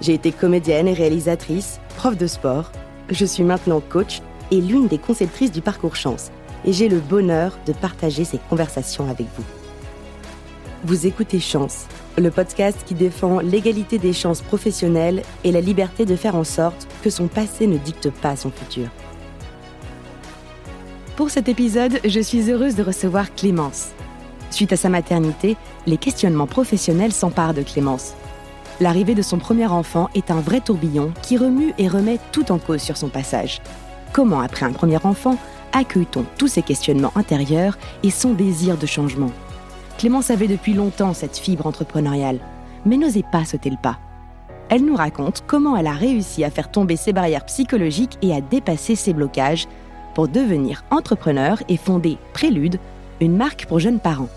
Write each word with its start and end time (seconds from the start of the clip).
J'ai 0.00 0.14
été 0.14 0.32
comédienne 0.32 0.88
et 0.88 0.92
réalisatrice, 0.92 1.80
prof 1.96 2.16
de 2.16 2.26
sport. 2.26 2.70
Je 3.10 3.24
suis 3.24 3.42
maintenant 3.42 3.80
coach 3.80 4.20
et 4.50 4.60
l'une 4.60 4.86
des 4.86 4.98
conceptrices 4.98 5.52
du 5.52 5.60
parcours 5.60 5.96
chance. 5.96 6.30
Et 6.64 6.72
j'ai 6.72 6.88
le 6.88 7.00
bonheur 7.00 7.58
de 7.66 7.72
partager 7.72 8.24
ces 8.24 8.38
conversations 8.48 9.08
avec 9.10 9.26
vous. 9.36 9.44
Vous 10.84 11.06
écoutez 11.06 11.40
Chance, 11.40 11.86
le 12.16 12.30
podcast 12.30 12.78
qui 12.86 12.94
défend 12.94 13.40
l'égalité 13.40 13.98
des 13.98 14.12
chances 14.12 14.42
professionnelles 14.42 15.22
et 15.42 15.50
la 15.50 15.60
liberté 15.60 16.04
de 16.04 16.14
faire 16.14 16.36
en 16.36 16.44
sorte 16.44 16.86
que 17.02 17.10
son 17.10 17.26
passé 17.26 17.66
ne 17.66 17.78
dicte 17.78 18.10
pas 18.10 18.36
son 18.36 18.50
futur. 18.50 18.88
Pour 21.16 21.30
cet 21.30 21.48
épisode, 21.48 21.98
je 22.04 22.20
suis 22.20 22.48
heureuse 22.48 22.76
de 22.76 22.84
recevoir 22.84 23.34
Clémence. 23.34 23.88
Suite 24.50 24.72
à 24.72 24.76
sa 24.76 24.88
maternité, 24.88 25.56
les 25.86 25.96
questionnements 25.96 26.46
professionnels 26.46 27.12
s'emparent 27.12 27.54
de 27.54 27.62
Clémence. 27.62 28.14
L'arrivée 28.80 29.16
de 29.16 29.22
son 29.22 29.38
premier 29.38 29.66
enfant 29.66 30.08
est 30.14 30.30
un 30.30 30.40
vrai 30.40 30.60
tourbillon 30.60 31.12
qui 31.22 31.36
remue 31.36 31.74
et 31.78 31.88
remet 31.88 32.20
tout 32.30 32.52
en 32.52 32.58
cause 32.58 32.80
sur 32.80 32.96
son 32.96 33.08
passage. 33.08 33.60
Comment, 34.12 34.40
après 34.40 34.66
un 34.66 34.72
premier 34.72 35.04
enfant, 35.04 35.36
accueille-t-on 35.72 36.24
tous 36.38 36.46
ces 36.46 36.62
questionnements 36.62 37.12
intérieurs 37.16 37.76
et 38.04 38.10
son 38.10 38.34
désir 38.34 38.76
de 38.76 38.86
changement? 38.86 39.32
Clémence 39.98 40.30
avait 40.30 40.46
depuis 40.46 40.74
longtemps 40.74 41.12
cette 41.12 41.38
fibre 41.38 41.66
entrepreneuriale, 41.66 42.38
mais 42.86 42.96
n'osait 42.96 43.24
pas 43.32 43.44
sauter 43.44 43.70
le 43.70 43.76
pas. 43.82 43.98
Elle 44.68 44.84
nous 44.84 44.94
raconte 44.94 45.42
comment 45.46 45.76
elle 45.76 45.88
a 45.88 45.92
réussi 45.92 46.44
à 46.44 46.50
faire 46.50 46.70
tomber 46.70 46.94
ses 46.94 47.12
barrières 47.12 47.46
psychologiques 47.46 48.16
et 48.22 48.32
à 48.32 48.40
dépasser 48.40 48.94
ses 48.94 49.12
blocages 49.12 49.66
pour 50.14 50.28
devenir 50.28 50.84
entrepreneur 50.90 51.60
et 51.68 51.76
fonder 51.76 52.16
Prélude, 52.32 52.78
une 53.20 53.36
marque 53.36 53.66
pour 53.66 53.80
jeunes 53.80 53.98
parents. 53.98 54.28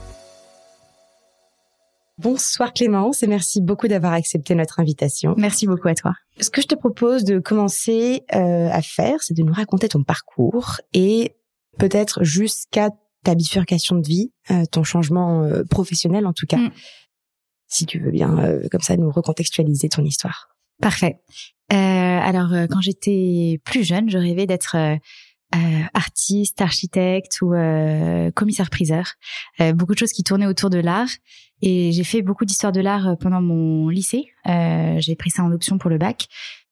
Bonsoir 2.22 2.72
Clémence 2.72 3.24
et 3.24 3.28
merci 3.28 3.62
beaucoup 3.62 3.88
d'avoir 3.88 4.14
accepté 4.14 4.54
notre 4.54 4.80
invitation. 4.80 5.34
Merci 5.38 5.66
beaucoup 5.66 5.88
à 5.88 5.96
toi. 5.96 6.14
Ce 6.40 6.52
que 6.52 6.62
je 6.62 6.68
te 6.68 6.76
propose 6.76 7.24
de 7.24 7.40
commencer 7.40 8.22
euh, 8.36 8.70
à 8.72 8.84
faire, 8.84 9.24
c'est 9.24 9.34
de 9.34 9.42
nous 9.42 9.54
raconter 9.54 9.88
ton 9.88 10.04
parcours 10.04 10.82
et 10.94 11.36
peut-être 11.80 12.24
jusqu'à 12.24 12.92
ta 13.24 13.34
bifurcation 13.34 13.96
de 13.96 14.08
vie, 14.08 14.32
euh, 14.52 14.66
ton 14.72 14.84
changement 14.84 15.44
euh, 15.44 15.64
professionnel 15.64 16.28
en 16.28 16.34
tout 16.34 16.46
cas. 16.46 16.58
Mm. 16.58 16.72
Si 17.66 17.88
tu 17.88 18.00
veux 18.00 18.12
bien, 18.12 18.60
comme 18.70 18.82
ça, 18.82 18.98
nous 18.98 19.10
recontextualiser 19.10 19.90
ton 19.90 20.04
histoire. 20.04 20.50
Parfait. 20.82 21.22
alors, 21.70 22.52
quand 22.70 22.82
j'étais 22.82 23.62
plus 23.64 23.86
jeune, 23.86 24.10
je 24.10 24.18
rêvais 24.18 24.46
d'être 24.46 24.76
euh, 25.54 25.84
artiste, 25.94 26.62
architecte 26.62 27.42
ou 27.42 27.54
euh, 27.54 28.32
commissaire-priseur. 28.32 29.14
Euh, 29.60 29.74
beaucoup 29.74 29.94
de 29.94 30.00
choses 30.00 30.14
qui 30.14 30.24
tournaient 30.24 30.48
autour 30.48 30.70
de 30.70 30.80
l'art. 30.80 31.10
Et 31.62 31.92
j'ai 31.92 32.06
fait 32.06 32.22
beaucoup 32.22 32.46
d'histoire 32.46 32.72
de 32.72 32.80
l'art 32.80 33.18
pendant 33.20 33.42
mon 33.42 33.90
lycée. 33.90 34.32
j'ai 34.46 35.16
pris 35.16 35.30
ça 35.30 35.44
en 35.44 35.52
option 35.52 35.78
pour 35.78 35.90
le 35.92 35.98
bac. 36.00 36.28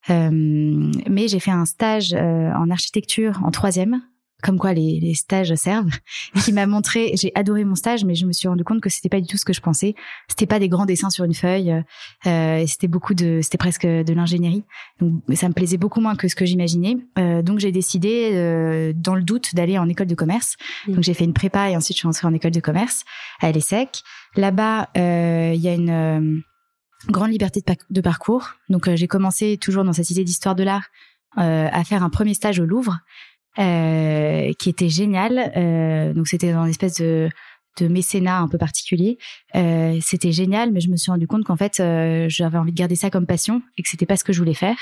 mais 0.10 1.28
j'ai 1.28 1.40
fait 1.40 1.52
un 1.52 1.66
stage 1.66 2.14
en 2.14 2.72
architecture 2.72 3.40
en 3.44 3.52
troisième 3.52 4.02
comme 4.42 4.58
quoi 4.58 4.74
les, 4.74 5.00
les 5.00 5.14
stages 5.14 5.54
servent, 5.56 5.98
qui 6.44 6.54
m'a 6.54 6.66
montré, 6.66 7.12
j'ai 7.16 7.32
adoré 7.36 7.64
mon 7.66 7.76
stage, 7.76 8.06
mais 8.06 8.16
je 8.16 8.26
me 8.26 8.32
suis 8.32 8.48
rendu 8.48 8.64
compte 8.64 8.82
que 8.82 8.90
c'était 8.90 9.10
pas 9.10 9.20
du 9.20 9.28
tout 9.28 9.38
ce 9.38 9.46
que 9.46 9.54
je 9.54 9.62
pensais. 9.62 9.96
C'était 10.28 10.46
pas 10.46 10.60
des 10.60 10.70
grands 10.70 10.86
dessins 10.86 11.10
sur 11.10 11.26
une 11.26 11.34
feuille, 11.34 11.84
euh, 12.26 12.64
c'était 12.68 12.88
beaucoup 12.88 13.14
de, 13.14 13.40
c'était 13.42 13.58
presque 13.58 13.86
de 13.86 14.14
l'ingénierie. 14.14 14.64
Donc 15.00 15.22
ça 15.34 15.48
me 15.48 15.54
plaisait 15.54 15.78
beaucoup 15.78 16.02
moins 16.02 16.16
que 16.16 16.28
ce 16.28 16.36
que 16.36 16.46
j'imaginais. 16.46 16.98
Euh, 17.18 17.42
donc 17.42 17.60
j'ai 17.60 17.72
décidé, 17.72 18.32
euh, 18.34 18.94
dans 18.96 19.16
le 19.16 19.24
doute, 19.24 19.56
d'aller 19.56 19.78
en 19.78 19.88
école 19.90 20.08
de 20.08 20.16
commerce. 20.16 20.56
Mmh. 20.88 20.94
Donc 20.94 21.04
j'ai 21.04 21.14
fait 21.14 21.26
une 21.26 21.34
prépa 21.34 21.70
et 21.70 21.76
ensuite 21.76 21.98
je 21.98 22.00
suis 22.00 22.08
rentrée 22.08 22.28
en 22.28 22.34
école 22.34 22.52
de 22.52 22.60
commerce 22.60 23.04
à 23.42 23.52
l'ESSEC. 23.52 24.02
Là-bas, 24.36 24.90
euh, 24.98 25.52
il 25.56 25.62
y 25.62 25.68
a 25.68 25.74
une 25.74 25.90
euh, 25.90 26.40
grande 27.08 27.32
liberté 27.32 27.62
de, 27.66 27.76
de 27.90 28.02
parcours. 28.02 28.52
Donc 28.70 28.94
j'ai 28.94 29.08
commencé 29.08 29.58
toujours 29.58 29.84
dans 29.84 29.94
cette 29.94 30.10
idée 30.10 30.24
d'histoire 30.24 30.56
de 30.56 30.64
l'art 30.64 30.88
à 31.36 31.84
faire 31.84 32.04
un 32.04 32.10
premier 32.10 32.34
stage 32.34 32.60
au 32.60 32.66
Louvre. 32.66 33.00
Euh, 33.58 34.54
qui 34.60 34.70
était 34.70 34.90
génial. 34.90 35.52
Euh, 35.58 36.14
donc 36.14 36.28
c'était 36.28 36.54
dans 36.54 36.64
une 36.64 36.70
espèce 36.70 36.98
de, 36.98 37.30
de 37.80 37.88
mécénat 37.88 38.40
un 38.40 38.48
peu 38.48 38.58
particulier. 38.58 39.18
Euh, 39.56 39.98
c'était 40.02 40.32
génial, 40.32 40.72
mais 40.72 40.80
je 40.80 40.90
me 40.90 40.98
suis 40.98 41.12
rendu 41.12 41.28
compte 41.28 41.44
qu'en 41.44 41.56
fait, 41.56 41.80
euh, 41.80 42.28
j'avais 42.30 42.58
envie 42.58 42.72
de 42.72 42.78
garder 42.78 42.96
ça 42.96 43.10
comme 43.10 43.26
passion 43.26 43.62
et 43.78 43.84
que 43.84 43.90
c'était 43.90 44.06
pas 44.06 44.18
ce 44.18 44.24
que 44.24 44.34
je 44.34 44.40
voulais 44.40 44.54
faire. 44.54 44.78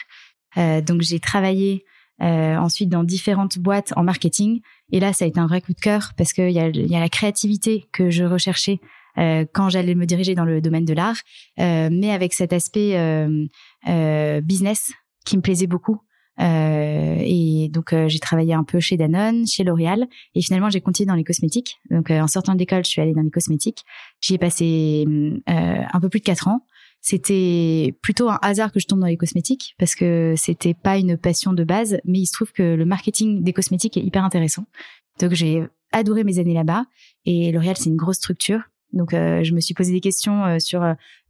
Euh, 0.57 0.81
donc 0.81 1.01
j'ai 1.01 1.19
travaillé 1.19 1.85
ensuite 2.19 2.89
dans 2.89 3.03
différentes 3.03 3.59
boîtes 3.59 3.93
en 3.95 4.03
marketing. 4.03 4.61
Et 4.91 4.99
là, 4.99 5.13
ça 5.13 5.25
a 5.25 5.27
été 5.27 5.39
un 5.39 5.45
vrai 5.45 5.61
coup 5.61 5.73
de 5.73 5.79
cœur 5.79 6.13
parce 6.17 6.33
qu'il 6.33 6.49
y 6.49 6.59
a, 6.59 6.69
y 6.69 6.95
a 6.95 6.99
la 6.99 7.09
créativité 7.09 7.85
que 7.93 8.09
je 8.09 8.23
recherchais 8.23 8.79
quand 9.53 9.69
j'allais 9.69 9.93
me 9.93 10.07
diriger 10.07 10.33
dans 10.33 10.43
le 10.43 10.59
domaine 10.59 10.85
de 10.85 10.95
l'art, 10.95 11.17
mais 11.59 12.09
avec 12.09 12.33
cet 12.33 12.53
aspect 12.53 12.97
business 14.41 14.93
qui 15.25 15.37
me 15.37 15.43
plaisait 15.43 15.67
beaucoup. 15.67 16.01
Euh, 16.39 17.17
et 17.19 17.69
donc 17.69 17.93
euh, 17.93 18.07
j'ai 18.07 18.19
travaillé 18.19 18.53
un 18.53 18.63
peu 18.63 18.79
chez 18.79 18.97
Danone, 18.97 19.47
chez 19.47 19.63
L'Oréal, 19.63 20.07
et 20.35 20.41
finalement 20.41 20.69
j'ai 20.69 20.81
continué 20.81 21.07
dans 21.07 21.15
les 21.15 21.23
cosmétiques. 21.23 21.77
Donc 21.89 22.11
euh, 22.11 22.21
en 22.21 22.27
sortant 22.27 22.53
de 22.53 22.59
l'école, 22.59 22.85
je 22.85 22.89
suis 22.89 23.01
allée 23.01 23.13
dans 23.13 23.21
les 23.21 23.31
cosmétiques. 23.31 23.83
J'y 24.21 24.35
ai 24.35 24.37
passé 24.37 25.05
un 25.47 25.99
peu 25.99 26.09
plus 26.09 26.19
de 26.19 26.25
quatre 26.25 26.47
ans. 26.47 26.65
C'était 27.01 27.95
plutôt 28.01 28.29
un 28.29 28.39
hasard 28.41 28.71
que 28.71 28.79
je 28.79 28.87
tombe 28.87 28.99
dans 28.99 29.07
les 29.07 29.17
cosmétiques 29.17 29.75
parce 29.77 29.95
que 29.95 30.33
c'était 30.35 30.73
pas 30.73 30.97
une 30.97 31.15
passion 31.17 31.53
de 31.53 31.63
base, 31.63 31.99
mais 32.05 32.19
il 32.19 32.25
se 32.25 32.33
trouve 32.33 32.51
que 32.51 32.75
le 32.75 32.85
marketing 32.85 33.43
des 33.43 33.53
cosmétiques 33.53 33.97
est 33.97 34.01
hyper 34.01 34.23
intéressant. 34.23 34.65
Donc 35.19 35.33
j'ai 35.33 35.63
adoré 35.91 36.23
mes 36.23 36.39
années 36.39 36.53
là-bas 36.53 36.85
et 37.25 37.51
L'Oréal 37.51 37.77
c'est 37.77 37.89
une 37.89 37.95
grosse 37.95 38.17
structure. 38.17 38.61
Donc 38.93 39.11
je 39.11 39.53
me 39.53 39.59
suis 39.59 39.73
posé 39.73 39.91
des 39.91 40.01
questions 40.01 40.59
sur 40.59 40.83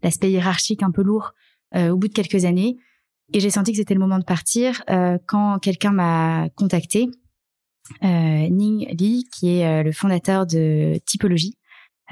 l'aspect 0.03 0.31
hiérarchique 0.31 0.83
un 0.83 0.91
peu 0.91 1.03
lourd 1.03 1.33
au 1.75 1.97
bout 1.97 2.07
de 2.07 2.13
quelques 2.13 2.45
années. 2.45 2.77
Et 3.33 3.39
j'ai 3.39 3.49
senti 3.49 3.71
que 3.71 3.77
c'était 3.77 3.93
le 3.93 3.99
moment 3.99 4.19
de 4.19 4.23
partir 4.23 4.83
euh, 4.89 5.17
quand 5.27 5.59
quelqu'un 5.59 5.91
m'a 5.91 6.47
contacté, 6.55 7.09
euh, 8.03 8.47
Ning 8.49 8.87
Li, 8.97 9.25
qui 9.33 9.57
est 9.57 9.65
euh, 9.65 9.83
le 9.83 9.91
fondateur 9.91 10.45
de 10.45 10.99
Typologie. 11.05 11.55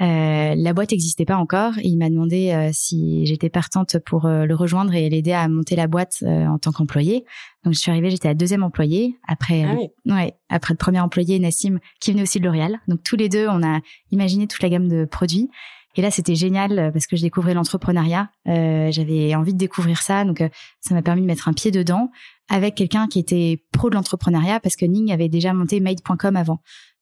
Euh, 0.02 0.54
la 0.54 0.74
boîte 0.74 0.90
n'existait 0.90 1.24
pas 1.24 1.36
encore. 1.36 1.78
Et 1.78 1.88
il 1.88 1.96
m'a 1.96 2.10
demandé 2.10 2.50
euh, 2.50 2.70
si 2.72 3.24
j'étais 3.24 3.48
partante 3.48 3.98
pour 4.00 4.28
le 4.28 4.54
rejoindre 4.54 4.94
et 4.94 5.08
l'aider 5.08 5.32
à 5.32 5.48
monter 5.48 5.74
la 5.74 5.86
boîte 5.86 6.22
en 6.22 6.58
tant 6.58 6.72
qu'employé. 6.72 7.24
Donc 7.64 7.72
je 7.72 7.78
suis 7.78 7.90
arrivée, 7.90 8.10
j'étais 8.10 8.28
la 8.28 8.34
deuxième 8.34 8.62
employée. 8.62 9.16
Après, 9.26 9.64
ah 9.64 10.12
ouais, 10.12 10.34
après 10.50 10.74
le 10.74 10.78
premier 10.78 11.00
employé, 11.00 11.38
Nassim, 11.38 11.78
qui 12.00 12.12
venait 12.12 12.22
aussi 12.22 12.40
de 12.40 12.44
L'Oréal. 12.44 12.78
Donc 12.88 13.02
tous 13.02 13.16
les 13.16 13.30
deux, 13.30 13.48
on 13.48 13.62
a 13.62 13.80
imaginé 14.10 14.46
toute 14.46 14.62
la 14.62 14.68
gamme 14.68 14.88
de 14.88 15.06
produits. 15.06 15.48
Et 15.96 16.02
là, 16.02 16.10
c'était 16.10 16.34
génial 16.34 16.78
euh, 16.78 16.90
parce 16.90 17.06
que 17.06 17.16
je 17.16 17.22
découvrais 17.22 17.54
l'entrepreneuriat. 17.54 18.30
Euh, 18.48 18.90
J'avais 18.92 19.34
envie 19.34 19.54
de 19.54 19.58
découvrir 19.58 20.02
ça, 20.02 20.24
donc 20.24 20.42
euh, 20.42 20.48
ça 20.80 20.94
m'a 20.94 21.02
permis 21.02 21.22
de 21.22 21.26
mettre 21.26 21.48
un 21.48 21.54
pied 21.54 21.70
dedans 21.70 22.10
avec 22.48 22.74
quelqu'un 22.74 23.08
qui 23.08 23.18
était 23.18 23.64
pro 23.72 23.90
de 23.90 23.94
l'entrepreneuriat 23.94 24.60
parce 24.60 24.76
que 24.76 24.84
Ning 24.84 25.10
avait 25.10 25.28
déjà 25.28 25.52
monté 25.52 25.80
Made.com 25.80 26.36
avant. 26.36 26.60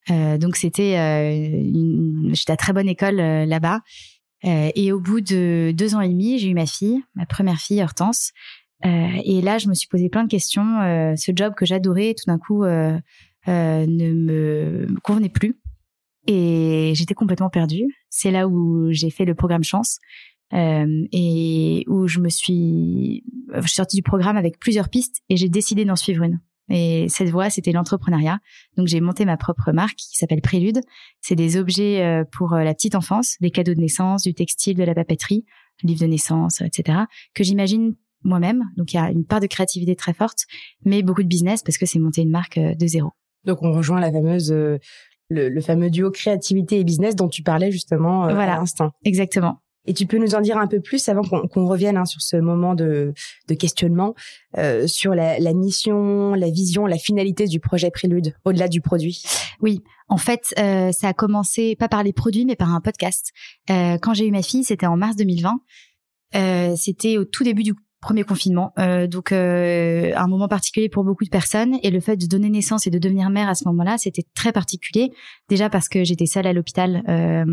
Euh, 0.09 0.37
donc 0.37 0.55
c'était, 0.55 0.97
euh, 0.97 2.33
j'étais 2.33 2.53
à 2.53 2.57
très 2.57 2.73
bonne 2.73 2.87
école 2.87 3.17
là-bas. 3.17 3.81
et 4.43 4.91
au 4.91 4.99
bout 4.99 5.21
de 5.21 5.71
deux 5.75 5.95
ans 5.95 6.01
et 6.01 6.09
demi, 6.09 6.39
j'ai 6.39 6.49
eu 6.49 6.53
ma 6.53 6.65
fille, 6.65 7.03
ma 7.15 7.25
première 7.25 7.57
fille 7.57 7.81
Hortense. 7.83 8.31
et 8.83 9.41
là, 9.41 9.57
je 9.57 9.67
me 9.67 9.73
suis 9.73 9.87
posé 9.87 10.09
plein 10.09 10.23
de 10.23 10.29
questions. 10.29 11.15
ce 11.17 11.31
job 11.35 11.53
que 11.55 11.65
j'adorais, 11.65 12.13
tout 12.13 12.25
d'un 12.27 12.37
coup, 12.37 12.63
ne 12.63 13.01
me 13.47 14.87
convenait 15.01 15.29
plus. 15.29 15.59
Et 16.27 16.93
j'étais 16.95 17.13
complètement 17.13 17.49
perdue. 17.49 17.85
C'est 18.09 18.31
là 18.31 18.47
où 18.47 18.91
j'ai 18.91 19.09
fait 19.09 19.25
le 19.25 19.35
programme 19.35 19.63
Chance 19.63 19.99
euh, 20.53 21.05
et 21.11 21.83
où 21.87 22.07
je 22.07 22.19
me 22.19 22.29
suis, 22.29 23.23
je 23.53 23.61
suis 23.61 23.75
sortie 23.75 23.97
du 23.97 24.03
programme 24.03 24.37
avec 24.37 24.59
plusieurs 24.59 24.89
pistes 24.89 25.21
et 25.29 25.37
j'ai 25.37 25.49
décidé 25.49 25.85
d'en 25.85 25.95
suivre 25.95 26.23
une. 26.23 26.39
Et 26.69 27.07
cette 27.09 27.29
voie, 27.29 27.49
c'était 27.49 27.71
l'entrepreneuriat. 27.71 28.39
Donc 28.75 28.87
j'ai 28.87 28.99
monté 29.01 29.25
ma 29.25 29.37
propre 29.37 29.71
marque 29.71 29.97
qui 29.97 30.17
s'appelle 30.17 30.41
Prélude. 30.41 30.79
C'est 31.21 31.35
des 31.35 31.57
objets 31.57 32.03
euh, 32.03 32.23
pour 32.31 32.53
euh, 32.53 32.63
la 32.63 32.73
petite 32.73 32.95
enfance, 32.95 33.35
des 33.39 33.51
cadeaux 33.51 33.73
de 33.73 33.79
naissance, 33.79 34.23
du 34.23 34.33
textile, 34.33 34.75
de 34.75 34.83
la 34.83 34.95
papeterie, 34.95 35.45
livres 35.83 36.01
de 36.01 36.07
naissance, 36.07 36.61
etc. 36.61 36.99
que 37.35 37.43
j'imagine 37.43 37.95
moi-même. 38.23 38.63
Donc 38.77 38.93
il 38.93 38.95
y 38.95 38.99
a 38.99 39.11
une 39.11 39.25
part 39.25 39.39
de 39.39 39.47
créativité 39.47 39.95
très 39.95 40.13
forte, 40.13 40.45
mais 40.83 41.03
beaucoup 41.03 41.21
de 41.21 41.27
business 41.27 41.61
parce 41.61 41.77
que 41.77 41.85
c'est 41.85 41.99
monter 41.99 42.21
une 42.21 42.31
marque 42.31 42.57
euh, 42.57 42.73
de 42.73 42.87
zéro. 42.87 43.11
Donc 43.43 43.61
on 43.61 43.71
rejoint 43.71 43.99
la 43.99 44.11
fameuse 44.11 44.51
le, 45.29 45.61
fameux 45.61 45.89
duo 45.89 46.11
créativité 46.11 46.79
et 46.79 46.83
business 46.83 47.15
dont 47.15 47.27
tu 47.27 47.43
parlais 47.43 47.71
justement 47.71 48.25
euh, 48.25 48.33
voilà, 48.33 48.55
à 48.55 48.59
l'instant. 48.59 48.91
Exactement. 49.03 49.61
Et 49.87 49.93
tu 49.93 50.07
peux 50.07 50.17
nous 50.17 50.33
en 50.33 50.41
dire 50.41 50.57
un 50.57 50.67
peu 50.67 50.79
plus 50.79 51.07
avant 51.09 51.21
qu'on 51.21 51.67
revienne 51.67 51.97
hein, 51.97 52.05
sur 52.05 52.21
ce 52.21 52.37
moment 52.37 52.73
de, 52.73 53.13
de 53.47 53.53
questionnement 53.53 54.15
euh, 54.57 54.87
sur 54.87 55.13
la, 55.13 55.37
la, 55.39 55.53
mission, 55.53 56.33
la 56.33 56.49
vision, 56.49 56.87
la 56.87 56.97
finalité 56.97 57.45
du 57.45 57.59
projet 57.59 57.91
Prélude, 57.91 58.33
au-delà 58.45 58.67
du 58.67 58.81
produit? 58.81 59.21
Oui, 59.61 59.83
en 60.07 60.17
fait, 60.17 60.53
euh, 60.59 60.91
ça 60.91 61.09
a 61.09 61.13
commencé 61.13 61.75
pas 61.75 61.87
par 61.87 62.03
les 62.03 62.13
produits, 62.13 62.45
mais 62.45 62.55
par 62.55 62.73
un 62.73 62.81
podcast. 62.81 63.31
Euh, 63.69 63.97
quand 63.99 64.13
j'ai 64.13 64.27
eu 64.27 64.31
ma 64.31 64.43
fille, 64.43 64.63
c'était 64.63 64.85
en 64.85 64.97
mars 64.97 65.15
2020. 65.15 65.59
Euh, 66.35 66.75
c'était 66.75 67.17
au 67.17 67.25
tout 67.25 67.43
début 67.43 67.63
du 67.63 67.73
premier 68.05 68.23
confinement, 68.23 68.71
euh, 68.77 69.07
donc 69.07 69.31
euh, 69.31 70.11
un 70.15 70.27
moment 70.27 70.47
particulier 70.47 70.89
pour 70.89 71.03
beaucoup 71.03 71.23
de 71.23 71.29
personnes. 71.29 71.79
Et 71.81 71.89
le 71.89 71.99
fait 71.99 72.15
de 72.17 72.27
donner 72.27 72.51
naissance 72.51 72.85
et 72.85 72.91
de 72.91 72.99
devenir 72.99 73.31
mère 73.31 73.49
à 73.49 73.55
ce 73.55 73.67
moment-là, 73.67 73.97
c'était 73.97 74.21
très 74.35 74.51
particulier. 74.51 75.11
Déjà 75.49 75.71
parce 75.71 75.89
que 75.89 76.03
j'étais 76.03 76.27
seule 76.27 76.45
à 76.45 76.53
l'hôpital, 76.53 77.03
euh, 77.09 77.45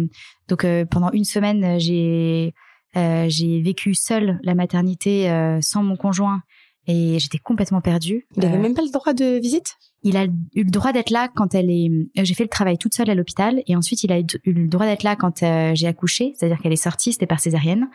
donc 0.48 0.66
pendant 0.90 1.10
une 1.12 1.24
semaine, 1.24 1.80
j'ai 1.80 2.52
j'ai 2.94 3.62
vécu 3.62 3.94
seule 3.94 4.38
la 4.42 4.54
maternité 4.54 5.26
sans 5.62 5.82
mon 5.82 5.96
conjoint 5.96 6.42
et 6.86 7.18
j'étais 7.18 7.38
complètement 7.38 7.80
perdue. 7.80 8.26
Il 8.36 8.42
n'avait 8.42 8.58
même 8.58 8.74
pas 8.74 8.82
le 8.82 8.90
droit 8.90 9.14
de 9.14 9.40
visite? 9.40 9.76
il 10.04 10.16
a 10.16 10.24
eu 10.24 10.64
le 10.64 10.70
droit 10.70 10.92
d'être 10.92 11.10
là 11.10 11.28
quand 11.34 11.54
elle 11.54 11.70
est. 11.70 11.88
J'ai 12.16 12.34
fait 12.34 12.42
le 12.42 12.48
travail 12.48 12.76
toute 12.76 12.92
seule 12.92 13.08
à 13.08 13.14
l'hôpital 13.14 13.62
et 13.66 13.76
ensuite 13.76 14.02
il 14.02 14.12
a 14.12 14.18
eu 14.18 14.26
le 14.44 14.66
droit 14.66 14.84
d'être 14.84 15.04
là 15.04 15.16
quand 15.16 15.44
j'ai 15.74 15.86
accouché, 15.86 16.34
c'est-à-dire 16.36 16.58
qu'elle 16.58 16.72
est 16.72 16.76
sortie, 16.76 17.12
c'était 17.12 17.26
par 17.26 17.40
césarienne 17.40 17.88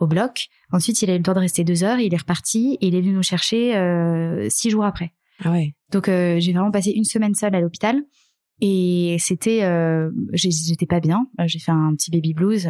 au 0.00 0.06
bloc. 0.06 0.48
Ensuite, 0.72 1.02
il 1.02 1.10
a 1.10 1.14
eu 1.14 1.18
le 1.18 1.22
temps 1.22 1.34
de 1.34 1.38
rester 1.38 1.64
deux 1.64 1.84
heures, 1.84 1.98
il 1.98 2.12
est 2.12 2.18
reparti 2.18 2.78
et 2.80 2.88
il 2.88 2.94
est 2.94 3.00
venu 3.00 3.12
nous 3.12 3.22
chercher 3.22 3.76
euh, 3.76 4.48
six 4.50 4.70
jours 4.70 4.84
après. 4.84 5.12
Ah 5.44 5.52
ouais. 5.52 5.74
Donc 5.90 6.08
euh, 6.08 6.38
j'ai 6.40 6.52
vraiment 6.52 6.70
passé 6.70 6.90
une 6.90 7.04
semaine 7.04 7.34
seule 7.34 7.54
à 7.54 7.60
l'hôpital 7.60 8.02
et 8.60 9.16
c'était, 9.18 9.64
euh, 9.64 10.10
j'étais 10.32 10.86
pas 10.86 11.00
bien. 11.00 11.26
J'ai 11.46 11.58
fait 11.58 11.72
un 11.72 11.94
petit 11.94 12.10
baby 12.10 12.34
blues 12.34 12.68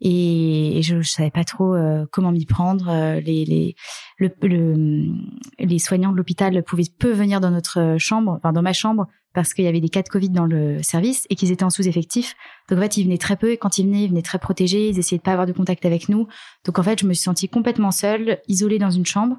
et, 0.00 0.80
je, 0.82 1.00
je 1.00 1.08
savais 1.08 1.30
pas 1.30 1.44
trop 1.44 1.74
comment 2.12 2.32
m'y 2.32 2.46
prendre. 2.46 3.18
Les 3.20 3.44
les 3.44 3.74
le, 4.18 4.30
le, 4.42 5.14
les 5.58 5.78
soignants 5.78 6.12
de 6.12 6.16
l'hôpital 6.16 6.62
pouvaient 6.62 6.84
peu 6.98 7.12
venir 7.12 7.40
dans 7.40 7.50
notre 7.50 7.96
chambre, 7.98 8.32
enfin 8.32 8.52
dans 8.52 8.62
ma 8.62 8.72
chambre 8.72 9.06
parce 9.34 9.52
qu'il 9.52 9.64
y 9.64 9.68
avait 9.68 9.80
des 9.80 9.88
cas 9.88 10.02
de 10.02 10.08
Covid 10.08 10.30
dans 10.30 10.46
le 10.46 10.82
service 10.82 11.26
et 11.28 11.34
qu'ils 11.34 11.50
étaient 11.50 11.64
en 11.64 11.70
sous-effectif. 11.70 12.34
Donc 12.68 12.78
en 12.78 12.82
fait, 12.82 12.96
ils 12.96 13.04
venaient 13.04 13.18
très 13.18 13.36
peu 13.36 13.50
et 13.50 13.56
quand 13.56 13.78
ils 13.78 13.86
venaient, 13.86 14.04
ils 14.04 14.08
venaient 14.08 14.22
très 14.22 14.38
protégés, 14.38 14.88
ils 14.88 14.98
essayaient 14.98 15.18
de 15.18 15.22
pas 15.22 15.32
avoir 15.32 15.46
de 15.46 15.52
contact 15.52 15.84
avec 15.84 16.08
nous. 16.08 16.26
Donc 16.64 16.78
en 16.78 16.82
fait, 16.82 17.00
je 17.00 17.06
me 17.06 17.12
suis 17.12 17.24
sentie 17.24 17.48
complètement 17.48 17.90
seule, 17.90 18.38
isolée 18.48 18.78
dans 18.78 18.90
une 18.90 19.06
chambre. 19.06 19.36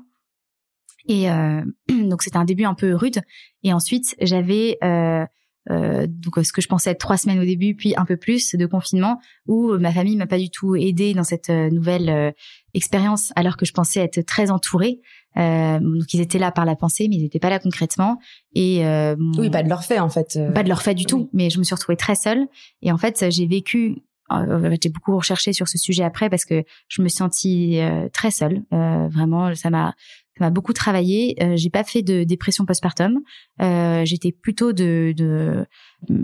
Et 1.07 1.31
euh, 1.31 1.63
donc 1.89 2.21
c'était 2.21 2.37
un 2.37 2.45
début 2.45 2.65
un 2.65 2.75
peu 2.75 2.93
rude. 2.93 3.21
Et 3.63 3.73
ensuite, 3.73 4.15
j'avais 4.21 4.77
euh, 4.83 5.25
euh, 5.71 6.05
donc 6.07 6.37
ce 6.43 6.53
que 6.53 6.61
je 6.61 6.67
pensais 6.67 6.91
être 6.91 6.99
trois 6.99 7.17
semaines 7.17 7.39
au 7.39 7.45
début, 7.45 7.75
puis 7.75 7.93
un 7.97 8.05
peu 8.05 8.17
plus 8.17 8.55
de 8.55 8.65
confinement, 8.65 9.19
où 9.47 9.77
ma 9.77 9.91
famille 9.91 10.15
m'a 10.15 10.27
pas 10.27 10.37
du 10.37 10.49
tout 10.49 10.75
aidée 10.75 11.13
dans 11.13 11.23
cette 11.23 11.49
euh, 11.49 11.69
nouvelle 11.69 12.09
euh, 12.09 12.31
expérience, 12.75 13.31
alors 13.35 13.57
que 13.57 13.65
je 13.65 13.71
pensais 13.73 14.01
être 14.01 14.21
très 14.21 14.51
entourée. 14.51 15.01
Euh, 15.37 15.79
donc 15.79 16.13
ils 16.13 16.21
étaient 16.21 16.39
là 16.39 16.51
par 16.51 16.65
la 16.65 16.75
pensée, 16.75 17.07
mais 17.09 17.15
ils 17.15 17.23
n'étaient 17.23 17.39
pas 17.39 17.49
là 17.49 17.59
concrètement. 17.59 18.19
Et 18.53 18.85
euh, 18.85 19.15
oui, 19.37 19.49
pas 19.49 19.63
de 19.63 19.69
leur 19.69 19.83
fait 19.83 19.99
en 19.99 20.09
fait. 20.09 20.39
Pas 20.53 20.63
de 20.63 20.69
leur 20.69 20.81
fait 20.81 20.93
du 20.93 21.05
tout. 21.05 21.29
Mais 21.33 21.49
je 21.49 21.59
me 21.59 21.63
suis 21.63 21.75
retrouvée 21.75 21.97
très 21.97 22.15
seule. 22.15 22.47
Et 22.81 22.91
en 22.91 22.97
fait, 22.97 23.25
j'ai 23.29 23.47
vécu. 23.47 24.03
j'ai 24.31 24.89
beaucoup 24.89 25.15
recherché 25.15 25.53
sur 25.53 25.67
ce 25.67 25.77
sujet 25.77 26.03
après 26.03 26.29
parce 26.29 26.45
que 26.45 26.63
je 26.87 27.01
me 27.01 27.07
sentis 27.07 27.79
très 28.13 28.31
seule. 28.31 28.61
vraiment, 28.71 29.53
ça 29.55 29.69
m'a 29.69 29.93
ça 30.37 30.43
m'a 30.43 30.49
beaucoup 30.49 30.73
travaillé. 30.73 31.35
Euh, 31.41 31.55
j'ai 31.55 31.69
pas 31.69 31.83
fait 31.83 32.01
de 32.01 32.23
dépression 32.23 32.65
postpartum. 32.65 33.19
Euh, 33.61 34.03
j'étais 34.05 34.31
plutôt 34.33 34.73
de, 34.73 35.13
de 35.15 35.65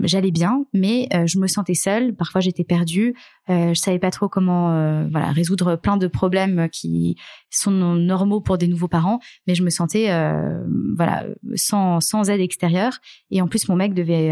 j'allais 0.02 0.30
bien, 0.30 0.66
mais 0.74 1.08
euh, 1.14 1.26
je 1.26 1.38
me 1.38 1.46
sentais 1.46 1.74
seule. 1.74 2.14
Parfois, 2.14 2.40
j'étais 2.40 2.64
perdue. 2.64 3.14
Euh, 3.48 3.72
je 3.74 3.80
savais 3.80 3.98
pas 3.98 4.10
trop 4.10 4.28
comment, 4.28 4.72
euh, 4.72 5.06
voilà, 5.10 5.32
résoudre 5.32 5.76
plein 5.76 5.96
de 5.96 6.06
problèmes 6.08 6.68
qui 6.70 7.16
sont 7.50 7.70
normaux 7.70 8.40
pour 8.40 8.58
des 8.58 8.68
nouveaux 8.68 8.88
parents. 8.88 9.18
Mais 9.46 9.54
je 9.54 9.62
me 9.62 9.70
sentais, 9.70 10.08
voilà, 10.96 11.24
sans 11.54 12.00
sans 12.00 12.28
aide 12.28 12.40
extérieure. 12.40 12.98
Et 13.30 13.40
en 13.40 13.48
plus, 13.48 13.68
mon 13.68 13.76
mec 13.76 13.94
devait 13.94 14.30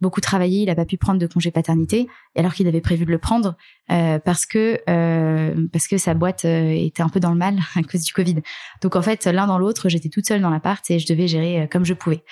beaucoup 0.00 0.20
travaillé, 0.20 0.62
il 0.62 0.70
a 0.70 0.74
pas 0.74 0.84
pu 0.84 0.96
prendre 0.96 1.18
de 1.18 1.26
congé 1.26 1.50
paternité, 1.50 2.08
alors 2.36 2.54
qu'il 2.54 2.66
avait 2.68 2.80
prévu 2.80 3.04
de 3.04 3.10
le 3.10 3.18
prendre 3.18 3.56
euh, 3.90 4.18
parce 4.18 4.46
que 4.46 4.80
euh, 4.88 5.66
parce 5.72 5.88
que 5.88 5.98
sa 5.98 6.14
boîte 6.14 6.44
euh, 6.44 6.70
était 6.70 7.02
un 7.02 7.08
peu 7.08 7.20
dans 7.20 7.30
le 7.30 7.38
mal 7.38 7.58
à 7.74 7.82
cause 7.82 8.02
du 8.02 8.12
Covid. 8.12 8.36
Donc 8.82 8.96
en 8.96 9.02
fait, 9.02 9.26
l'un 9.26 9.46
dans 9.46 9.58
l'autre, 9.58 9.88
j'étais 9.88 10.08
toute 10.08 10.26
seule 10.26 10.40
dans 10.40 10.50
l'appart 10.50 10.88
et 10.90 10.98
je 10.98 11.06
devais 11.06 11.28
gérer 11.28 11.68
comme 11.70 11.84
je 11.84 11.94
pouvais. 11.94 12.22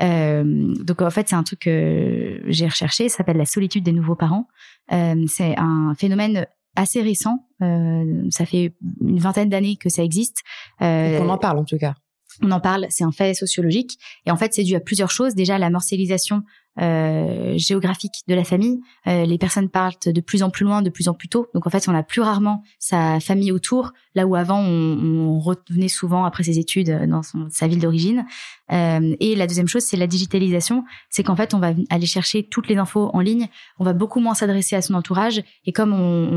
donc 0.00 1.02
en 1.02 1.10
fait, 1.10 1.28
c'est 1.28 1.36
un 1.36 1.42
truc 1.42 1.60
que 1.60 2.42
j'ai 2.46 2.66
recherché, 2.66 3.08
ça 3.08 3.18
s'appelle 3.18 3.38
la 3.38 3.46
solitude 3.46 3.84
des 3.84 3.92
nouveaux 3.92 4.16
parents. 4.16 4.46
c'est 4.90 5.54
un 5.56 5.94
phénomène 5.98 6.46
assez 6.76 7.00
récent, 7.00 7.46
ça 7.60 8.44
fait 8.44 8.74
une 9.00 9.18
vingtaine 9.18 9.48
d'années 9.48 9.76
que 9.76 9.88
ça 9.88 10.02
existe. 10.04 10.42
on 10.80 11.28
en 11.28 11.38
parle 11.38 11.58
en 11.58 11.64
tout 11.64 11.78
cas 11.78 11.94
on 12.42 12.50
en 12.50 12.60
parle, 12.60 12.86
c'est 12.90 13.04
un 13.04 13.12
fait 13.12 13.34
sociologique. 13.34 13.98
Et 14.26 14.30
en 14.30 14.36
fait, 14.36 14.54
c'est 14.54 14.64
dû 14.64 14.74
à 14.74 14.80
plusieurs 14.80 15.10
choses. 15.10 15.34
Déjà, 15.34 15.58
la 15.58 15.70
morcellisation 15.70 16.42
euh, 16.78 17.54
géographique 17.56 18.22
de 18.28 18.34
la 18.34 18.44
famille. 18.44 18.80
Euh, 19.06 19.24
les 19.24 19.38
personnes 19.38 19.70
partent 19.70 20.10
de 20.10 20.20
plus 20.20 20.42
en 20.42 20.50
plus 20.50 20.66
loin, 20.66 20.82
de 20.82 20.90
plus 20.90 21.08
en 21.08 21.14
plus 21.14 21.28
tôt. 21.28 21.48
Donc 21.54 21.66
en 21.66 21.70
fait, 21.70 21.88
on 21.88 21.94
a 21.94 22.02
plus 22.02 22.20
rarement 22.20 22.62
sa 22.78 23.18
famille 23.18 23.50
autour, 23.50 23.92
là 24.14 24.26
où 24.26 24.34
avant 24.34 24.60
on, 24.60 25.38
revenait 25.38 25.88
souvent 25.88 26.26
après 26.26 26.42
ses 26.42 26.58
études 26.58 27.06
dans 27.08 27.22
sa 27.48 27.66
ville 27.66 27.80
d'origine. 27.80 28.26
Euh, 28.72 29.16
et 29.20 29.36
la 29.36 29.46
deuxième 29.46 29.68
chose, 29.68 29.84
c'est 29.84 29.96
la 29.96 30.06
digitalisation. 30.06 30.84
C'est 31.08 31.22
qu'en 31.22 31.36
fait, 31.36 31.54
on 31.54 31.60
va 31.60 31.72
aller 31.88 32.06
chercher 32.06 32.46
toutes 32.46 32.68
les 32.68 32.76
infos 32.76 33.08
en 33.14 33.20
ligne. 33.20 33.48
On 33.78 33.84
va 33.84 33.94
beaucoup 33.94 34.20
moins 34.20 34.34
s'adresser 34.34 34.76
à 34.76 34.82
son 34.82 34.92
entourage. 34.92 35.42
Et 35.64 35.72
comme 35.72 35.94
on, 35.94 36.28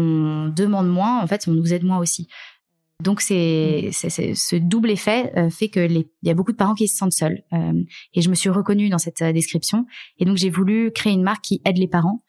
on 0.45 0.47
demande 0.47 0.87
moins, 0.87 1.21
en 1.21 1.27
fait, 1.27 1.49
on 1.49 1.51
nous 1.51 1.73
aide 1.73 1.83
moins 1.83 1.97
aussi. 1.97 2.29
Donc 3.03 3.21
c'est 3.21 3.89
mm. 3.89 4.35
ce 4.35 4.55
double 4.57 4.91
effet 4.91 5.31
euh, 5.37 5.49
fait 5.49 5.69
que 5.69 5.87
il 5.89 6.05
y 6.21 6.29
a 6.29 6.33
beaucoup 6.33 6.51
de 6.51 6.57
parents 6.57 6.75
qui 6.75 6.87
se 6.87 6.97
sentent 6.97 7.13
seuls 7.13 7.43
euh, 7.53 7.73
et 8.13 8.21
je 8.21 8.29
me 8.29 8.35
suis 8.35 8.49
reconnue 8.49 8.89
dans 8.89 8.97
cette 8.97 9.21
euh, 9.21 9.31
description 9.31 9.85
et 10.17 10.25
donc 10.25 10.37
j'ai 10.37 10.49
voulu 10.49 10.91
créer 10.91 11.13
une 11.13 11.23
marque 11.23 11.43
qui 11.43 11.61
aide 11.63 11.77
les 11.77 11.87
parents 11.87 12.23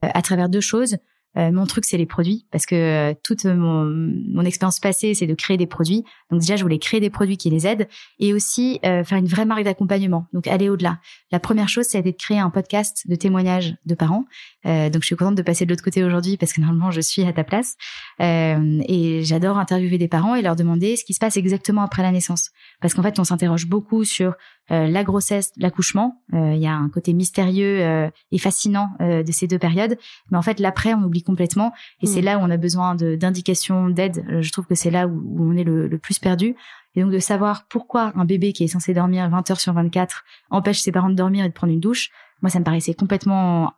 à 0.00 0.22
travers 0.22 0.48
deux 0.48 0.60
choses 0.60 0.96
euh, 1.36 1.52
mon 1.52 1.66
truc, 1.66 1.84
c'est 1.84 1.96
les 1.96 2.06
produits, 2.06 2.46
parce 2.50 2.66
que 2.66 2.74
euh, 2.74 3.14
toute 3.22 3.44
mon, 3.44 3.84
mon 3.84 4.42
expérience 4.42 4.80
passée, 4.80 5.14
c'est 5.14 5.26
de 5.26 5.34
créer 5.34 5.56
des 5.56 5.66
produits. 5.66 6.04
Donc 6.30 6.40
déjà, 6.40 6.56
je 6.56 6.62
voulais 6.62 6.78
créer 6.78 7.00
des 7.00 7.10
produits 7.10 7.36
qui 7.36 7.50
les 7.50 7.66
aident, 7.66 7.88
et 8.18 8.32
aussi 8.32 8.80
euh, 8.84 9.04
faire 9.04 9.18
une 9.18 9.26
vraie 9.26 9.44
marque 9.44 9.64
d'accompagnement. 9.64 10.26
Donc 10.32 10.46
aller 10.46 10.68
au-delà. 10.68 10.98
La 11.30 11.40
première 11.40 11.68
chose, 11.68 11.86
c'est 11.86 12.02
de 12.02 12.10
créer 12.10 12.38
un 12.38 12.50
podcast 12.50 13.02
de 13.06 13.14
témoignages 13.14 13.74
de 13.84 13.94
parents. 13.94 14.24
donc 14.64 15.02
je 15.02 15.06
suis 15.06 15.16
contente 15.16 15.36
de 15.36 15.42
passer 15.42 15.64
de 15.64 15.70
l'autre 15.70 15.84
côté 15.84 16.02
aujourd'hui, 16.04 16.36
parce 16.36 16.52
que 16.52 16.60
normalement, 16.60 16.90
je 16.90 17.00
suis 17.00 17.22
à 17.22 17.32
ta 17.32 17.44
place. 17.44 17.76
et 18.20 19.20
j'adore 19.24 19.58
interviewer 19.58 19.98
des 19.98 20.08
parents 20.08 20.34
et 20.34 20.42
leur 20.42 20.56
demander 20.56 20.96
ce 20.96 21.04
qui 21.04 21.14
se 21.14 21.18
passe 21.18 21.36
exactement 21.36 21.82
après 21.82 22.02
la 22.02 22.12
naissance. 22.12 22.50
Parce 22.80 22.94
qu'en 22.94 23.02
fait, 23.02 23.18
on 23.18 23.24
s'interroge 23.24 23.66
beaucoup 23.66 24.04
sur 24.04 24.34
la 24.68 25.04
grossesse, 25.04 25.52
l'accouchement. 25.56 26.22
Il 26.32 26.58
y 26.58 26.66
a 26.66 26.74
un 26.74 26.88
côté 26.88 27.12
mystérieux 27.12 28.10
et 28.32 28.38
fascinant 28.38 28.90
de 29.00 29.32
ces 29.32 29.46
deux 29.46 29.58
périodes. 29.58 29.96
Mais 30.30 30.38
en 30.38 30.42
fait, 30.42 30.60
l'après, 30.60 30.94
on 30.94 31.02
oublie 31.02 31.22
complètement. 31.22 31.72
Et 32.02 32.06
c'est 32.06 32.22
mm. 32.22 32.24
là 32.24 32.38
où 32.38 32.40
on 32.42 32.50
a 32.50 32.56
besoin 32.56 32.94
d'indications, 32.94 33.88
d'aide. 33.88 34.24
Euh, 34.28 34.42
je 34.42 34.52
trouve 34.52 34.66
que 34.66 34.74
c'est 34.74 34.90
là 34.90 35.06
où, 35.06 35.36
on 35.38 35.56
est 35.56 35.64
le, 35.64 35.98
plus 35.98 36.18
perdu. 36.18 36.54
Et 36.94 37.02
donc 37.02 37.10
de 37.10 37.18
savoir 37.18 37.66
pourquoi 37.68 38.12
un 38.16 38.24
bébé 38.24 38.52
qui 38.52 38.64
est 38.64 38.68
censé 38.68 38.94
dormir 38.94 39.28
20 39.28 39.50
heures 39.50 39.60
sur 39.60 39.72
24 39.72 40.24
empêche 40.50 40.80
ses 40.80 40.92
parents 40.92 41.10
de 41.10 41.14
dormir 41.14 41.44
et 41.44 41.48
de 41.48 41.52
prendre 41.52 41.72
une 41.72 41.80
douche, 41.80 42.10
moi 42.42 42.50
ça 42.50 42.58
me 42.58 42.64
paraissait 42.64 42.94
complètement 42.94 43.72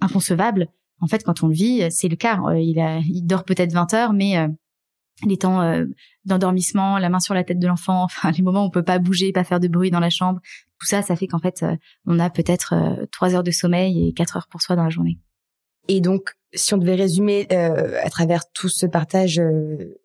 inconcevable. 0.00 0.68
En 1.00 1.06
fait, 1.06 1.24
quand 1.24 1.42
on 1.42 1.48
le 1.48 1.54
vit, 1.54 1.90
c'est 1.90 2.08
le 2.08 2.16
cas. 2.16 2.40
Euh, 2.46 2.58
il, 2.58 2.78
a, 2.80 2.98
il 2.98 3.22
dort 3.22 3.44
peut-être 3.44 3.72
20 3.72 3.94
heures, 3.94 4.12
mais 4.12 4.38
euh, 4.38 4.48
les 5.24 5.36
temps 5.36 5.84
d'endormissement, 6.24 6.98
la 6.98 7.08
main 7.08 7.20
sur 7.20 7.34
la 7.34 7.44
tête 7.44 7.58
de 7.58 7.66
l'enfant, 7.66 8.02
enfin 8.04 8.30
les 8.30 8.42
moments 8.42 8.62
où 8.62 8.66
on 8.66 8.70
peut 8.70 8.82
pas 8.82 8.98
bouger, 8.98 9.32
pas 9.32 9.44
faire 9.44 9.60
de 9.60 9.68
bruit 9.68 9.90
dans 9.90 10.00
la 10.00 10.10
chambre, 10.10 10.40
tout 10.78 10.86
ça, 10.86 11.02
ça 11.02 11.16
fait 11.16 11.26
qu'en 11.26 11.40
fait, 11.40 11.64
on 12.06 12.18
a 12.18 12.30
peut-être 12.30 12.74
trois 13.10 13.34
heures 13.34 13.42
de 13.42 13.50
sommeil 13.50 14.08
et 14.08 14.12
quatre 14.12 14.36
heures 14.36 14.48
pour 14.48 14.62
soi 14.62 14.76
dans 14.76 14.84
la 14.84 14.90
journée. 14.90 15.18
Et 15.88 16.00
donc, 16.00 16.34
si 16.54 16.74
on 16.74 16.78
devait 16.78 16.94
résumer 16.94 17.46
euh, 17.52 17.98
à 18.02 18.10
travers 18.10 18.50
tout 18.52 18.68
ce 18.68 18.86
partage 18.86 19.38
euh, 19.38 19.98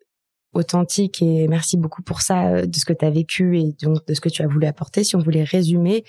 authentique 0.54 1.20
et 1.22 1.48
merci 1.48 1.76
beaucoup 1.76 2.02
pour 2.02 2.20
ça 2.20 2.48
euh, 2.48 2.66
de 2.66 2.76
ce 2.76 2.84
que 2.84 2.92
tu 2.92 3.04
as 3.04 3.10
vécu 3.10 3.58
et 3.58 3.74
donc 3.82 4.06
de 4.06 4.14
ce 4.14 4.20
que 4.20 4.28
tu 4.28 4.42
as 4.42 4.46
voulu 4.46 4.66
apporter. 4.66 5.04
Si 5.04 5.14
on 5.14 5.20
voulait 5.20 5.44
résumer 5.44 6.04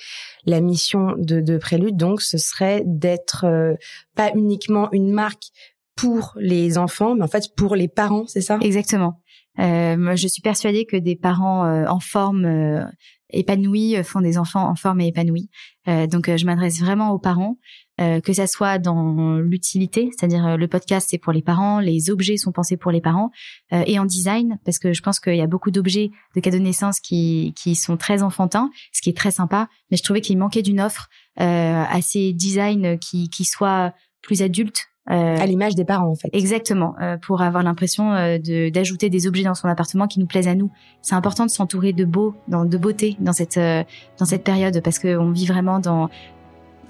la 0.45 0.62
mission 0.62 1.13
de, 1.17 1.41
de 1.41 1.57
Prélude, 1.57 1.97
donc 1.97 2.21
ce 2.21 2.38
serait 2.38 2.83
d'être 2.85 3.45
pas 4.15 4.31
uniquement 4.33 4.89
une 4.91 5.12
marque 5.12 5.51
pour 5.95 6.33
les 6.37 6.77
enfants, 6.77 7.15
mais 7.15 7.23
en 7.23 7.27
fait 7.27 7.55
pour 7.55 7.75
les 7.75 7.87
parents, 7.87 8.25
c'est 8.27 8.41
ça? 8.41 8.57
Exactement. 8.61 9.21
Euh, 9.59 10.15
je 10.15 10.27
suis 10.27 10.41
persuadée 10.41 10.85
que 10.85 10.97
des 10.97 11.15
parents 11.15 11.65
en 11.87 11.99
forme 12.01 12.85
épanouis 13.29 13.95
font 14.03 14.19
des 14.19 14.37
enfants 14.37 14.69
en 14.69 14.75
forme 14.75 14.99
et 14.99 15.07
épanouis. 15.07 15.49
donc 15.87 16.35
je 16.35 16.45
m'adresse 16.45 16.81
vraiment 16.81 17.11
aux 17.11 17.19
parents. 17.19 17.57
Euh, 18.01 18.19
que 18.19 18.33
ça 18.33 18.45
soit 18.45 18.77
dans 18.77 19.37
l'utilité, 19.37 20.09
c'est-à-dire 20.11 20.45
euh, 20.45 20.57
le 20.57 20.67
podcast 20.67 21.07
c'est 21.09 21.17
pour 21.17 21.31
les 21.31 21.41
parents, 21.41 21.79
les 21.79 22.09
objets 22.09 22.35
sont 22.35 22.51
pensés 22.51 22.75
pour 22.75 22.91
les 22.91 22.99
parents, 22.99 23.31
euh, 23.71 23.83
et 23.87 23.97
en 23.99 24.03
design 24.03 24.59
parce 24.65 24.79
que 24.79 24.91
je 24.91 25.01
pense 25.01 25.21
qu'il 25.21 25.37
y 25.37 25.41
a 25.41 25.47
beaucoup 25.47 25.71
d'objets 25.71 26.09
de 26.35 26.41
cadeaux 26.41 26.57
de 26.57 26.63
naissance 26.63 26.99
qui 26.99 27.53
qui 27.55 27.73
sont 27.73 27.95
très 27.95 28.21
enfantins, 28.21 28.69
ce 28.91 29.01
qui 29.01 29.11
est 29.11 29.17
très 29.17 29.31
sympa, 29.31 29.69
mais 29.89 29.95
je 29.95 30.03
trouvais 30.03 30.19
qu'il 30.19 30.37
manquait 30.37 30.61
d'une 30.61 30.81
offre 30.81 31.07
assez 31.37 32.33
design 32.33 32.99
qui 32.99 33.29
qui 33.29 33.45
soit 33.45 33.93
plus 34.21 34.41
adulte 35.07 35.41
à 35.41 35.45
l'image 35.45 35.75
des 35.75 35.85
parents 35.85 36.09
en 36.09 36.15
fait. 36.15 36.29
Exactement, 36.33 36.95
pour 37.21 37.41
avoir 37.41 37.63
l'impression 37.63 38.12
de 38.13 38.69
d'ajouter 38.69 39.09
des 39.09 39.27
objets 39.27 39.43
dans 39.43 39.53
son 39.53 39.67
appartement 39.67 40.07
qui 40.07 40.19
nous 40.19 40.25
plaisent 40.25 40.47
à 40.47 40.55
nous. 40.55 40.71
C'est 41.01 41.15
important 41.15 41.45
de 41.45 41.51
s'entourer 41.51 41.93
de 41.93 42.05
beau, 42.05 42.33
dans, 42.47 42.65
de 42.65 42.77
beauté 42.77 43.15
dans 43.19 43.33
cette 43.33 43.59
dans 43.59 44.25
cette 44.25 44.43
période 44.43 44.81
parce 44.81 45.00
qu'on 45.00 45.31
vit 45.31 45.45
vraiment 45.45 45.79
dans 45.79 46.09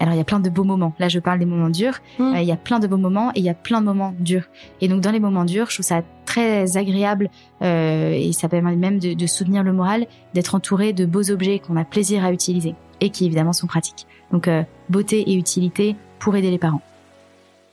alors 0.00 0.14
il 0.14 0.18
y 0.18 0.20
a 0.20 0.24
plein 0.24 0.40
de 0.40 0.50
beaux 0.50 0.64
moments. 0.64 0.92
Là, 0.98 1.08
je 1.08 1.18
parle 1.18 1.38
des 1.38 1.46
moments 1.46 1.70
durs. 1.70 1.98
Mmh. 2.18 2.34
il 2.36 2.44
y 2.44 2.52
a 2.52 2.56
plein 2.56 2.78
de 2.78 2.86
beaux 2.86 2.96
moments 2.96 3.30
et 3.34 3.40
il 3.40 3.44
y 3.44 3.48
a 3.48 3.54
plein 3.54 3.80
de 3.80 3.86
moments 3.86 4.14
durs. 4.18 4.44
Et 4.80 4.88
donc 4.88 5.00
dans 5.00 5.10
les 5.10 5.20
moments 5.20 5.44
durs, 5.44 5.66
je 5.70 5.76
trouve 5.76 5.86
ça 5.86 6.02
très 6.24 6.76
agréable 6.76 7.30
euh, 7.62 8.12
et 8.12 8.32
ça 8.32 8.48
permet 8.48 8.76
même 8.76 8.98
de, 8.98 9.14
de 9.14 9.26
soutenir 9.26 9.62
le 9.62 9.72
moral 9.72 10.06
d'être 10.34 10.54
entouré 10.54 10.92
de 10.92 11.06
beaux 11.06 11.30
objets 11.30 11.58
qu'on 11.58 11.76
a 11.76 11.84
plaisir 11.84 12.24
à 12.24 12.32
utiliser 12.32 12.74
et 13.00 13.10
qui 13.10 13.26
évidemment 13.26 13.52
sont 13.52 13.66
pratiques. 13.66 14.06
Donc 14.32 14.48
euh, 14.48 14.62
beauté 14.90 15.30
et 15.30 15.34
utilité 15.34 15.96
pour 16.18 16.36
aider 16.36 16.50
les 16.50 16.58
parents 16.58 16.82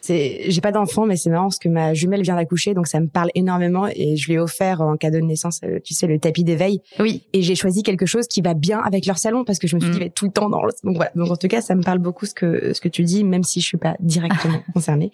c'est 0.04 0.52
j'ai 0.52 0.60
pas 0.60 0.74
d'enfant 0.74 1.06
mais 1.06 1.16
c'est 1.16 1.30
marrant 1.30 1.46
parce 1.46 1.60
que 1.60 1.70
ma 1.70 1.94
jumelle 1.94 2.24
vient 2.24 2.36
d'accoucher 2.36 2.74
donc 2.74 2.88
ça 2.88 3.00
me 3.00 3.08
parle 3.08 3.30
énormément 3.36 3.88
et 3.88 4.18
je 4.18 4.28
lui 4.28 4.34
ai 4.34 4.40
offert 4.40 4.82
en 4.82 4.98
cadeau 4.98 5.22
de 5.22 5.26
naissance 5.26 5.62
euh, 5.64 5.80
tu 5.82 5.94
sais 5.94 6.08
le 6.08 6.20
tapis 6.20 6.44
d'éveil. 6.44 6.82
Oui. 7.00 7.24
Et 7.32 7.42
j'ai 7.42 7.56
choisi 7.56 7.84
quelque 7.84 8.06
chose 8.06 8.28
qui 8.28 8.42
va 8.42 8.54
bien 8.54 8.80
avec 8.80 9.06
leur 9.06 9.18
salon 9.18 9.46
parce 9.46 9.60
que 9.60 9.68
je 9.68 9.78
me 9.78 9.82
suis 9.82 9.92
dit 9.92 10.06
mm. 10.06 10.10
tout 10.10 10.26
le 10.26 10.32
temps 10.32 10.50
dans 10.50 10.66
le... 10.66 10.72
donc 10.84 10.98
voilà. 10.98 11.12
Donc 11.16 11.32
en 11.32 11.38
tout 11.38 11.48
cas 11.48 11.62
ça 11.62 11.74
me 11.74 11.84
parle 11.84 12.00
beaucoup 12.00 12.26
ce 12.26 12.34
que 12.34 12.74
ce 12.74 12.82
que 12.82 12.90
tu 12.90 13.04
dis 13.04 13.24
même 13.24 13.44
si 13.44 13.62
je 13.62 13.66
suis 13.66 13.78
pas 13.78 13.96
directement 14.02 14.60
concernée. 14.74 15.14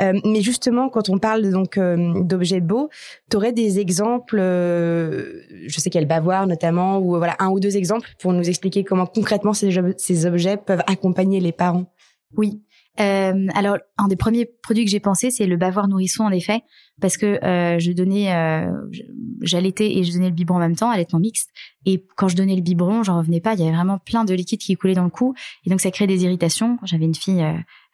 Euh, 0.00 0.18
mais 0.24 0.40
justement 0.40 0.88
quand 0.88 1.10
on 1.10 1.18
parle 1.18 1.50
donc 1.50 1.76
euh, 1.76 2.22
d'objets 2.22 2.62
beaux 2.62 2.88
tu 3.30 3.36
aurais 3.36 3.52
des 3.52 3.80
exemples 3.80 4.38
euh, 4.40 5.42
je 5.66 5.78
sais 5.78 5.90
qu'il 5.90 5.98
y 6.00 6.02
a 6.02 6.06
le 6.06 6.08
bavoir 6.08 6.46
notamment 6.46 7.00
ou 7.00 7.18
voilà 7.18 7.36
un 7.38 7.50
ou 7.50 7.60
deux 7.60 7.76
exemples 7.76 8.08
pour 8.18 8.32
nous 8.32 8.48
expliquer 8.48 8.82
comment 8.82 9.04
concrètement 9.04 9.52
ces, 9.52 9.78
ces 9.98 10.24
objets 10.24 10.56
peuvent 10.56 10.82
accompagner 10.86 11.38
les 11.38 11.52
parents? 11.52 11.84
Oui 12.38 12.62
euh, 13.00 13.46
alors, 13.54 13.78
un 13.96 14.08
des 14.08 14.16
premiers 14.16 14.46
produits 14.62 14.84
que 14.84 14.90
j'ai 14.90 15.00
pensé, 15.00 15.30
c'est 15.30 15.46
le 15.46 15.56
bavoir 15.56 15.88
nourrisson, 15.88 16.24
en 16.24 16.30
effet, 16.30 16.62
parce 17.00 17.16
que 17.16 17.42
euh, 17.44 17.78
je 17.78 17.92
donnais, 17.92 18.34
euh, 18.34 18.70
j'allaitais 19.40 19.96
et 19.96 20.04
je 20.04 20.12
donnais 20.12 20.28
le 20.28 20.34
biberon 20.34 20.56
en 20.56 20.60
même 20.60 20.76
temps, 20.76 20.90
allaitement 20.90 21.18
mixte. 21.18 21.50
Et 21.86 22.04
quand 22.16 22.28
je 22.28 22.36
donnais 22.36 22.54
le 22.54 22.62
biberon, 22.62 23.02
j'en 23.02 23.18
revenais 23.18 23.40
pas. 23.40 23.54
Il 23.54 23.60
y 23.60 23.62
avait 23.62 23.74
vraiment 23.74 23.98
plein 23.98 24.24
de 24.24 24.34
liquide 24.34 24.60
qui 24.60 24.74
coulait 24.74 24.94
dans 24.94 25.04
le 25.04 25.10
cou, 25.10 25.34
et 25.64 25.70
donc 25.70 25.80
ça 25.80 25.90
créait 25.90 26.06
des 26.06 26.24
irritations. 26.24 26.78
J'avais 26.84 27.06
une 27.06 27.14
fille 27.14 27.44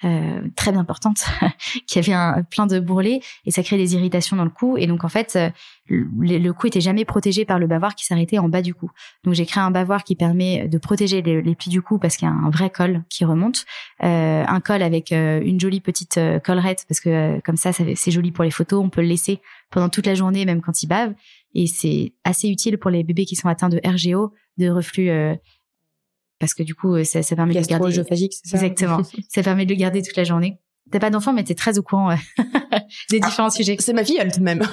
euh, 0.04 0.28
euh, 0.38 0.48
très 0.56 0.72
bien 0.72 0.84
portante 0.84 1.24
qui 1.86 1.98
avait 1.98 2.12
un, 2.12 2.42
plein 2.42 2.66
de 2.66 2.80
bourrelets, 2.80 3.20
et 3.44 3.50
ça 3.50 3.62
créait 3.62 3.78
des 3.78 3.94
irritations 3.94 4.36
dans 4.36 4.44
le 4.44 4.50
cou. 4.50 4.76
Et 4.76 4.86
donc 4.86 5.04
en 5.04 5.08
fait, 5.08 5.36
euh, 5.36 5.50
le, 5.88 6.50
cou 6.52 6.66
était 6.66 6.80
jamais 6.80 7.04
protégé 7.04 7.44
par 7.44 7.58
le 7.58 7.66
bavoir 7.66 7.94
qui 7.94 8.04
s'arrêtait 8.04 8.38
en 8.38 8.48
bas 8.48 8.62
du 8.62 8.74
cou. 8.74 8.90
Donc 9.24 9.34
j'ai 9.34 9.46
créé 9.46 9.62
un 9.62 9.70
bavoir 9.70 10.04
qui 10.04 10.16
permet 10.16 10.68
de 10.68 10.78
protéger 10.78 11.22
les, 11.22 11.54
plis 11.54 11.70
du 11.70 11.82
cou 11.82 11.98
parce 11.98 12.16
qu'il 12.16 12.28
y 12.28 12.30
a 12.30 12.34
un 12.34 12.50
vrai 12.50 12.70
col 12.70 13.02
qui 13.08 13.24
remonte, 13.24 13.64
euh, 14.02 14.44
un 14.46 14.60
col 14.60 14.82
avec 14.82 15.10
une 15.12 15.58
jolie 15.58 15.80
petite 15.80 16.20
collerette 16.44 16.84
parce 16.88 17.00
que 17.00 17.40
comme 17.40 17.56
ça, 17.56 17.72
c'est 17.72 18.10
joli 18.10 18.32
pour 18.32 18.44
les 18.44 18.50
photos. 18.50 18.82
On 18.84 18.90
peut 18.90 19.02
le 19.02 19.08
laisser 19.08 19.40
pendant 19.70 19.88
toute 19.88 20.06
la 20.06 20.14
journée, 20.14 20.44
même 20.44 20.60
quand 20.60 20.82
il 20.82 20.86
bave. 20.86 21.14
Et 21.54 21.66
c'est 21.66 22.12
assez 22.24 22.48
utile 22.48 22.78
pour 22.78 22.90
les 22.90 23.02
bébés 23.02 23.24
qui 23.24 23.36
sont 23.36 23.48
atteints 23.48 23.68
de 23.68 23.80
RGO, 23.84 24.32
de 24.58 24.68
reflux, 24.68 25.10
euh, 25.10 25.34
parce 26.38 26.54
que 26.54 26.62
du 26.62 26.74
coup, 26.74 26.94
euh, 26.94 27.04
ça, 27.04 27.22
ça 27.22 27.36
permet 27.36 27.54
de 27.54 27.60
le 27.60 27.66
garder. 27.66 27.92
c'est 27.92 28.04
ça? 28.44 28.56
Exactement. 28.56 29.02
ça 29.28 29.42
permet 29.42 29.66
de 29.66 29.74
le 29.74 29.78
garder 29.78 30.02
toute 30.02 30.16
la 30.16 30.24
journée. 30.24 30.58
T'as 30.90 31.00
pas 31.00 31.10
d'enfant, 31.10 31.32
mais 31.32 31.44
t'es 31.44 31.54
très 31.54 31.78
au 31.78 31.82
courant 31.82 32.14
des 33.10 33.20
ah, 33.22 33.26
différents 33.26 33.50
sujets. 33.50 33.76
C'est 33.78 33.92
ma 33.92 34.04
fille, 34.04 34.16
elle 34.18 34.32
tout 34.32 34.40
de 34.40 34.44
même. 34.44 34.62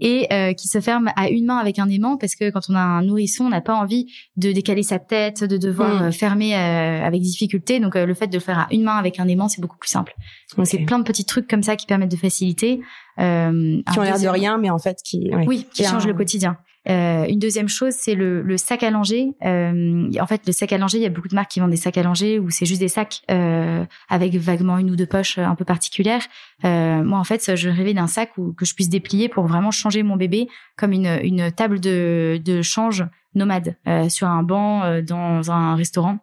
et 0.00 0.32
euh, 0.32 0.52
qui 0.52 0.68
se 0.68 0.80
ferme 0.80 1.10
à 1.16 1.28
une 1.28 1.46
main 1.46 1.56
avec 1.56 1.80
un 1.80 1.88
aimant 1.88 2.16
parce 2.16 2.36
que 2.36 2.50
quand 2.50 2.60
on 2.68 2.74
a 2.74 2.80
un 2.80 3.02
nourrisson, 3.02 3.46
on 3.46 3.48
n'a 3.48 3.60
pas 3.60 3.74
envie 3.74 4.06
de 4.36 4.52
décaler 4.52 4.84
sa 4.84 5.00
tête, 5.00 5.42
de 5.42 5.56
devoir 5.56 6.04
mm. 6.04 6.12
fermer 6.12 6.54
avec 6.54 7.20
difficulté. 7.20 7.80
Donc 7.80 7.96
le 7.96 8.14
fait 8.14 8.28
de 8.28 8.34
le 8.34 8.40
faire 8.40 8.60
à 8.60 8.68
une 8.70 8.84
main 8.84 8.96
avec 8.96 9.18
un 9.18 9.26
aimant, 9.26 9.48
c'est 9.48 9.60
beaucoup 9.60 9.78
plus 9.78 9.90
simple. 9.90 10.14
Donc 10.56 10.68
c'est 10.68 10.78
plein 10.78 11.00
de 11.00 11.04
petits 11.04 11.24
trucs 11.24 11.48
comme 11.48 11.64
ça 11.64 11.74
qui 11.74 11.86
permettent 11.86 12.12
de 12.12 12.16
faciliter. 12.16 12.80
Euh, 13.18 13.82
qui 13.92 13.98
ont 13.98 14.02
l'air 14.02 14.20
de 14.20 14.28
rien, 14.28 14.56
mais 14.56 14.70
en 14.70 14.78
fait 14.78 14.98
qui 15.04 15.30
oui, 15.46 15.66
qui 15.72 15.84
changent 15.84 16.06
le 16.06 16.14
quotidien. 16.14 16.56
Euh, 16.88 17.26
une 17.28 17.38
deuxième 17.38 17.68
chose, 17.68 17.92
c'est 17.96 18.14
le, 18.14 18.42
le, 18.42 18.56
sac 18.56 18.82
à 18.82 18.90
langer. 18.90 19.34
Euh, 19.44 20.10
en 20.20 20.26
fait, 20.26 20.42
le 20.46 20.52
sac 20.52 20.72
à 20.72 20.78
langer, 20.78 20.98
il 20.98 21.02
y 21.02 21.06
a 21.06 21.10
beaucoup 21.10 21.28
de 21.28 21.34
marques 21.34 21.50
qui 21.50 21.60
vendent 21.60 21.70
des 21.70 21.76
sacs 21.76 21.96
à 21.96 22.02
langer 22.02 22.38
où 22.38 22.50
c'est 22.50 22.66
juste 22.66 22.80
des 22.80 22.88
sacs 22.88 23.22
euh, 23.30 23.84
avec 24.08 24.34
vaguement 24.34 24.78
une 24.78 24.90
ou 24.90 24.96
deux 24.96 25.06
poches 25.06 25.38
un 25.38 25.54
peu 25.54 25.64
particulières. 25.64 26.22
Euh, 26.64 27.02
moi, 27.04 27.18
en 27.18 27.24
fait, 27.24 27.54
je 27.54 27.68
rêvais 27.68 27.94
d'un 27.94 28.08
sac 28.08 28.36
où, 28.36 28.52
que 28.52 28.64
je 28.64 28.74
puisse 28.74 28.88
déplier 28.88 29.28
pour 29.28 29.46
vraiment 29.46 29.70
changer 29.70 30.02
mon 30.02 30.16
bébé 30.16 30.48
comme 30.76 30.92
une, 30.92 31.20
une 31.22 31.52
table 31.52 31.78
de, 31.78 32.40
de 32.44 32.62
change 32.62 33.04
nomade 33.34 33.76
euh, 33.86 34.08
sur 34.08 34.28
un 34.28 34.42
banc 34.42 34.82
euh, 34.82 35.02
dans 35.02 35.50
un 35.50 35.74
restaurant. 35.76 36.18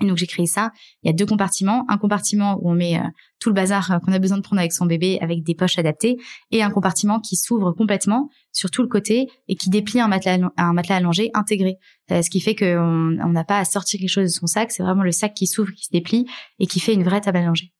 Et 0.00 0.06
donc 0.06 0.16
j'ai 0.16 0.26
créé 0.26 0.46
ça. 0.46 0.70
Il 1.02 1.08
y 1.08 1.10
a 1.10 1.12
deux 1.12 1.26
compartiments, 1.26 1.84
un 1.88 1.98
compartiment 1.98 2.58
où 2.60 2.70
on 2.70 2.74
met 2.74 2.98
euh, 2.98 3.02
tout 3.40 3.48
le 3.48 3.54
bazar 3.54 3.90
euh, 3.90 3.98
qu'on 3.98 4.12
a 4.12 4.18
besoin 4.18 4.38
de 4.38 4.42
prendre 4.42 4.60
avec 4.60 4.72
son 4.72 4.86
bébé 4.86 5.18
avec 5.20 5.42
des 5.42 5.54
poches 5.54 5.78
adaptées, 5.78 6.16
et 6.50 6.62
un 6.62 6.70
compartiment 6.70 7.20
qui 7.20 7.36
s'ouvre 7.36 7.72
complètement 7.72 8.28
sur 8.58 8.70
tout 8.72 8.82
le 8.82 8.88
côté 8.88 9.28
et 9.46 9.54
qui 9.54 9.70
déplie 9.70 10.00
un 10.00 10.08
matelas, 10.08 10.50
un 10.56 10.72
matelas 10.72 10.96
allongé 10.96 11.30
intégré. 11.32 11.76
Euh, 12.10 12.22
ce 12.22 12.28
qui 12.28 12.40
fait 12.40 12.56
qu'on 12.56 13.30
n'a 13.30 13.44
pas 13.44 13.58
à 13.60 13.64
sortir 13.64 14.00
quelque 14.00 14.08
chose 14.08 14.24
de 14.24 14.36
son 14.36 14.48
sac, 14.48 14.72
c'est 14.72 14.82
vraiment 14.82 15.04
le 15.04 15.12
sac 15.12 15.32
qui 15.32 15.46
s'ouvre, 15.46 15.70
qui 15.72 15.84
se 15.84 15.90
déplie 15.92 16.26
et 16.58 16.66
qui 16.66 16.80
fait 16.80 16.92
une 16.92 17.04
vraie 17.04 17.20
table 17.20 17.38
allongée. 17.38 17.72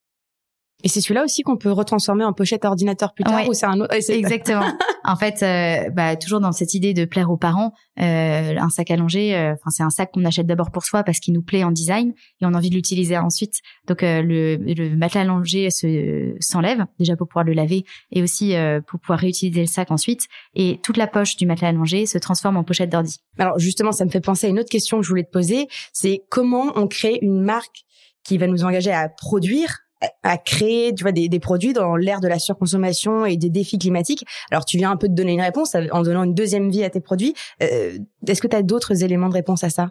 Et 0.84 0.88
c'est 0.88 1.00
celui-là 1.00 1.24
aussi 1.24 1.42
qu'on 1.42 1.56
peut 1.56 1.72
retransformer 1.72 2.22
en 2.22 2.32
pochette 2.32 2.64
ordinateur 2.64 3.12
plus 3.12 3.24
tard 3.24 3.48
ou 3.48 3.52
c'est 3.52 3.66
un 3.66 3.80
autre 3.80 3.92
Exactement. 3.94 4.64
en 5.04 5.16
fait, 5.16 5.42
euh, 5.42 5.90
bah, 5.90 6.14
toujours 6.14 6.38
dans 6.38 6.52
cette 6.52 6.72
idée 6.72 6.94
de 6.94 7.04
plaire 7.04 7.32
aux 7.32 7.36
parents, 7.36 7.72
euh, 8.00 8.54
un 8.56 8.68
sac 8.68 8.92
allongé, 8.92 9.34
euh, 9.34 9.54
enfin 9.54 9.70
c'est 9.70 9.82
un 9.82 9.90
sac 9.90 10.12
qu'on 10.12 10.24
achète 10.24 10.46
d'abord 10.46 10.70
pour 10.70 10.84
soi 10.84 11.02
parce 11.02 11.18
qu'il 11.18 11.34
nous 11.34 11.42
plaît 11.42 11.64
en 11.64 11.72
design 11.72 12.12
et 12.40 12.46
on 12.46 12.54
a 12.54 12.58
envie 12.58 12.70
de 12.70 12.76
l'utiliser 12.76 13.18
ensuite. 13.18 13.54
Donc 13.88 14.04
euh, 14.04 14.22
le, 14.22 14.54
le 14.56 14.96
matelas 14.96 15.22
allongé 15.22 15.68
se 15.72 16.36
s'enlève 16.38 16.86
déjà 17.00 17.16
pour 17.16 17.26
pouvoir 17.26 17.44
le 17.44 17.54
laver 17.54 17.84
et 18.12 18.22
aussi 18.22 18.54
euh, 18.54 18.80
pour 18.80 19.00
pouvoir 19.00 19.18
réutiliser 19.18 19.62
le 19.62 19.66
sac 19.66 19.90
ensuite. 19.90 20.28
Et 20.54 20.78
toute 20.84 20.96
la 20.96 21.08
poche 21.08 21.36
du 21.36 21.46
matelas 21.46 21.68
allongé 21.68 22.06
se 22.06 22.18
transforme 22.18 22.56
en 22.56 22.62
pochette 22.62 22.90
d'ordi. 22.90 23.18
Alors 23.38 23.58
justement, 23.58 23.90
ça 23.90 24.04
me 24.04 24.10
fait 24.10 24.20
penser 24.20 24.46
à 24.46 24.50
une 24.50 24.60
autre 24.60 24.70
question 24.70 24.98
que 24.98 25.02
je 25.02 25.08
voulais 25.08 25.24
te 25.24 25.32
poser, 25.32 25.66
c'est 25.92 26.22
comment 26.30 26.72
on 26.76 26.86
crée 26.86 27.18
une 27.20 27.40
marque 27.42 27.84
qui 28.22 28.38
va 28.38 28.46
nous 28.46 28.62
engager 28.62 28.92
à 28.92 29.08
produire 29.08 29.87
à 30.22 30.38
créer 30.38 30.94
tu 30.94 31.02
vois 31.02 31.12
des, 31.12 31.28
des 31.28 31.40
produits 31.40 31.72
dans 31.72 31.96
l'ère 31.96 32.20
de 32.20 32.28
la 32.28 32.38
surconsommation 32.38 33.26
et 33.26 33.36
des 33.36 33.50
défis 33.50 33.78
climatiques. 33.78 34.24
Alors 34.50 34.64
tu 34.64 34.76
viens 34.76 34.90
un 34.90 34.96
peu 34.96 35.08
de 35.08 35.14
donner 35.14 35.32
une 35.32 35.40
réponse 35.40 35.74
en 35.92 36.02
donnant 36.02 36.24
une 36.24 36.34
deuxième 36.34 36.70
vie 36.70 36.84
à 36.84 36.90
tes 36.90 37.00
produits. 37.00 37.34
Euh, 37.62 37.98
Est-ce 38.26 38.40
que 38.40 38.48
tu 38.48 38.56
as 38.56 38.62
d'autres 38.62 39.02
éléments 39.02 39.28
de 39.28 39.34
réponse 39.34 39.64
à 39.64 39.70
ça? 39.70 39.90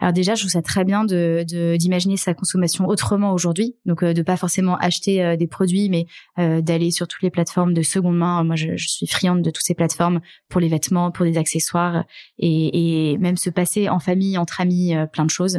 Alors 0.00 0.12
déjà, 0.12 0.34
je 0.34 0.42
trouve 0.42 0.52
ça 0.52 0.62
très 0.62 0.84
bien 0.84 1.04
de 1.04 1.44
d'imaginer 1.76 2.16
sa 2.16 2.32
consommation 2.32 2.86
autrement 2.86 3.32
aujourd'hui, 3.32 3.76
donc 3.84 4.04
euh, 4.04 4.12
de 4.12 4.22
pas 4.22 4.36
forcément 4.36 4.76
acheter 4.76 5.24
euh, 5.24 5.36
des 5.36 5.48
produits, 5.48 5.88
mais 5.90 6.06
euh, 6.38 6.60
d'aller 6.60 6.92
sur 6.92 7.08
toutes 7.08 7.22
les 7.22 7.30
plateformes 7.30 7.74
de 7.74 7.82
seconde 7.82 8.16
main. 8.16 8.44
Moi, 8.44 8.54
je, 8.54 8.76
je, 8.76 8.88
suis 8.88 9.06
friande 9.08 9.42
de 9.42 9.50
toutes 9.50 9.64
ces 9.64 9.74
plateformes 9.74 10.20
pour 10.48 10.60
les 10.60 10.68
vêtements, 10.68 11.10
pour 11.10 11.24
des 11.24 11.36
accessoires, 11.36 12.04
et, 12.38 13.12
et 13.12 13.18
même 13.18 13.36
se 13.36 13.50
passer 13.50 13.88
en 13.88 13.98
famille, 13.98 14.38
entre 14.38 14.60
amis, 14.60 14.94
euh, 14.94 15.06
plein 15.06 15.24
de 15.24 15.30
choses. 15.30 15.58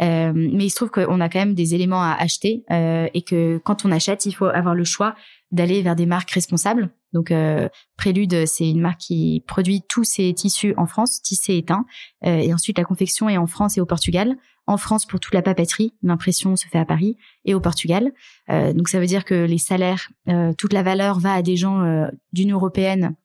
Euh, 0.00 0.32
mais 0.34 0.66
il 0.66 0.70
se 0.70 0.76
trouve 0.76 0.90
qu'on 0.90 1.20
a 1.20 1.28
quand 1.28 1.40
même 1.40 1.54
des 1.54 1.74
éléments 1.74 2.02
à 2.02 2.16
acheter 2.18 2.64
et 2.70 3.22
que 3.22 3.58
quand 3.64 3.84
on 3.84 3.92
achète, 3.92 4.24
il 4.24 4.32
faut 4.32 4.46
avoir 4.46 4.74
le 4.74 4.84
choix 4.84 5.14
d'aller 5.50 5.82
vers 5.82 5.96
des 5.96 6.06
marques 6.06 6.30
responsables. 6.30 6.90
Donc 7.12 7.30
euh, 7.30 7.68
Prélude, 7.96 8.46
c'est 8.46 8.68
une 8.68 8.80
marque 8.80 9.00
qui 9.00 9.42
produit 9.46 9.82
tous 9.88 10.04
ses 10.04 10.32
tissus 10.32 10.74
en 10.76 10.86
France, 10.86 11.20
tissés 11.22 11.56
et 11.56 11.64
teints. 11.64 11.86
Euh, 12.24 12.36
et 12.36 12.54
ensuite, 12.54 12.78
la 12.78 12.84
confection 12.84 13.28
est 13.28 13.36
en 13.36 13.46
France 13.46 13.76
et 13.76 13.80
au 13.80 13.86
Portugal. 13.86 14.36
En 14.66 14.76
France, 14.76 15.04
pour 15.04 15.18
toute 15.18 15.34
la 15.34 15.42
papeterie, 15.42 15.94
l'impression 16.02 16.54
se 16.54 16.68
fait 16.68 16.78
à 16.78 16.84
Paris 16.84 17.16
et 17.44 17.54
au 17.54 17.60
Portugal. 17.60 18.12
Euh, 18.50 18.72
donc 18.72 18.88
ça 18.88 19.00
veut 19.00 19.06
dire 19.06 19.24
que 19.24 19.34
les 19.34 19.58
salaires, 19.58 20.10
euh, 20.28 20.52
toute 20.56 20.72
la 20.72 20.84
valeur 20.84 21.18
va 21.18 21.34
à 21.34 21.42
des 21.42 21.56
gens 21.56 21.80
euh, 21.80 22.06
d'Union 22.32 22.56
européenne, 22.56 23.16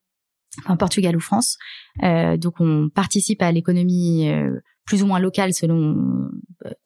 enfin 0.63 0.75
Portugal 0.75 1.15
ou 1.15 1.19
France. 1.19 1.57
donc 2.01 2.61
on 2.61 2.89
participe 2.89 3.41
à 3.41 3.51
l'économie 3.51 4.31
plus 4.85 5.03
ou 5.03 5.05
moins 5.05 5.19
locale 5.19 5.53
selon 5.53 6.29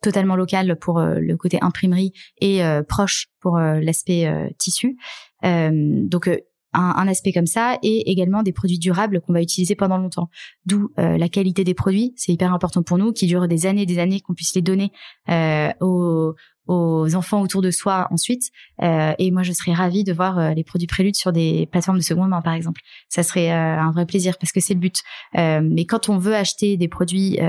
totalement 0.01 0.35
locale 0.35 0.75
pour 0.79 0.99
le 0.99 1.37
côté 1.37 1.59
imprimerie 1.61 2.11
et 2.41 2.61
proche 2.87 3.27
pour 3.39 3.59
l'aspect 3.59 4.27
tissu. 4.57 4.97
Euh, 5.45 5.71
donc 5.71 6.27
euh, 6.27 6.37
un, 6.73 6.93
un, 6.97 7.07
aspect 7.07 7.31
comme 7.31 7.47
ça 7.47 7.77
et 7.81 8.11
également 8.11 8.43
des 8.43 8.53
produits 8.53 8.79
durables 8.79 9.21
qu'on 9.21 9.33
va 9.33 9.41
utiliser 9.41 9.75
pendant 9.75 9.97
longtemps. 9.97 10.29
D'où 10.65 10.91
euh, 10.99 11.17
la 11.17 11.29
qualité 11.29 11.63
des 11.63 11.73
produits, 11.73 12.13
c'est 12.15 12.31
hyper 12.31 12.53
important 12.53 12.83
pour 12.83 12.97
nous, 12.97 13.11
qui 13.11 13.27
durent 13.27 13.47
des 13.47 13.65
années, 13.65 13.85
des 13.85 13.99
années, 13.99 14.21
qu'on 14.21 14.33
puisse 14.33 14.53
les 14.55 14.61
donner 14.61 14.91
euh, 15.29 15.71
aux, 15.81 16.35
aux, 16.67 17.15
enfants 17.15 17.41
autour 17.41 17.61
de 17.61 17.71
soi 17.71 18.07
ensuite. 18.11 18.51
Euh, 18.81 19.13
et 19.17 19.31
moi, 19.31 19.43
je 19.43 19.51
serais 19.51 19.73
ravie 19.73 20.03
de 20.03 20.13
voir 20.13 20.53
les 20.53 20.63
produits 20.63 20.87
Prélude 20.87 21.15
sur 21.15 21.31
des 21.31 21.67
plateformes 21.71 21.97
de 21.97 22.03
seconde 22.03 22.29
main, 22.29 22.41
par 22.41 22.53
exemple. 22.53 22.81
Ça 23.09 23.23
serait 23.23 23.49
un 23.49 23.91
vrai 23.91 24.05
plaisir 24.05 24.37
parce 24.37 24.51
que 24.51 24.59
c'est 24.59 24.73
le 24.73 24.79
but. 24.79 25.01
mais 25.33 25.85
quand 25.85 26.09
on 26.09 26.17
veut 26.17 26.35
acheter 26.35 26.77
des 26.77 26.87
produits 26.87 27.39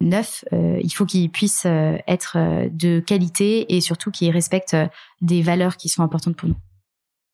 neufs, 0.00 0.44
il 0.52 0.90
faut 0.90 1.06
qu'ils 1.06 1.30
puissent 1.30 1.66
être 1.66 2.36
de 2.70 3.00
qualité 3.00 3.74
et 3.74 3.80
surtout 3.80 4.10
qu'ils 4.10 4.30
respectent 4.30 4.76
des 5.22 5.42
valeurs 5.42 5.76
qui 5.76 5.88
sont 5.88 6.02
importantes 6.02 6.36
pour 6.36 6.48
nous. 6.48 6.56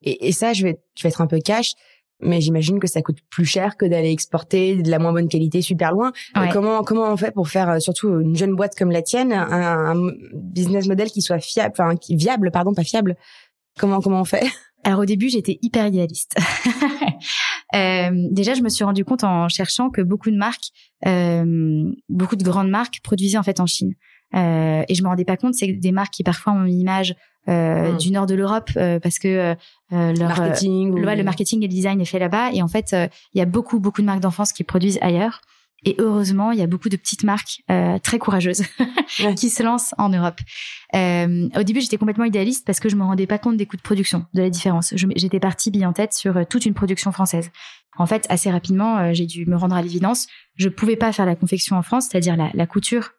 Et, 0.02 0.28
et 0.28 0.33
ça, 0.33 0.52
je 0.52 0.64
vais, 0.64 0.80
je 0.97 1.02
vais 1.02 1.09
être 1.09 1.21
un 1.21 1.26
peu 1.26 1.38
cash. 1.38 1.73
mais 2.21 2.40
j'imagine 2.40 2.78
que 2.78 2.87
ça 2.87 3.02
coûte 3.02 3.19
plus 3.30 3.47
cher 3.47 3.76
que 3.76 3.87
d'aller 3.87 4.11
exporter 4.11 4.76
de 4.83 4.90
la 4.90 4.99
moins 4.99 5.12
bonne 5.12 5.28
qualité 5.28 5.62
super 5.62 5.92
loin. 5.92 6.12
Euh, 6.37 6.47
comment 6.52 6.83
comment 6.83 7.11
on 7.11 7.16
fait 7.16 7.33
pour 7.33 7.49
faire 7.49 7.69
euh, 7.71 7.78
surtout 7.78 8.21
une 8.21 8.37
jeune 8.37 8.54
boîte 8.54 8.75
comme 8.76 8.90
la 8.90 9.02
tienne 9.02 9.33
un, 9.33 9.97
un 9.97 10.11
business 10.35 10.87
model 10.87 11.09
qui 11.11 11.23
soit 11.23 11.40
fiable, 11.40 11.75
enfin 11.78 11.97
qui 11.97 12.16
viable, 12.16 12.50
pardon, 12.50 12.75
pas 12.75 12.85
fiable? 12.85 13.16
Comment 13.78 14.00
comment 14.00 14.21
on 14.21 14.25
fait? 14.25 14.47
Alors 14.85 15.00
au 15.00 15.04
début, 15.04 15.28
j'étais 15.28 15.59
hyper 15.62 15.87
idéaliste. 15.87 16.37
euh, 17.75 18.11
déjà, 18.30 18.54
je 18.54 18.62
me 18.62 18.69
suis 18.71 18.85
rendu 18.85 19.04
compte 19.04 19.25
en 19.25 19.49
cherchant 19.49 19.90
que 19.90 20.00
beaucoup 20.00 20.30
de 20.30 20.37
marques, 20.37 20.71
euh, 21.07 21.85
beaucoup 22.09 22.37
de 22.37 22.45
grandes 22.45 22.71
marques 22.71 23.00
produisaient 23.02 23.38
en 23.38 23.42
fait 23.42 23.61
en 23.61 23.66
Chine. 23.66 23.95
Euh, 24.34 24.82
et 24.88 24.94
je 24.94 25.02
me 25.02 25.08
rendais 25.08 25.25
pas 25.25 25.37
compte, 25.37 25.54
c'est 25.54 25.68
des 25.68 25.92
marques 25.92 26.12
qui 26.12 26.22
parfois 26.22 26.52
ont 26.52 26.64
une 26.64 26.78
image 26.78 27.14
euh, 27.49 27.92
hmm. 27.92 27.96
du 27.96 28.12
nord 28.12 28.26
de 28.26 28.34
l'Europe 28.34 28.70
euh, 28.76 29.00
parce 29.00 29.18
que 29.18 29.28
euh, 29.28 29.54
leur 29.90 30.28
marketing, 30.28 30.94
le, 30.94 31.14
le 31.14 31.22
marketing 31.25 31.60
et 31.60 31.66
le 31.66 31.72
design 31.72 32.00
est 32.00 32.04
fait 32.04 32.18
là-bas. 32.18 32.52
Et 32.52 32.62
en 32.62 32.68
fait, 32.68 32.94
il 33.34 33.38
y 33.38 33.40
a 33.40 33.46
beaucoup 33.46 33.80
beaucoup 33.80 34.02
de 34.02 34.06
marques 34.06 34.20
d'enfance 34.20 34.52
qui 34.52 34.64
produisent 34.64 34.99
ailleurs. 35.00 35.40
Et 35.84 35.94
heureusement, 35.99 36.52
il 36.52 36.58
y 36.58 36.62
a 36.62 36.66
beaucoup 36.66 36.88
de 36.88 36.96
petites 36.96 37.25
marques 37.25 37.62
euh, 37.70 37.99
très 37.99 38.18
courageuses 38.18 38.64
qui 39.37 39.49
se 39.49 39.62
lancent 39.62 39.94
en 39.96 40.10
Europe. 40.10 40.38
Euh, 40.94 41.49
au 41.56 41.62
début, 41.62 41.80
j'étais 41.80 41.96
complètement 41.96 42.25
idéaliste 42.25 42.66
parce 42.66 42.80
que 42.80 42.88
je 42.88 42.96
me 42.96 43.02
rendais 43.02 43.26
pas 43.26 43.38
compte 43.38 43.56
des 43.56 43.66
coûts 43.66 43.76
de 43.76 43.82
production, 43.82 44.26
de 44.34 44.42
la 44.42 44.50
différence. 44.50 44.92
J'étais 44.94 45.40
partie 45.40 45.70
bille 45.70 45.87
en 45.87 45.92
tête 45.92 46.12
sur 46.12 46.37
euh, 46.37 46.44
toute 46.49 46.66
une 46.66 46.75
production 46.75 47.12
française. 47.12 47.50
En 47.96 48.06
fait, 48.06 48.26
assez 48.28 48.50
rapidement, 48.50 48.99
euh, 48.99 49.10
j'ai 49.14 49.26
dû 49.26 49.46
me 49.46 49.56
rendre 49.56 49.75
à 49.75 49.82
l'évidence. 49.82 50.26
Je 50.56 50.68
pouvais 50.68 50.96
pas 50.96 51.12
faire 51.12 51.26
la 51.26 51.34
confection 51.34 51.76
en 51.76 51.82
France, 51.82 52.08
c'est-à-dire 52.10 52.37
la, 52.37 52.50
la, 52.52 52.66
couture 52.66 53.12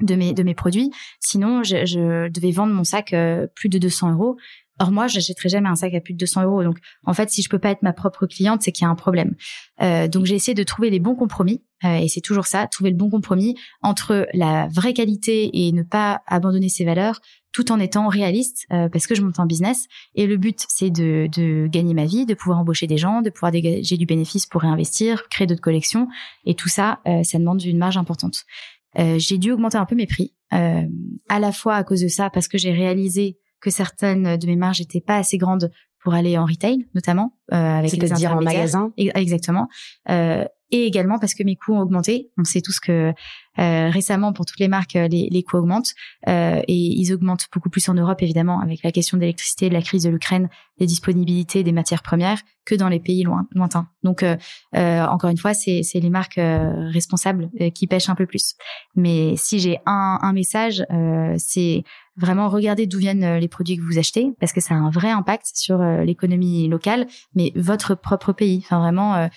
de 0.00 0.14
mes 0.14 0.32
de 0.32 0.42
mes 0.42 0.54
produits. 0.54 0.90
Sinon, 1.20 1.62
je, 1.62 1.84
je 1.84 2.28
devais 2.28 2.50
vendre 2.50 2.72
mon 2.72 2.84
sac 2.84 3.12
euh, 3.12 3.46
plus 3.54 3.68
de 3.68 3.78
200 3.78 4.12
euros. 4.12 4.36
Or 4.78 4.90
moi, 4.90 5.06
j'achèterai 5.06 5.48
jamais 5.48 5.68
un 5.68 5.76
sac 5.76 5.94
à 5.94 6.00
plus 6.00 6.14
de 6.14 6.18
200 6.18 6.44
euros. 6.44 6.64
Donc, 6.64 6.78
en 7.04 7.12
fait, 7.12 7.30
si 7.30 7.42
je 7.42 7.48
peux 7.48 7.58
pas 7.58 7.70
être 7.70 7.82
ma 7.82 7.92
propre 7.92 8.26
cliente, 8.26 8.62
c'est 8.62 8.72
qu'il 8.72 8.84
y 8.84 8.88
a 8.88 8.90
un 8.90 8.96
problème. 8.96 9.34
Euh, 9.82 10.08
donc, 10.08 10.24
j'ai 10.24 10.34
essayé 10.34 10.54
de 10.54 10.62
trouver 10.62 10.90
les 10.90 10.98
bons 10.98 11.14
compromis. 11.14 11.62
Euh, 11.84 11.96
et 11.96 12.08
c'est 12.08 12.20
toujours 12.20 12.46
ça, 12.46 12.66
trouver 12.66 12.90
le 12.90 12.96
bon 12.96 13.10
compromis 13.10 13.56
entre 13.82 14.26
la 14.34 14.68
vraie 14.68 14.94
qualité 14.94 15.66
et 15.66 15.72
ne 15.72 15.82
pas 15.82 16.22
abandonner 16.26 16.68
ses 16.68 16.84
valeurs, 16.84 17.20
tout 17.52 17.70
en 17.70 17.80
étant 17.80 18.08
réaliste, 18.08 18.66
euh, 18.72 18.88
parce 18.88 19.06
que 19.06 19.14
je 19.14 19.22
monte 19.22 19.38
en 19.38 19.46
business. 19.46 19.86
Et 20.14 20.26
le 20.26 20.36
but, 20.36 20.64
c'est 20.68 20.90
de, 20.90 21.28
de 21.30 21.66
gagner 21.68 21.94
ma 21.94 22.06
vie, 22.06 22.24
de 22.24 22.34
pouvoir 22.34 22.58
embaucher 22.58 22.86
des 22.86 22.98
gens, 22.98 23.20
de 23.20 23.30
pouvoir 23.30 23.52
dégager 23.52 23.96
du 23.96 24.06
bénéfice 24.06 24.46
pour 24.46 24.62
réinvestir, 24.62 25.28
créer 25.28 25.46
d'autres 25.46 25.60
collections. 25.60 26.08
Et 26.44 26.54
tout 26.54 26.68
ça, 26.68 27.00
euh, 27.06 27.22
ça 27.24 27.38
demande 27.38 27.62
une 27.62 27.78
marge 27.78 27.96
importante. 27.96 28.44
Euh, 28.98 29.18
j'ai 29.18 29.38
dû 29.38 29.52
augmenter 29.52 29.78
un 29.78 29.86
peu 29.86 29.94
mes 29.94 30.06
prix, 30.06 30.34
euh, 30.52 30.82
à 31.28 31.38
la 31.38 31.52
fois 31.52 31.76
à 31.76 31.84
cause 31.84 32.00
de 32.00 32.08
ça, 32.08 32.30
parce 32.30 32.48
que 32.48 32.58
j'ai 32.58 32.72
réalisé 32.72 33.38
que 33.60 33.70
certaines 33.70 34.36
de 34.36 34.46
mes 34.46 34.56
marges 34.56 34.80
n'étaient 34.80 35.00
pas 35.00 35.16
assez 35.16 35.38
grandes 35.38 35.70
pour 36.02 36.14
aller 36.14 36.36
en 36.36 36.44
retail, 36.44 36.86
notamment 36.94 37.38
euh, 37.52 37.56
avec 37.56 37.92
les 37.92 38.10
dire 38.10 38.32
en 38.32 38.42
magasin? 38.42 38.92
Exactement. 38.96 39.68
Euh, 40.72 40.76
et 40.76 40.86
également 40.86 41.18
parce 41.18 41.34
que 41.34 41.42
mes 41.44 41.56
coûts 41.56 41.74
ont 41.74 41.80
augmenté. 41.80 42.30
On 42.38 42.44
sait 42.44 42.60
tous 42.60 42.80
que 42.80 43.12
euh, 43.58 43.90
récemment, 43.90 44.32
pour 44.32 44.46
toutes 44.46 44.60
les 44.60 44.68
marques, 44.68 44.96
euh, 44.96 45.08
les, 45.08 45.28
les 45.30 45.42
coûts 45.42 45.58
augmentent 45.58 45.92
euh, 46.26 46.60
et 46.66 46.74
ils 46.74 47.12
augmentent 47.12 47.48
beaucoup 47.52 47.68
plus 47.68 47.86
en 47.88 47.94
Europe, 47.94 48.22
évidemment, 48.22 48.60
avec 48.60 48.82
la 48.82 48.92
question 48.92 49.18
de 49.18 49.22
l'électricité, 49.22 49.68
de 49.68 49.74
la 49.74 49.82
crise 49.82 50.04
de 50.04 50.10
l'Ukraine, 50.10 50.48
des 50.78 50.86
disponibilités 50.86 51.62
des 51.62 51.72
matières 51.72 52.02
premières, 52.02 52.40
que 52.64 52.74
dans 52.74 52.88
les 52.88 53.00
pays 53.00 53.24
loin, 53.24 53.46
lointains. 53.52 53.88
Donc, 54.02 54.22
euh, 54.22 54.36
encore 54.72 55.30
une 55.30 55.36
fois, 55.36 55.52
c'est 55.52 55.82
les 55.94 56.10
marques 56.10 56.38
responsables 56.38 57.50
qui 57.74 57.86
pêchent 57.86 58.08
un 58.08 58.14
peu 58.14 58.24
plus. 58.24 58.54
Mais 58.94 59.34
si 59.36 59.58
j'ai 59.58 59.78
un, 59.84 60.18
un 60.22 60.32
message, 60.32 60.84
c'est 61.38 61.82
vraiment 62.16 62.48
regarder 62.48 62.86
d'où 62.86 62.98
viennent 62.98 63.38
les 63.38 63.48
produits 63.48 63.76
que 63.76 63.82
vous 63.82 63.98
achetez, 63.98 64.32
parce 64.38 64.52
que 64.52 64.60
ça 64.60 64.74
a 64.74 64.76
un 64.78 64.90
vrai 64.90 65.10
impact 65.10 65.50
sur 65.54 65.78
l'économie 65.78 66.68
locale, 66.68 67.06
mais 67.34 67.52
votre 67.56 67.96
propre 67.96 68.32
pays. 68.32 68.58
Enfin, 68.64 68.78
vraiment 68.78 69.28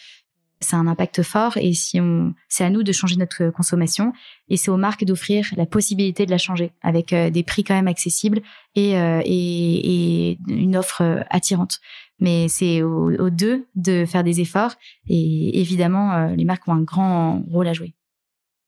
c'est 0.61 0.75
un 0.75 0.87
impact 0.87 1.21
fort 1.21 1.57
et 1.57 1.73
si 1.73 1.99
on, 1.99 2.33
c'est 2.47 2.63
à 2.63 2.69
nous 2.69 2.83
de 2.83 2.91
changer 2.91 3.17
notre 3.17 3.49
consommation 3.49 4.13
et 4.49 4.57
c'est 4.57 4.71
aux 4.71 4.77
marques 4.77 5.03
d'offrir 5.03 5.47
la 5.57 5.65
possibilité 5.65 6.25
de 6.25 6.31
la 6.31 6.37
changer 6.37 6.71
avec 6.81 7.13
euh, 7.13 7.29
des 7.29 7.43
prix 7.43 7.63
quand 7.63 7.73
même 7.73 7.87
accessibles 7.87 8.41
et, 8.75 8.97
euh, 8.97 9.21
une 9.25 10.77
offre 10.77 11.01
euh, 11.01 11.21
attirante. 11.29 11.79
Mais 12.19 12.47
c'est 12.47 12.81
aux, 12.81 13.29
deux 13.29 13.67
de 13.75 14.05
faire 14.05 14.23
des 14.23 14.39
efforts 14.39 14.75
et 15.07 15.59
évidemment 15.59 16.27
les 16.27 16.45
marques 16.45 16.65
ont 16.69 16.73
un 16.73 16.81
grand 16.81 17.43
rôle 17.51 17.67
à 17.67 17.73
jouer. 17.73 17.93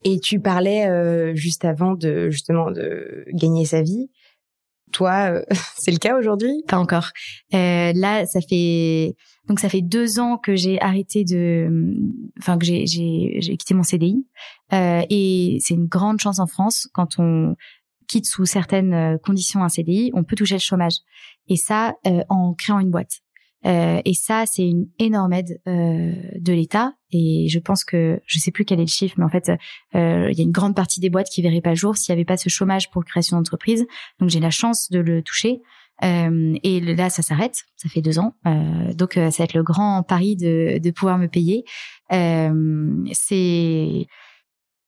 Et 0.04 0.20
tu 0.20 0.42
parlais 0.42 1.34
juste 1.34 1.64
avant 1.64 1.94
de 1.94 2.30
justement 2.30 2.72
de 2.72 3.24
gagner 3.32 3.64
sa 3.64 3.82
vie. 3.82 4.10
Toi, 4.92 5.42
c'est 5.78 5.92
le 5.92 5.98
cas 5.98 6.18
aujourd'hui? 6.18 6.64
Pas 6.68 6.80
encore. 6.80 7.12
là, 7.52 8.26
ça 8.26 8.42
fait 8.42 9.16
donc 9.48 9.60
ça 9.60 9.70
fait 9.70 9.82
deux 9.82 10.20
ans 10.20 10.38
que 10.38 10.56
j'ai 10.56 10.80
arrêté 10.82 11.24
de, 11.24 11.96
enfin 12.40 12.58
que 12.58 12.66
j'ai 12.66 12.86
j'ai 12.86 13.38
j'ai 13.40 13.58
quitté 13.58 13.74
mon 13.74 13.84
CDI 13.84 14.26
euh, 14.74 15.02
et 15.10 15.58
c'est 15.62 15.74
une 15.74 15.88
grande 15.88 16.20
chance 16.20 16.40
en 16.40 16.48
France 16.48 16.90
quand 16.94 17.20
on 17.20 17.56
quitte 18.08 18.26
sous 18.26 18.46
certaines 18.46 18.94
euh, 18.94 19.18
conditions 19.18 19.64
un 19.64 19.70
CDI, 19.70 20.12
on 20.14 20.24
peut 20.24 20.36
toucher 20.36 20.56
le 20.56 20.60
chômage 20.60 20.96
et 21.48 21.56
ça 21.56 21.96
euh, 22.06 22.24
en 22.30 22.54
créant 22.54 22.80
une 22.80 22.92
boîte. 22.92 23.22
Euh, 23.66 24.02
et 24.06 24.14
ça, 24.14 24.46
c'est 24.46 24.68
une 24.68 24.88
énorme 25.00 25.34
aide 25.34 25.60
euh, 25.68 26.14
de 26.40 26.54
l'État. 26.54 26.94
Et 27.12 27.48
je 27.50 27.60
pense 27.60 27.84
que 27.84 28.22
je 28.26 28.40
sais 28.40 28.52
plus 28.52 28.66
quel 28.66 28.80
est 28.80 28.84
le 28.84 28.88
chiffre, 28.88 29.16
mais 29.18 29.26
en 29.26 29.30
fait, 29.30 29.50
euh, 29.96 30.30
il 30.32 30.38
y 30.38 30.42
a 30.42 30.44
une 30.44 30.52
grande 30.52 30.76
partie 30.76 31.00
des 31.00 31.10
boîtes 31.10 31.30
qui 31.30 31.42
verraient 31.42 31.62
pas 31.62 31.72
le 31.72 31.76
jour 31.76 31.96
s'il 31.98 32.12
y 32.12 32.14
avait 32.14 32.26
pas 32.26 32.38
ce 32.38 32.50
chômage 32.50 32.92
pour 32.92 33.04
création 33.06 33.38
d'entreprise. 33.38 33.86
Donc 34.20 34.30
j'ai 34.30 34.40
la 34.40 34.52
chance 34.52 34.90
de 34.92 35.00
le 35.00 35.22
toucher. 35.22 35.62
Euh, 36.04 36.54
et 36.62 36.80
là, 36.80 37.10
ça 37.10 37.24
s'arrête. 37.24 37.64
Ça 37.76 37.90
fait 37.90 38.02
deux 38.02 38.20
ans. 38.20 38.36
Donc, 38.94 39.14
ça 39.14 39.30
va 39.30 39.44
être 39.44 39.56
le 39.56 39.64
grand 39.64 40.04
pari 40.04 40.36
de, 40.36 40.78
de 40.78 40.92
pouvoir 40.92 41.18
me 41.18 41.28
payer. 41.28 41.64
C'est 43.14 44.08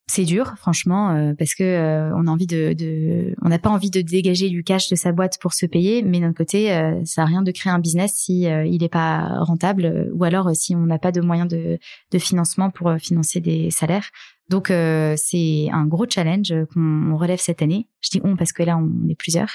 c'est 0.09 0.25
dur, 0.25 0.53
franchement, 0.57 1.33
parce 1.37 1.53
que 1.53 2.11
on 2.15 2.27
a 2.27 2.31
envie 2.31 2.47
de, 2.47 2.73
de 2.73 3.35
on 3.41 3.49
n'a 3.49 3.59
pas 3.59 3.69
envie 3.69 3.91
de 3.91 4.01
dégager 4.01 4.49
du 4.49 4.63
cash 4.63 4.89
de 4.89 4.95
sa 4.95 5.11
boîte 5.11 5.37
pour 5.39 5.53
se 5.53 5.65
payer, 5.65 6.01
mais 6.01 6.19
d'un 6.19 6.33
côté, 6.33 6.67
ça 7.05 7.21
a 7.21 7.25
rien 7.25 7.43
de 7.43 7.51
créer 7.51 7.71
un 7.71 7.79
business 7.79 8.13
si 8.15 8.41
il 8.41 8.77
n'est 8.81 8.89
pas 8.89 9.39
rentable, 9.43 10.09
ou 10.13 10.23
alors 10.23 10.49
si 10.55 10.75
on 10.75 10.85
n'a 10.85 10.97
pas 10.99 11.11
de 11.11 11.21
moyens 11.21 11.47
de, 11.47 11.77
de 12.11 12.19
financement 12.19 12.71
pour 12.71 12.91
financer 12.99 13.39
des 13.39 13.69
salaires. 13.69 14.09
Donc 14.49 14.73
c'est 15.15 15.67
un 15.71 15.85
gros 15.85 16.05
challenge 16.09 16.53
qu'on 16.73 17.15
relève 17.15 17.39
cette 17.39 17.61
année. 17.61 17.87
Je 18.01 18.09
dis 18.09 18.21
on 18.23 18.35
parce 18.35 18.51
que 18.51 18.63
là 18.63 18.77
on 18.77 19.07
est 19.07 19.15
plusieurs 19.15 19.51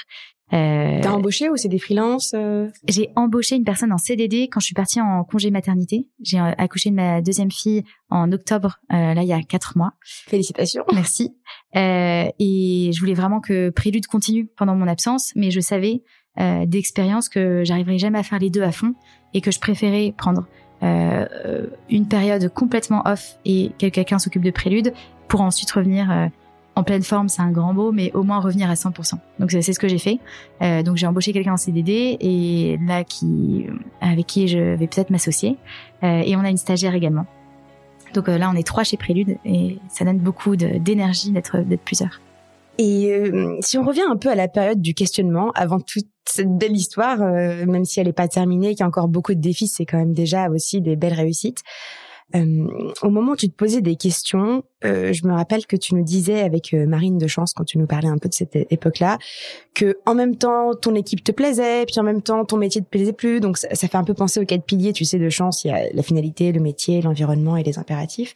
euh, 0.53 0.99
T'as 1.01 1.11
embauché 1.11 1.49
ou 1.49 1.57
c'est 1.57 1.69
des 1.69 1.79
freelances 1.79 2.33
euh? 2.35 2.69
J'ai 2.87 3.09
embauché 3.15 3.55
une 3.55 3.63
personne 3.63 3.91
en 3.91 3.97
CDD 3.97 4.43
quand 4.43 4.59
je 4.59 4.65
suis 4.65 4.75
partie 4.75 5.01
en 5.01 5.23
congé 5.23 5.49
maternité. 5.49 6.07
J'ai 6.21 6.39
euh, 6.39 6.51
accouché 6.57 6.91
de 6.91 6.95
ma 6.95 7.21
deuxième 7.21 7.49
fille 7.49 7.83
en 8.11 8.31
octobre, 8.31 8.79
euh, 8.93 9.15
là 9.15 9.23
il 9.23 9.27
y 9.27 9.33
a 9.33 9.41
quatre 9.41 9.75
mois. 9.75 9.93
Félicitations. 10.27 10.83
Merci. 10.93 11.35
Et 11.73 12.91
je 12.93 12.99
voulais 12.99 13.15
vraiment 13.15 13.41
que 13.41 13.69
Prélude 13.71 14.05
continue 14.05 14.45
pendant 14.45 14.75
mon 14.75 14.87
absence, 14.87 15.31
mais 15.35 15.51
je 15.51 15.59
savais 15.59 16.03
d'expérience 16.37 17.29
que 17.29 17.63
j'arriverais 17.63 17.97
jamais 17.97 18.19
à 18.19 18.23
faire 18.23 18.39
les 18.39 18.49
deux 18.49 18.61
à 18.61 18.71
fond 18.71 18.93
et 19.33 19.41
que 19.41 19.51
je 19.51 19.59
préférais 19.59 20.13
prendre 20.17 20.47
une 20.81 22.07
période 22.07 22.49
complètement 22.53 23.01
off 23.05 23.37
et 23.45 23.71
que 23.79 23.87
quelqu'un 23.87 24.19
s'occupe 24.19 24.43
de 24.43 24.51
Prélude 24.51 24.93
pour 25.27 25.41
ensuite 25.41 25.71
revenir 25.71 26.29
en 26.75 26.83
pleine 26.83 27.03
forme, 27.03 27.29
c'est 27.29 27.41
un 27.41 27.51
grand 27.51 27.73
mot, 27.73 27.91
mais 27.91 28.11
au 28.13 28.23
moins 28.23 28.39
revenir 28.39 28.69
à 28.69 28.73
100%. 28.73 29.13
Donc 29.39 29.51
c'est 29.51 29.61
ce 29.61 29.79
que 29.79 29.87
j'ai 29.87 29.97
fait. 29.97 30.19
Euh, 30.61 30.83
donc 30.83 30.97
j'ai 30.97 31.07
embauché 31.07 31.31
quelqu'un 31.31 31.53
en 31.53 31.57
CDD 31.57 32.17
et 32.19 32.77
là 32.85 33.03
qui 33.03 33.67
avec 34.01 34.27
qui 34.27 34.47
je 34.47 34.75
vais 34.75 34.87
peut-être 34.87 35.09
m'associer. 35.09 35.57
Euh, 36.03 36.21
et 36.25 36.35
on 36.35 36.41
a 36.41 36.49
une 36.49 36.57
stagiaire 36.57 36.93
également. 36.93 37.25
Donc 38.13 38.29
euh, 38.29 38.37
là 38.37 38.49
on 38.53 38.57
est 38.57 38.67
trois 38.67 38.83
chez 38.83 38.97
Prélude 38.97 39.37
et 39.45 39.79
ça 39.89 40.05
donne 40.05 40.19
beaucoup 40.19 40.55
d'énergie 40.55 41.31
d'être 41.31 41.59
d'être 41.59 41.83
plusieurs. 41.83 42.19
Et 42.77 43.11
euh, 43.13 43.57
si 43.61 43.77
on 43.77 43.83
revient 43.83 44.03
un 44.09 44.17
peu 44.17 44.29
à 44.29 44.35
la 44.35 44.47
période 44.47 44.81
du 44.81 44.93
questionnement, 44.93 45.51
avant 45.51 45.79
toute 45.79 46.07
cette 46.25 46.57
belle 46.57 46.75
histoire, 46.75 47.21
euh, 47.21 47.65
même 47.65 47.85
si 47.85 47.99
elle 47.99 48.07
n'est 48.07 48.13
pas 48.13 48.27
terminée, 48.27 48.69
qu'il 48.69 48.81
y 48.81 48.83
a 48.83 48.87
encore 48.87 49.07
beaucoup 49.07 49.33
de 49.33 49.39
défis, 49.39 49.67
c'est 49.67 49.85
quand 49.85 49.97
même 49.97 50.13
déjà 50.13 50.49
aussi 50.49 50.81
des 50.81 50.95
belles 50.95 51.13
réussites. 51.13 51.63
Euh, 52.33 52.67
au 53.03 53.09
moment 53.09 53.33
où 53.33 53.35
tu 53.35 53.49
te 53.49 53.55
posais 53.55 53.81
des 53.81 53.95
questions, 53.95 54.63
euh, 54.83 55.13
je 55.13 55.27
me 55.27 55.33
rappelle 55.33 55.67
que 55.67 55.75
tu 55.75 55.93
nous 55.93 56.03
disais 56.03 56.41
avec 56.41 56.73
euh, 56.73 56.87
Marine 56.87 57.19
de 57.19 57.27
Chance 57.27 57.53
quand 57.53 57.63
tu 57.63 57.77
nous 57.77 57.85
parlais 57.85 58.07
un 58.07 58.17
peu 58.17 58.27
de 58.27 58.33
cette 58.33 58.55
époque-là, 58.55 59.19
que 59.75 59.99
en 60.07 60.15
même 60.15 60.35
temps 60.35 60.73
ton 60.73 60.95
équipe 60.95 61.23
te 61.23 61.31
plaisait, 61.31 61.85
puis 61.85 61.99
en 61.99 62.03
même 62.03 62.23
temps 62.23 62.43
ton 62.43 62.57
métier 62.57 62.81
te 62.81 62.87
plaisait 62.87 63.13
plus. 63.13 63.39
Donc 63.39 63.57
ça, 63.57 63.69
fait 63.75 63.95
un 63.95 64.03
peu 64.03 64.15
penser 64.15 64.39
aux 64.39 64.45
quatre 64.45 64.63
piliers, 64.63 64.91
tu 64.91 65.05
sais, 65.05 65.19
de 65.19 65.29
Chance. 65.29 65.63
Il 65.63 65.67
y 65.67 65.71
a 65.71 65.83
la 65.93 66.01
finalité, 66.01 66.51
le 66.51 66.59
métier, 66.59 67.01
l'environnement 67.01 67.57
et 67.57 67.63
les 67.63 67.77
impératifs. 67.77 68.33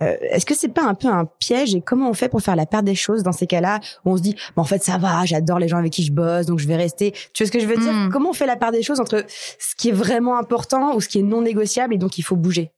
Est-ce 0.00 0.46
que 0.46 0.54
c'est 0.54 0.72
pas 0.72 0.84
un 0.84 0.94
peu 0.94 1.08
un 1.08 1.24
piège 1.24 1.74
et 1.74 1.80
comment 1.80 2.08
on 2.08 2.14
fait 2.14 2.28
pour 2.28 2.42
faire 2.42 2.56
la 2.56 2.66
part 2.66 2.82
des 2.82 2.94
choses 2.94 3.22
dans 3.22 3.32
ces 3.32 3.46
cas-là 3.46 3.80
où 4.04 4.12
on 4.12 4.16
se 4.16 4.22
dit, 4.22 4.36
bon, 4.54 4.62
en 4.62 4.66
fait 4.66 4.82
ça 4.82 4.98
va, 4.98 5.24
j'adore 5.24 5.58
les 5.58 5.68
gens 5.68 5.78
avec 5.78 5.92
qui 5.92 6.04
je 6.04 6.12
bosse, 6.12 6.46
donc 6.46 6.60
je 6.60 6.68
vais 6.68 6.76
rester. 6.76 7.12
Tu 7.32 7.42
vois 7.42 7.46
ce 7.48 7.52
que 7.52 7.60
je 7.60 7.66
veux 7.66 7.76
dire? 7.76 7.92
Hmm. 7.92 8.10
Comment 8.12 8.30
on 8.30 8.34
fait 8.34 8.46
la 8.46 8.56
part 8.56 8.70
des 8.70 8.82
choses 8.82 9.00
entre 9.00 9.24
ce 9.58 9.74
qui 9.74 9.88
est 9.88 9.92
vraiment 9.92 10.38
important 10.38 10.94
ou 10.94 11.00
ce 11.00 11.08
qui 11.08 11.18
est 11.18 11.22
non 11.22 11.42
négociable 11.42 11.94
et 11.94 11.98
donc 11.98 12.18
il 12.18 12.22
faut 12.22 12.36
bouger? 12.36 12.72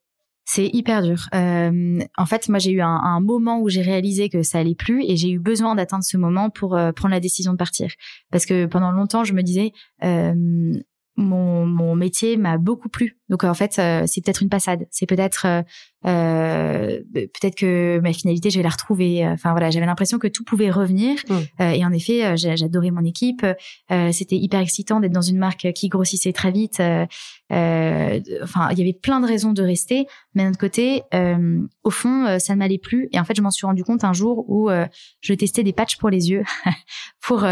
C'est 0.44 0.68
hyper 0.72 1.02
dur. 1.02 1.28
Euh, 1.34 1.98
en 2.16 2.26
fait, 2.26 2.48
moi, 2.48 2.58
j'ai 2.58 2.70
eu 2.72 2.82
un, 2.82 3.20
moment 3.20 3.60
où 3.60 3.68
j'ai 3.68 3.80
réalisé 3.80 4.28
que 4.28 4.42
ça 4.42 4.58
allait 4.58 4.74
plus 4.74 5.02
et 5.04 5.16
j'ai 5.16 5.30
eu 5.30 5.38
besoin 5.38 5.74
d'atteindre 5.74 6.04
ce 6.04 6.16
moment 6.16 6.50
pour 6.50 6.76
euh, 6.76 6.92
prendre 6.92 7.14
la 7.14 7.20
décision 7.20 7.52
de 7.52 7.56
partir. 7.56 7.90
Parce 8.30 8.44
que 8.44 8.66
pendant 8.66 8.90
longtemps, 8.90 9.24
je 9.24 9.32
me 9.32 9.42
disais, 9.42 9.72
euh, 10.02 10.72
mon, 11.16 11.64
mon 11.64 11.94
métier 11.94 12.36
m'a 12.36 12.58
beaucoup 12.58 12.88
plu. 12.88 13.18
Donc 13.28 13.44
en 13.44 13.54
fait, 13.54 13.78
euh, 13.78 14.04
c'est 14.06 14.20
peut-être 14.20 14.42
une 14.42 14.48
passade. 14.48 14.86
C'est 14.90 15.06
peut-être 15.06 15.46
euh, 15.46 15.62
euh 16.06 17.00
peut-être 17.12 17.54
que 17.54 18.00
ma 18.02 18.12
finalité, 18.12 18.50
je 18.50 18.58
vais 18.58 18.62
la 18.62 18.70
retrouver. 18.70 19.26
Enfin 19.26 19.52
voilà, 19.52 19.70
j'avais 19.70 19.86
l'impression 19.86 20.18
que 20.18 20.28
tout 20.28 20.44
pouvait 20.44 20.70
revenir. 20.70 21.18
Mm. 21.28 21.62
et 21.62 21.84
en 21.84 21.92
effet, 21.92 22.36
j'adorais 22.36 22.90
mon 22.90 23.04
équipe. 23.04 23.46
C'était 24.12 24.36
hyper 24.36 24.60
excitant 24.60 25.00
d'être 25.00 25.12
dans 25.12 25.22
une 25.22 25.38
marque 25.38 25.72
qui 25.74 25.88
grossissait 25.88 26.32
très 26.32 26.50
vite. 26.50 26.80
enfin, 26.80 28.68
il 28.70 28.78
y 28.78 28.82
avait 28.82 28.98
plein 29.00 29.20
de 29.20 29.26
raisons 29.26 29.52
de 29.52 29.62
rester. 29.62 30.06
Mais 30.34 30.44
d'un 30.44 30.50
autre 30.50 30.58
côté, 30.58 31.02
au 31.82 31.90
fond, 31.90 32.38
ça 32.38 32.54
ne 32.54 32.58
m'allait 32.58 32.78
plus. 32.78 33.08
Et 33.12 33.18
en 33.18 33.24
fait, 33.24 33.34
je 33.34 33.42
m'en 33.42 33.50
suis 33.50 33.66
rendu 33.66 33.84
compte 33.84 34.04
un 34.04 34.12
jour 34.12 34.44
où 34.48 34.68
je 35.20 35.34
testais 35.34 35.62
des 35.62 35.72
patchs 35.72 35.96
pour 35.96 36.10
les 36.10 36.30
yeux 36.30 36.44
pour 37.20 37.46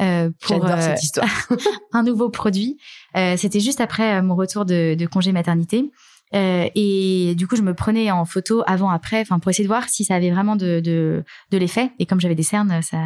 euh, 0.00 0.30
pour 0.40 0.64
euh, 0.64 0.80
cette 0.80 1.02
histoire. 1.02 1.48
un 1.92 2.02
nouveau 2.02 2.28
produit. 2.28 2.78
Euh, 3.16 3.36
C'était 3.36 3.60
juste 3.60 3.80
après 3.80 4.16
euh, 4.16 4.22
mon 4.22 4.36
retour 4.36 4.64
de, 4.64 4.94
de 4.94 5.06
congé 5.06 5.32
maternité. 5.32 5.90
Euh, 6.34 6.68
et 6.74 7.34
du 7.36 7.46
coup, 7.46 7.56
je 7.56 7.62
me 7.62 7.74
prenais 7.74 8.10
en 8.10 8.24
photo 8.24 8.62
avant, 8.66 8.90
après, 8.90 9.20
enfin 9.20 9.38
pour 9.38 9.50
essayer 9.50 9.64
de 9.64 9.68
voir 9.68 9.88
si 9.88 10.04
ça 10.04 10.14
avait 10.14 10.30
vraiment 10.30 10.56
de, 10.56 10.80
de, 10.80 11.24
de 11.50 11.58
l'effet. 11.58 11.90
Et 11.98 12.06
comme 12.06 12.20
j'avais 12.20 12.34
des 12.34 12.42
cernes, 12.42 12.82
ça, 12.82 13.02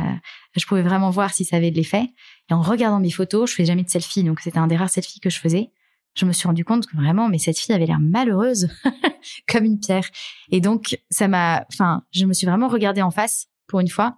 je 0.57 0.67
pouvais 0.67 0.83
vraiment 0.83 1.11
voir 1.11 1.33
si 1.33 1.45
ça 1.45 1.57
avait 1.57 1.71
de 1.71 1.77
l'effet. 1.77 2.09
Et 2.51 2.55
en 2.55 2.61
regardant 2.61 3.01
mes 3.01 3.11
photos, 3.11 3.49
je 3.51 3.55
fais 3.55 3.65
jamais 3.65 3.85
de 3.85 3.91
selfie, 3.91 4.25
donc 4.25 4.41
c'était 4.41 4.59
un 4.59 4.67
des 4.67 4.77
rares 4.77 4.91
selfies 4.91 5.21
que 5.21 5.31
je 5.31 5.39
faisais. 5.39 5.71
Je 6.15 6.27
me 6.27 6.33
suis 6.33 6.47
rendu 6.47 6.65
compte 6.65 6.87
que 6.87 6.97
vraiment, 6.97 7.29
mais 7.29 7.39
cette 7.39 7.59
fille 7.59 7.75
avait 7.75 7.87
l'air 7.87 8.01
malheureuse, 8.01 8.69
comme 9.49 9.65
une 9.65 9.79
pierre. 9.79 10.05
Et 10.51 10.61
donc, 10.61 10.99
ça 11.11 11.27
m'a, 11.29 11.65
enfin, 11.73 12.03
je 12.13 12.27
me 12.27 12.35
suis 12.35 12.47
vraiment 12.47 12.69
regardée 12.69 13.03
en 13.03 13.11
face 13.11 13.47
pour 13.67 13.81
une 13.81 13.89
fois 13.89 14.17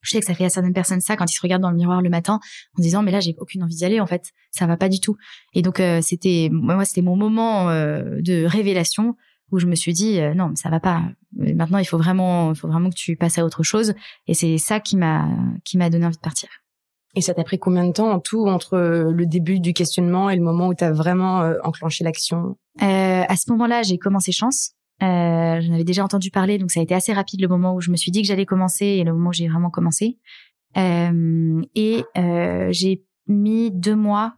je 0.00 0.10
sais 0.10 0.20
que 0.20 0.26
ça 0.26 0.34
fait 0.34 0.44
à 0.44 0.48
certaines 0.48 0.72
personnes 0.72 1.00
ça 1.00 1.16
quand 1.16 1.30
ils 1.30 1.34
se 1.34 1.40
regardent 1.42 1.62
dans 1.62 1.70
le 1.70 1.76
miroir 1.76 2.02
le 2.02 2.10
matin 2.10 2.40
en 2.78 2.82
disant 2.82 3.02
mais 3.02 3.10
là 3.10 3.20
j'ai 3.20 3.34
aucune 3.38 3.62
envie 3.62 3.74
d'y 3.74 3.84
aller 3.84 4.00
en 4.00 4.06
fait. 4.06 4.32
Ça 4.50 4.66
va 4.66 4.76
pas 4.76 4.88
du 4.88 5.00
tout. 5.00 5.16
Et 5.54 5.62
donc 5.62 5.80
euh, 5.80 6.00
c'était 6.02 6.48
moi 6.52 6.84
c'était 6.84 7.02
mon 7.02 7.16
moment 7.16 7.70
euh, 7.70 8.20
de 8.20 8.44
révélation 8.44 9.16
où 9.50 9.58
je 9.58 9.66
me 9.66 9.74
suis 9.74 9.92
dit 9.92 10.20
euh, 10.20 10.34
non 10.34 10.52
ça 10.54 10.70
va 10.70 10.80
pas. 10.80 11.02
Maintenant 11.36 11.78
il 11.78 11.84
faut 11.84 11.98
vraiment 11.98 12.52
il 12.52 12.56
faut 12.56 12.68
vraiment 12.68 12.90
que 12.90 12.96
tu 12.96 13.16
passes 13.16 13.38
à 13.38 13.44
autre 13.44 13.62
chose. 13.62 13.94
Et 14.26 14.34
c'est 14.34 14.58
ça 14.58 14.80
qui 14.80 14.96
m'a 14.96 15.28
qui 15.64 15.78
m'a 15.78 15.90
donné 15.90 16.06
envie 16.06 16.16
de 16.16 16.22
partir. 16.22 16.48
Et 17.14 17.20
ça 17.20 17.34
t'a 17.34 17.42
pris 17.42 17.58
combien 17.58 17.84
de 17.84 17.92
temps 17.92 18.12
en 18.12 18.20
tout 18.20 18.46
entre 18.46 18.76
le 19.10 19.26
début 19.26 19.60
du 19.60 19.72
questionnement 19.72 20.30
et 20.30 20.36
le 20.36 20.42
moment 20.42 20.68
où 20.68 20.74
tu 20.74 20.84
as 20.84 20.92
vraiment 20.92 21.52
enclenché 21.64 22.04
l'action? 22.04 22.58
À 22.78 23.34
ce 23.34 23.50
moment-là, 23.50 23.82
j'ai 23.82 23.98
commencé 23.98 24.30
Chance, 24.30 24.74
euh, 25.02 25.60
J'en 25.60 25.74
avais 25.74 25.84
déjà 25.84 26.04
entendu 26.04 26.30
parler, 26.30 26.58
donc 26.58 26.70
ça 26.70 26.80
a 26.80 26.82
été 26.82 26.94
assez 26.94 27.12
rapide 27.12 27.40
le 27.40 27.48
moment 27.48 27.74
où 27.74 27.80
je 27.80 27.90
me 27.90 27.96
suis 27.96 28.10
dit 28.10 28.22
que 28.22 28.28
j'allais 28.28 28.46
commencer 28.46 28.86
et 28.86 29.04
le 29.04 29.12
moment 29.12 29.30
où 29.30 29.32
j'ai 29.32 29.48
vraiment 29.48 29.70
commencé. 29.70 30.18
Euh, 30.76 31.62
et 31.74 32.04
euh, 32.16 32.68
j'ai 32.70 33.04
mis 33.26 33.70
deux 33.70 33.96
mois, 33.96 34.34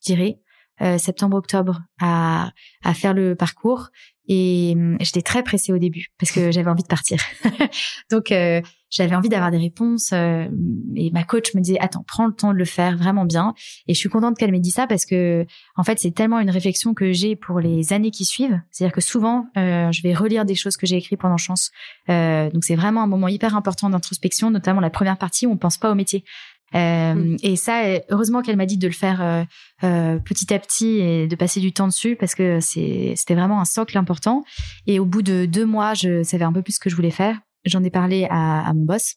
je 0.00 0.14
dirais, 0.14 0.38
euh, 0.80 0.98
septembre-octobre, 0.98 1.82
à, 2.00 2.52
à 2.82 2.94
faire 2.94 3.14
le 3.14 3.34
parcours. 3.34 3.90
Et 4.28 4.72
hum, 4.76 4.96
j'étais 5.00 5.22
très 5.22 5.42
pressée 5.42 5.72
au 5.72 5.78
début 5.78 6.08
parce 6.18 6.32
que 6.32 6.50
j'avais 6.50 6.70
envie 6.70 6.82
de 6.82 6.88
partir. 6.88 7.18
Donc 8.10 8.32
euh, 8.32 8.60
j'avais 8.92 9.16
envie 9.16 9.28
d'avoir 9.28 9.50
des 9.50 9.58
réponses 9.58 10.10
euh, 10.12 10.46
et 10.94 11.10
ma 11.10 11.24
coach 11.24 11.54
me 11.54 11.60
disait 11.60 11.78
attends 11.80 12.04
prends 12.06 12.26
le 12.26 12.32
temps 12.32 12.52
de 12.52 12.58
le 12.58 12.64
faire 12.64 12.96
vraiment 12.96 13.24
bien 13.24 13.54
et 13.88 13.94
je 13.94 13.98
suis 13.98 14.08
contente 14.08 14.38
qu'elle 14.38 14.52
m'ait 14.52 14.60
dit 14.60 14.70
ça 14.70 14.86
parce 14.86 15.04
que 15.04 15.44
en 15.76 15.82
fait 15.82 15.98
c'est 15.98 16.12
tellement 16.12 16.38
une 16.38 16.50
réflexion 16.50 16.94
que 16.94 17.12
j'ai 17.12 17.34
pour 17.34 17.58
les 17.58 17.92
années 17.92 18.10
qui 18.10 18.24
suivent 18.24 18.60
c'est-à-dire 18.70 18.94
que 18.94 19.00
souvent 19.00 19.46
euh, 19.56 19.90
je 19.90 20.02
vais 20.02 20.14
relire 20.14 20.44
des 20.44 20.54
choses 20.54 20.76
que 20.76 20.86
j'ai 20.86 20.96
écrites 20.96 21.20
pendant 21.20 21.36
chance 21.36 21.72
donc 22.08 22.62
c'est 22.62 22.76
vraiment 22.76 23.02
un 23.02 23.06
moment 23.06 23.28
hyper 23.28 23.56
important 23.56 23.90
d'introspection 23.90 24.50
notamment 24.50 24.80
la 24.80 24.90
première 24.90 25.16
partie 25.16 25.46
où 25.46 25.52
on 25.52 25.56
pense 25.56 25.78
pas 25.78 25.90
au 25.90 25.94
métier 25.94 26.24
euh, 26.74 27.14
mm. 27.14 27.36
Et 27.42 27.56
ça, 27.56 27.82
heureusement 28.10 28.42
qu'elle 28.42 28.56
m'a 28.56 28.66
dit 28.66 28.78
de 28.78 28.86
le 28.86 28.92
faire 28.92 29.22
euh, 29.22 29.44
euh, 29.84 30.18
petit 30.18 30.52
à 30.52 30.58
petit 30.58 30.98
et 30.98 31.26
de 31.26 31.36
passer 31.36 31.60
du 31.60 31.72
temps 31.72 31.86
dessus 31.86 32.16
parce 32.16 32.34
que 32.34 32.60
c'était 32.60 33.34
vraiment 33.34 33.60
un 33.60 33.64
socle 33.64 33.96
important. 33.98 34.44
Et 34.86 34.98
au 34.98 35.04
bout 35.04 35.22
de 35.22 35.46
deux 35.46 35.66
mois, 35.66 35.94
je 35.94 36.22
savais 36.22 36.44
un 36.44 36.52
peu 36.52 36.62
plus 36.62 36.74
ce 36.74 36.80
que 36.80 36.90
je 36.90 36.96
voulais 36.96 37.10
faire. 37.10 37.38
J'en 37.64 37.82
ai 37.84 37.90
parlé 37.90 38.26
à, 38.30 38.66
à, 38.66 38.72
mon 38.74 38.84
boss 38.84 39.16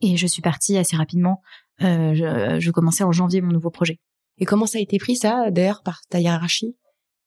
et 0.00 0.16
je 0.16 0.26
suis 0.26 0.42
partie 0.42 0.76
assez 0.76 0.96
rapidement. 0.96 1.40
Euh, 1.82 2.14
je, 2.14 2.60
je 2.60 2.70
commençais 2.70 3.04
en 3.04 3.12
janvier 3.12 3.40
mon 3.40 3.52
nouveau 3.52 3.70
projet. 3.70 4.00
Et 4.38 4.44
comment 4.44 4.66
ça 4.66 4.78
a 4.78 4.80
été 4.80 4.98
pris 4.98 5.16
ça 5.16 5.50
d'ailleurs 5.50 5.82
par 5.82 6.00
ta 6.08 6.20
hiérarchie? 6.20 6.76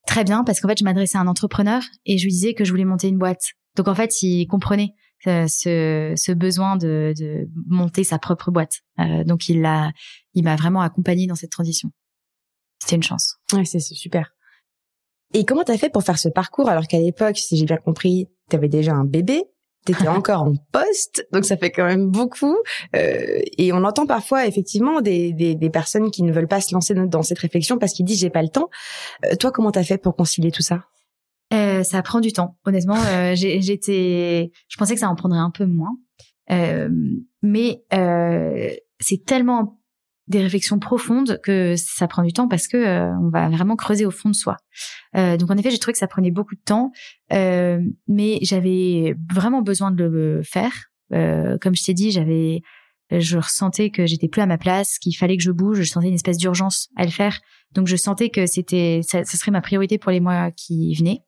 Très 0.06 0.24
bien 0.24 0.44
parce 0.44 0.60
qu'en 0.60 0.70
fait 0.70 0.80
je 0.80 0.84
m'adressais 0.84 1.18
à 1.18 1.22
un 1.22 1.28
entrepreneur 1.28 1.82
et 2.06 2.18
je 2.18 2.24
lui 2.24 2.32
disais 2.32 2.54
que 2.54 2.66
je 2.66 2.72
voulais 2.72 2.86
monter 2.86 3.08
une 3.08 3.18
boîte. 3.18 3.44
Donc 3.76 3.88
en 3.88 3.96
fait 3.96 4.22
il 4.22 4.48
comprenait 4.48 4.94
euh, 5.26 5.48
ce, 5.48 6.14
ce, 6.16 6.32
besoin 6.32 6.76
de, 6.76 7.14
de, 7.18 7.50
monter 7.66 8.04
sa 8.04 8.20
propre 8.20 8.52
boîte. 8.52 8.82
Euh, 9.00 9.24
donc 9.24 9.50
il 9.50 9.62
l'a, 9.62 9.92
il 10.34 10.44
m'a 10.44 10.56
vraiment 10.56 10.82
accompagné 10.82 11.26
dans 11.26 11.36
cette 11.36 11.52
transition. 11.52 11.90
C'était 12.80 12.98
une 12.98 13.04
chance. 13.04 13.38
Ouais, 13.52 13.66
c'est 13.66 13.80
super. 13.80 14.36
Et 15.34 15.44
comment 15.44 15.64
t'as 15.64 15.78
fait 15.78 15.90
pour 15.90 16.04
faire 16.04 16.20
ce 16.20 16.30
parcours 16.30 16.70
alors 16.70 16.88
qu'à 16.88 17.00
l'époque, 17.00 17.38
si 17.38 17.58
j'ai 17.58 17.66
bien 17.66 17.78
compris, 17.78 18.28
t'avais 18.50 18.70
déjà 18.70 18.94
un 18.94 19.06
bébé, 19.06 19.44
t'étais 19.88 20.08
encore 20.08 20.44
en 20.44 20.54
poste, 20.72 21.28
donc 21.32 21.46
ça 21.46 21.58
fait 21.58 21.72
quand 21.72 21.86
même 21.86 22.08
beaucoup. 22.08 22.58
Euh, 22.96 23.40
et 23.58 23.74
on 23.74 23.84
entend 23.84 24.06
parfois 24.06 24.46
effectivement 24.46 25.02
des, 25.02 25.34
des, 25.34 25.56
des, 25.56 25.70
personnes 25.70 26.12
qui 26.12 26.24
ne 26.24 26.32
veulent 26.32 26.48
pas 26.48 26.62
se 26.62 26.74
lancer 26.74 26.94
dans 26.94 27.24
cette 27.24 27.40
réflexion 27.40 27.78
parce 27.78 27.94
qu'ils 27.94 28.06
disent 28.06 28.20
j'ai 28.20 28.30
pas 28.30 28.42
le 28.42 28.50
temps. 28.50 28.70
Euh, 29.26 29.36
toi, 29.36 29.52
comment 29.52 29.72
t'as 29.72 29.84
fait 29.84 29.98
pour 29.98 30.16
concilier 30.16 30.52
tout 30.52 30.62
ça? 30.62 30.84
Euh, 31.54 31.84
ça 31.84 32.02
prend 32.02 32.20
du 32.20 32.34
temps. 32.34 32.58
Honnêtement, 32.66 32.98
euh, 32.98 33.34
j'étais, 33.36 34.52
je 34.68 34.78
pensais 34.78 34.94
que 34.94 35.00
ça 35.00 35.10
en 35.10 35.16
prendrait 35.16 35.40
un 35.40 35.52
peu 35.52 35.66
moins, 35.66 35.98
euh, 36.52 36.90
mais 37.42 37.84
euh, 37.94 38.70
c'est 39.00 39.24
tellement 39.26 39.77
des 40.28 40.42
réflexions 40.42 40.80
profondes 40.80 41.40
que 41.44 41.76
ça 41.78 42.08
prend 42.08 42.24
du 42.24 42.34
temps 42.34 42.48
parce 42.48 42.68
que 42.68 42.78
euh, 42.78 43.12
on 43.22 43.30
va 43.30 43.50
vraiment 43.50 43.76
creuser 43.76 44.06
au 44.06 44.12
fond 44.12 44.30
de 44.30 44.36
soi. 44.36 44.58
donc 45.14 45.50
en 45.50 45.58
effet, 45.58 45.72
j'ai 45.72 45.80
trouvé 45.80 45.94
que 45.94 46.00
ça 46.00 46.08
prenait 46.08 46.32
beaucoup 46.32 46.56
de 46.56 46.62
temps, 46.64 46.92
mais 47.32 48.40
j'avais 48.42 49.16
vraiment 49.32 49.62
besoin 49.62 49.92
de 49.92 50.04
le 50.04 50.42
faire. 50.44 50.74
comme 51.10 51.76
je 51.76 51.84
t'ai 51.84 51.94
dit, 51.94 52.12
j'avais 52.12 52.62
je 53.10 53.38
ressentais 53.38 53.90
que 53.90 54.06
j'étais 54.06 54.28
plus 54.28 54.42
à 54.42 54.46
ma 54.46 54.58
place, 54.58 55.00
qu'il 55.00 55.16
fallait 55.16 55.38
que 55.38 55.44
je 55.44 55.52
bouge, 55.52 55.82
je 55.82 55.90
sentais 55.90 56.10
une 56.10 56.14
espèce 56.14 56.38
d'urgence 56.38 56.90
à 56.98 57.06
le 57.06 57.12
faire. 57.12 57.40
Donc 57.74 57.88
je 57.88 57.96
sentais 57.96 58.30
que 58.30 58.46
c'était 58.46 59.02
ça, 59.04 59.24
ça, 59.24 59.38
serait 59.38 59.52
ma 59.52 59.62
priorité 59.62 59.98
pour 59.98 60.12
les 60.12 60.20
mois 60.20 60.52
qui 60.52 60.94
venaient 60.96 61.22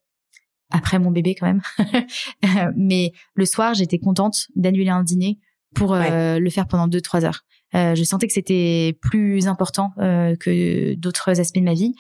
après 0.71 0.99
mon 0.99 1.11
bébé 1.11 1.35
quand 1.35 1.47
même. 1.47 1.61
Mais 2.75 3.13
le 3.33 3.45
soir, 3.45 3.73
j'étais 3.73 3.99
contente 3.99 4.47
d'annuler 4.55 4.89
un 4.89 5.03
dîner 5.03 5.39
pour 5.75 5.93
euh, 5.93 6.39
le 6.39 6.49
faire 6.49 6.67
pendant 6.67 6.87
deux 6.87 7.01
trois 7.01 7.25
heures. 7.25 7.41
Euh, 7.75 7.95
je 7.95 8.03
sentais 8.03 8.27
que 8.27 8.33
c'était 8.33 8.97
plus 9.01 9.47
important 9.47 9.91
euh, 9.99 10.35
que 10.35 10.95
d'autres 10.95 11.39
aspects 11.39 11.59
de 11.59 11.63
ma 11.63 11.73
vie. 11.73 11.93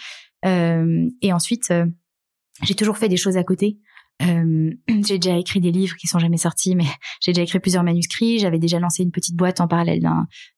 et 0.43 1.33
ensuite, 1.33 1.73
j'ai 2.63 2.75
toujours 2.75 2.97
fait 2.97 3.09
des 3.09 3.17
choses 3.17 3.37
à 3.37 3.43
côté. 3.43 3.79
j'ai 4.21 5.17
déjà 5.17 5.37
écrit 5.37 5.61
des 5.61 5.71
livres 5.71 5.95
qui 5.95 6.07
sont 6.07 6.19
jamais 6.19 6.37
sortis, 6.37 6.75
mais 6.75 6.83
j'ai 7.21 7.31
déjà 7.31 7.43
écrit 7.43 7.59
plusieurs 7.59 7.83
manuscrits. 7.83 8.39
J'avais 8.39 8.59
déjà 8.59 8.79
lancé 8.79 9.03
une 9.03 9.11
petite 9.11 9.35
boîte 9.35 9.61
en 9.61 9.67
parallèle 9.67 10.01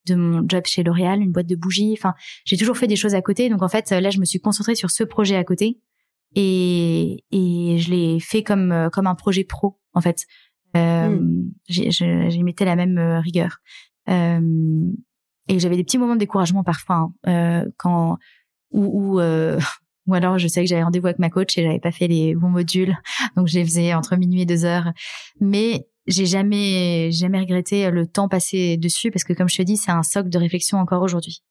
de 0.07 0.15
mon 0.15 0.43
job 0.47 0.63
chez 0.65 0.83
L'Oréal, 0.83 1.21
une 1.21 1.31
boîte 1.31 1.47
de 1.47 1.55
bougies. 1.55 1.93
Enfin, 1.97 2.13
j'ai 2.45 2.57
toujours 2.57 2.77
fait 2.77 2.87
des 2.87 2.95
choses 2.95 3.13
à 3.13 3.21
côté. 3.21 3.49
Donc 3.49 3.61
en 3.61 3.69
fait, 3.69 3.91
là, 3.91 4.09
je 4.09 4.19
me 4.19 4.25
suis 4.25 4.39
concentrée 4.39 4.75
sur 4.75 4.89
ce 4.89 5.03
projet 5.03 5.35
à 5.35 5.43
côté 5.43 5.79
et, 6.35 7.23
et 7.31 7.77
je 7.77 7.91
l'ai 7.91 8.19
fait 8.19 8.43
comme 8.43 8.71
euh, 8.71 8.89
comme 8.89 9.07
un 9.07 9.15
projet 9.15 9.43
pro 9.43 9.79
en 9.93 10.01
fait. 10.01 10.25
Euh, 10.77 11.09
mm. 11.09 11.51
J'y 11.67 12.43
mettais 12.43 12.65
la 12.65 12.75
même 12.75 12.97
euh, 12.97 13.19
rigueur. 13.19 13.57
Et 14.07 15.59
j'avais 15.59 15.75
des 15.75 15.83
petits 15.83 15.97
moments 15.97 16.15
de 16.15 16.19
découragement 16.19 16.63
parfois 16.63 16.95
hein, 16.95 17.13
euh, 17.27 17.69
quand 17.77 18.17
ou 18.71 19.15
ou, 19.15 19.19
euh, 19.19 19.59
ou 20.07 20.13
alors 20.13 20.37
je 20.37 20.47
sais 20.47 20.61
que 20.61 20.67
j'avais 20.67 20.83
rendez-vous 20.83 21.07
avec 21.07 21.19
ma 21.19 21.29
coach 21.29 21.57
et 21.57 21.63
j'avais 21.63 21.79
pas 21.79 21.91
fait 21.91 22.07
les 22.07 22.35
bons 22.35 22.49
modules, 22.49 22.95
donc 23.35 23.47
je 23.47 23.59
les 23.59 23.65
faisais 23.65 23.93
entre 23.93 24.15
minuit 24.15 24.41
et 24.41 24.45
deux 24.45 24.65
heures. 24.65 24.91
Mais 25.39 25.87
j'ai 26.07 26.25
jamais 26.25 27.11
jamais 27.11 27.39
regretté 27.39 27.89
le 27.91 28.07
temps 28.07 28.27
passé 28.27 28.77
dessus 28.77 29.11
parce 29.11 29.23
que 29.23 29.33
comme 29.33 29.49
je 29.49 29.57
te 29.57 29.61
dis, 29.61 29.77
c'est 29.77 29.91
un 29.91 30.03
socle 30.03 30.29
de 30.29 30.37
réflexion 30.37 30.77
encore 30.77 31.03
aujourd'hui. 31.03 31.43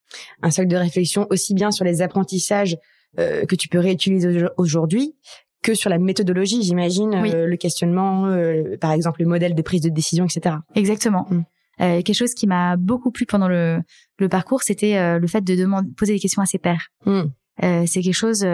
Un 0.43 0.51
socle 0.51 0.69
de 0.69 0.77
réflexion 0.77 1.27
aussi 1.31 1.55
bien 1.55 1.71
sur 1.71 1.85
les 1.85 2.03
apprentissages 2.03 2.77
euh, 3.19 3.45
que 3.45 3.55
tu 3.55 3.69
peux 3.69 3.79
réutiliser 3.79 4.45
aujourd'hui 4.57 5.15
que 5.63 5.75
sur 5.75 5.91
la 5.91 5.99
méthodologie, 5.99 6.63
j'imagine, 6.63 7.15
euh, 7.15 7.47
le 7.47 7.57
questionnement, 7.57 8.27
euh, 8.27 8.77
par 8.81 8.93
exemple 8.93 9.21
le 9.21 9.29
modèle 9.29 9.55
de 9.55 9.63
prise 9.63 9.83
de 9.83 9.91
décision, 9.91 10.25
etc. 10.25 10.57
Exactement. 10.75 11.27
Mm. 11.81 12.03
quelque 12.03 12.15
chose 12.15 12.35
qui 12.35 12.47
m'a 12.47 12.77
beaucoup 12.77 13.11
plu 13.11 13.27
pendant 13.27 13.49
le, 13.49 13.81
le 14.19 14.29
parcours, 14.29 14.63
c'était 14.63 15.19
le 15.19 15.27
fait 15.27 15.41
de 15.41 15.57
demander, 15.57 15.89
poser 15.97 16.13
des 16.13 16.21
questions 16.21 16.43
à 16.43 16.47
ses 16.47 16.59
pairs. 16.59 16.89
Mm. 17.07 17.23
c'est 17.87 18.03
quelque 18.03 18.13
chose 18.13 18.47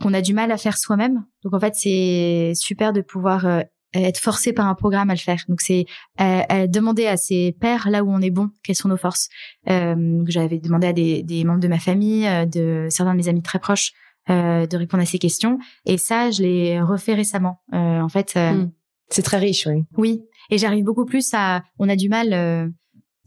qu'on 0.00 0.14
a 0.14 0.22
du 0.22 0.32
mal 0.32 0.50
à 0.52 0.56
faire 0.56 0.78
soi-même. 0.78 1.24
Donc 1.42 1.54
en 1.54 1.60
fait, 1.60 1.74
c'est 1.74 2.52
super 2.54 2.92
de 2.92 3.00
pouvoir 3.00 3.64
être 3.94 4.18
forcé 4.18 4.52
par 4.52 4.66
un 4.66 4.74
programme 4.74 5.10
à 5.10 5.14
le 5.14 5.18
faire. 5.18 5.42
Donc 5.48 5.60
c'est 5.60 5.86
euh, 6.20 6.66
demander 6.66 7.06
à 7.06 7.16
ses 7.16 7.56
pairs 7.60 7.88
là 7.90 8.04
où 8.04 8.10
on 8.10 8.20
est 8.20 8.30
bon, 8.30 8.50
quelles 8.62 8.76
sont 8.76 8.88
nos 8.88 8.96
forces. 8.96 9.28
Euh, 9.68 10.22
J'avais 10.26 10.58
demandé 10.58 10.88
à 10.88 10.92
des, 10.92 11.22
des, 11.22 11.44
membres 11.44 11.60
de 11.60 11.68
ma 11.68 11.78
famille, 11.78 12.26
euh, 12.26 12.44
de 12.44 12.86
certains 12.90 13.12
de 13.12 13.16
mes 13.16 13.28
amis 13.28 13.42
très 13.42 13.58
proches, 13.58 13.92
euh, 14.30 14.66
de 14.66 14.76
répondre 14.76 15.02
à 15.02 15.06
ces 15.06 15.18
questions. 15.18 15.58
Et 15.86 15.96
ça, 15.96 16.30
je 16.30 16.42
l'ai 16.42 16.80
refait 16.80 17.14
récemment. 17.14 17.62
Euh, 17.72 18.00
en 18.00 18.08
fait, 18.08 18.36
hmm. 18.36 18.70
c'est 19.08 19.22
très 19.22 19.38
riche, 19.38 19.66
oui. 19.66 19.84
Oui, 19.96 20.22
et 20.50 20.58
j'arrive 20.58 20.84
beaucoup 20.84 21.04
plus 21.04 21.32
à. 21.34 21.62
On 21.78 21.88
a 21.88 21.96
du 21.96 22.08
mal 22.08 22.72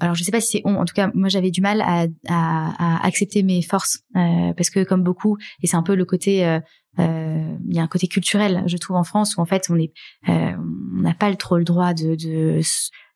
alors 0.02 0.16
je 0.16 0.24
sais 0.24 0.32
pas 0.32 0.42
si 0.42 0.58
c'est 0.58 0.62
on, 0.66 0.76
en 0.76 0.86
tout 0.86 0.96
cas 0.96 1.12
moi 1.14 1.30
j'avais 1.30 1.52
du 1.52 1.62
mal 1.62 1.82
à, 1.82 2.08
à, 2.28 2.98
à 2.98 3.06
accepter 3.06 3.44
mes 3.44 3.62
forces 3.62 4.00
euh, 4.16 4.52
parce 4.54 4.70
que 4.70 4.84
comme 4.84 5.04
beaucoup 5.04 5.38
et 5.62 5.68
c'est 5.68 5.78
un 5.78 5.84
peu 5.84 5.96
le 5.96 6.06
côté 6.06 6.46
euh, 6.46 6.60
euh, 7.00 7.56
il 7.70 7.76
y 7.76 7.80
a 7.80 7.84
un 7.84 7.88
côté 7.88 8.08
culturel 8.08 8.64
je 8.66 8.78
trouve 8.78 8.98
en 8.98 9.04
France 9.04 9.38
où 9.38 9.42
en 9.42 9.46
fait 9.46 9.68
on 9.70 9.78
est 9.78 9.94
euh, 10.28 10.54
on 10.98 11.02
n'a 11.02 11.14
pas 11.14 11.34
trop 11.36 11.58
le 11.58 11.64
droit 11.64 11.94
de, 11.94 12.16
de 12.16 12.62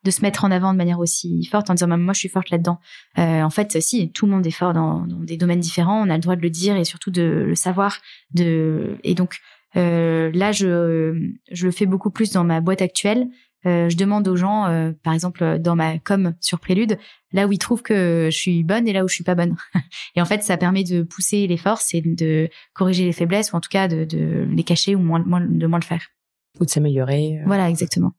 de 0.04 0.12
se 0.12 0.22
mettre 0.22 0.46
en 0.46 0.52
avant 0.52 0.72
de 0.72 0.78
manière 0.78 1.00
aussi 1.00 1.44
forte 1.46 1.72
en 1.72 1.74
disant 1.74 1.88
moi 1.98 2.14
je 2.14 2.20
suis 2.20 2.30
forte 2.30 2.52
là-dedans. 2.52 2.80
Euh, 3.18 3.42
en 3.42 3.50
fait, 3.50 3.82
si 3.82 4.12
tout 4.12 4.28
le 4.28 4.34
monde 4.34 4.46
est 4.46 4.52
fort 4.52 4.72
dans, 4.72 5.08
dans, 5.08 5.20
des 5.22 5.36
domaines 5.36 5.60
différents, 5.60 6.06
on 6.06 6.12
a 6.12 6.14
le 6.14 6.22
droit 6.22 6.36
de 6.36 6.44
le 6.44 6.52
dire 6.52 6.78
et 6.78 6.84
surtout 6.84 7.10
de 7.10 7.24
le 7.24 7.56
savoir. 7.56 7.98
De 8.32 9.00
et 9.04 9.16
donc 9.16 9.40
euh, 9.76 10.32
là, 10.34 10.52
je 10.52 11.32
je 11.52 11.66
le 11.66 11.72
fais 11.72 11.86
beaucoup 11.86 12.12
plus 12.12 12.32
dans 12.32 12.44
ma 12.44 12.62
boîte 12.62 12.84
actuelle 12.84 13.28
euh, 13.68 13.90
je 13.90 13.98
demande 13.98 14.28
aux 14.28 14.36
gens, 14.36 14.66
euh, 14.66 14.92
par 15.04 15.14
exemple 15.14 15.60
dans 15.60 15.76
ma 15.76 15.98
com 16.00 16.34
sur 16.40 16.60
Prélude, 16.60 16.98
là 17.32 17.48
où 17.48 17.52
ils 17.52 17.58
trouvent 17.58 17.82
que 17.82 18.30
je 18.32 18.38
suis 18.38 18.64
bonne 18.64 18.88
et 18.88 18.94
là 18.94 19.04
où 19.04 19.08
je 19.08 19.14
suis 19.16 19.24
pas 19.24 19.36
bonne. 19.36 19.56
et 20.16 20.22
en 20.22 20.26
fait, 20.26 20.44
ça 20.44 20.58
permet 20.58 20.84
de 20.84 21.04
pousser 21.04 21.48
les 21.48 21.58
forces 21.58 21.94
et 21.94 22.02
de 22.02 22.50
corriger 22.74 23.06
les 23.06 23.14
faiblesses 23.14 23.54
ou 23.54 23.56
en 23.56 23.62
tout 23.62 23.70
cas 23.70 23.88
de, 23.88 24.06
de 24.06 24.48
les 24.50 24.64
cacher 24.64 24.96
ou 24.96 25.00
moins, 25.00 25.20
de 25.20 25.68
moins 25.68 25.80
le 25.80 25.86
faire. 25.86 26.08
Ou 26.60 26.66
de 26.66 26.70
s'améliorer. 26.70 27.40
Euh. 27.40 27.44
Voilà, 27.46 27.70
exactement. 27.70 28.14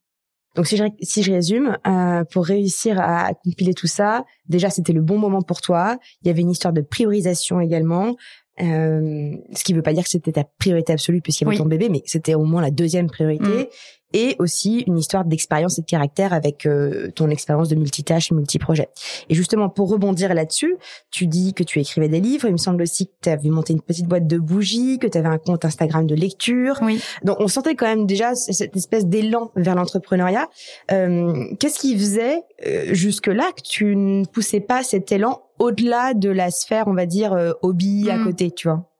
Donc 0.56 0.66
si 0.66 0.76
je, 0.78 0.84
si 1.02 1.22
je 1.22 1.32
résume, 1.32 1.76
euh, 1.86 2.24
pour 2.32 2.46
réussir 2.46 2.98
à 2.98 3.34
compiler 3.44 3.74
tout 3.74 3.86
ça, 3.86 4.24
déjà 4.48 4.70
c'était 4.70 4.94
le 4.94 5.02
bon 5.02 5.18
moment 5.18 5.42
pour 5.42 5.60
toi. 5.60 5.98
Il 6.22 6.28
y 6.28 6.30
avait 6.30 6.40
une 6.40 6.50
histoire 6.50 6.72
de 6.72 6.80
priorisation 6.80 7.60
également. 7.60 8.16
Euh, 8.60 9.36
ce 9.54 9.64
qui 9.64 9.74
veut 9.74 9.82
pas 9.82 9.92
dire 9.92 10.04
que 10.04 10.08
c'était 10.08 10.32
ta 10.32 10.44
priorité 10.44 10.92
absolue 10.92 11.20
puisqu'il 11.20 11.44
y 11.44 11.48
avait 11.48 11.58
ton 11.58 11.66
bébé, 11.66 11.88
mais 11.88 12.02
c'était 12.06 12.34
au 12.34 12.44
moins 12.44 12.62
la 12.62 12.70
deuxième 12.70 13.08
priorité. 13.08 13.44
Mm 13.44 13.66
et 14.12 14.36
aussi 14.38 14.84
une 14.86 14.96
histoire 14.96 15.24
d'expérience 15.24 15.78
et 15.78 15.82
de 15.82 15.86
caractère 15.86 16.32
avec 16.32 16.64
euh, 16.64 17.10
ton 17.14 17.28
expérience 17.28 17.68
de 17.68 17.74
multitâche 17.74 18.30
et 18.30 18.34
multiprojet. 18.34 18.88
Et 19.28 19.34
justement, 19.34 19.68
pour 19.68 19.90
rebondir 19.90 20.32
là-dessus, 20.32 20.76
tu 21.10 21.26
dis 21.26 21.52
que 21.54 21.62
tu 21.62 21.80
écrivais 21.80 22.08
des 22.08 22.20
livres. 22.20 22.46
Il 22.46 22.52
me 22.52 22.56
semble 22.56 22.82
aussi 22.82 23.08
que 23.08 23.12
tu 23.22 23.28
avais 23.28 23.50
monté 23.50 23.72
une 23.72 23.82
petite 23.82 24.06
boîte 24.06 24.26
de 24.26 24.38
bougies, 24.38 24.98
que 24.98 25.06
tu 25.06 25.18
avais 25.18 25.28
un 25.28 25.38
compte 25.38 25.64
Instagram 25.64 26.06
de 26.06 26.14
lecture. 26.14 26.78
Oui. 26.82 27.00
Donc, 27.24 27.36
on 27.40 27.48
sentait 27.48 27.74
quand 27.74 27.86
même 27.86 28.06
déjà 28.06 28.34
cette 28.34 28.76
espèce 28.76 29.06
d'élan 29.06 29.50
vers 29.56 29.74
l'entrepreneuriat. 29.74 30.48
Euh, 30.92 31.44
Qu'est-ce 31.58 31.78
qui 31.78 31.98
faisait 31.98 32.42
euh, 32.66 32.94
jusque-là 32.94 33.50
que 33.56 33.62
tu 33.62 33.96
ne 33.96 34.24
poussais 34.24 34.60
pas 34.60 34.82
cet 34.82 35.12
élan 35.12 35.42
au-delà 35.58 36.14
de 36.14 36.30
la 36.30 36.50
sphère, 36.50 36.88
on 36.88 36.94
va 36.94 37.06
dire, 37.06 37.32
euh, 37.32 37.52
hobby 37.62 38.10
à 38.10 38.16
mm. 38.16 38.24
côté, 38.24 38.50
tu 38.50 38.68
vois 38.68 38.90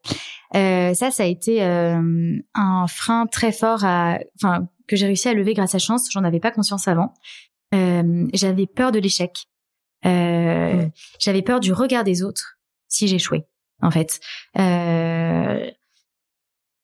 euh, 0.55 0.95
ça, 0.95 1.11
ça 1.11 1.25
a 1.25 1.27
été 1.27 1.61
un 1.62 2.87
frein 2.87 3.27
très 3.27 3.51
fort 3.51 3.85
à, 3.85 4.19
enfin, 4.37 4.69
que 4.87 4.97
j'ai 4.97 5.07
réussi 5.07 5.29
à 5.29 5.35
lever 5.35 5.55
grâce 5.55 5.75
à 5.75 5.79
chance. 5.79 6.09
J'en 6.12 6.25
avais 6.25 6.40
pas 6.40 6.51
conscience 6.51 6.88
avant. 6.88 7.14
Euh, 7.75 8.27
j'avais 8.33 8.66
peur 8.66 8.92
de 8.92 8.99
l'échec. 8.99 9.47
Euh, 10.05 10.87
mm. 10.87 10.90
J'avais 11.19 11.42
peur 11.42 11.61
du 11.61 11.73
regard 11.73 12.05
des 12.05 12.23
autres 12.23 12.59
si 12.88 13.09
j'échouais. 13.09 13.47
En 13.83 13.90
fait, 13.90 14.21
euh, 14.59 15.71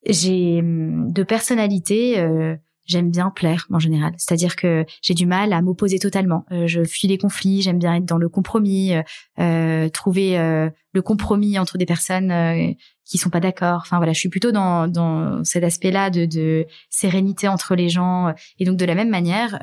j'ai 0.06 0.60
mm, 0.62 1.12
de 1.12 1.22
personnalité. 1.22 2.56
Euh, 2.82 2.92
j'aime 2.92 3.10
bien 3.10 3.30
plaire 3.30 3.66
en 3.70 3.78
général. 3.78 4.12
C'est-à-dire 4.18 4.56
que 4.56 4.84
j'ai 5.02 5.14
du 5.14 5.26
mal 5.26 5.52
à 5.52 5.62
m'opposer 5.62 5.98
totalement. 5.98 6.44
Euh, 6.52 6.66
je 6.66 6.84
fuis 6.84 7.08
les 7.08 7.18
conflits, 7.18 7.62
j'aime 7.62 7.78
bien 7.78 7.94
être 7.94 8.04
dans 8.04 8.18
le 8.18 8.28
compromis, 8.28 8.94
euh, 8.94 9.02
euh 9.40 9.88
trouver 9.88 10.38
euh, 10.38 10.70
le 10.92 11.02
compromis 11.02 11.58
entre 11.58 11.78
des 11.78 11.86
personnes 11.86 12.30
euh, 12.30 12.72
qui 13.04 13.18
sont 13.18 13.30
pas 13.30 13.40
d'accord. 13.40 13.80
Enfin 13.82 13.96
voilà, 13.98 14.12
je 14.12 14.20
suis 14.20 14.28
plutôt 14.28 14.52
dans, 14.52 14.88
dans 14.88 15.42
cet 15.44 15.64
aspect-là 15.64 16.10
de, 16.10 16.24
de 16.24 16.66
sérénité 16.90 17.48
entre 17.48 17.74
les 17.74 17.88
gens. 17.88 18.32
Et 18.58 18.64
donc 18.64 18.76
de 18.76 18.84
la 18.84 18.94
même 18.94 19.10
manière, 19.10 19.58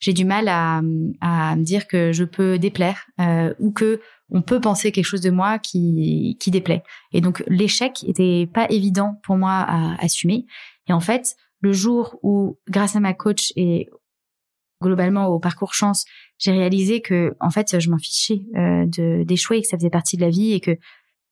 j'ai 0.00 0.12
du 0.12 0.24
mal 0.24 0.48
à, 0.48 0.80
à 1.20 1.56
me 1.56 1.62
dire 1.62 1.86
que 1.86 2.12
je 2.12 2.24
peux 2.24 2.58
déplaire 2.58 3.06
ou 3.60 3.70
que 3.70 4.00
on 4.30 4.40
peut 4.40 4.60
penser 4.60 4.90
quelque 4.90 5.04
chose 5.04 5.20
de 5.20 5.30
moi 5.30 5.58
qui, 5.58 6.38
qui 6.40 6.50
déplaît. 6.50 6.82
Et 7.12 7.20
donc 7.20 7.44
l'échec 7.46 8.02
était 8.04 8.48
pas 8.52 8.66
évident 8.70 9.20
pour 9.22 9.36
moi 9.36 9.52
à 9.52 10.02
assumer. 10.02 10.46
Et 10.88 10.92
en 10.92 11.00
fait, 11.00 11.36
le 11.62 11.72
jour 11.72 12.18
où, 12.22 12.58
grâce 12.68 12.96
à 12.96 13.00
ma 13.00 13.14
coach 13.14 13.52
et 13.56 13.88
globalement 14.82 15.28
au 15.28 15.38
parcours 15.38 15.74
chance, 15.74 16.04
j'ai 16.38 16.50
réalisé 16.50 17.00
que 17.00 17.34
en 17.40 17.50
fait 17.50 17.78
je 17.78 17.88
m'en 17.88 17.98
fichais 17.98 18.42
euh, 18.56 18.84
de 18.84 19.22
d'échouer, 19.22 19.62
que 19.62 19.68
ça 19.68 19.78
faisait 19.78 19.90
partie 19.90 20.16
de 20.16 20.22
la 20.22 20.28
vie 20.28 20.52
et 20.52 20.60
que 20.60 20.76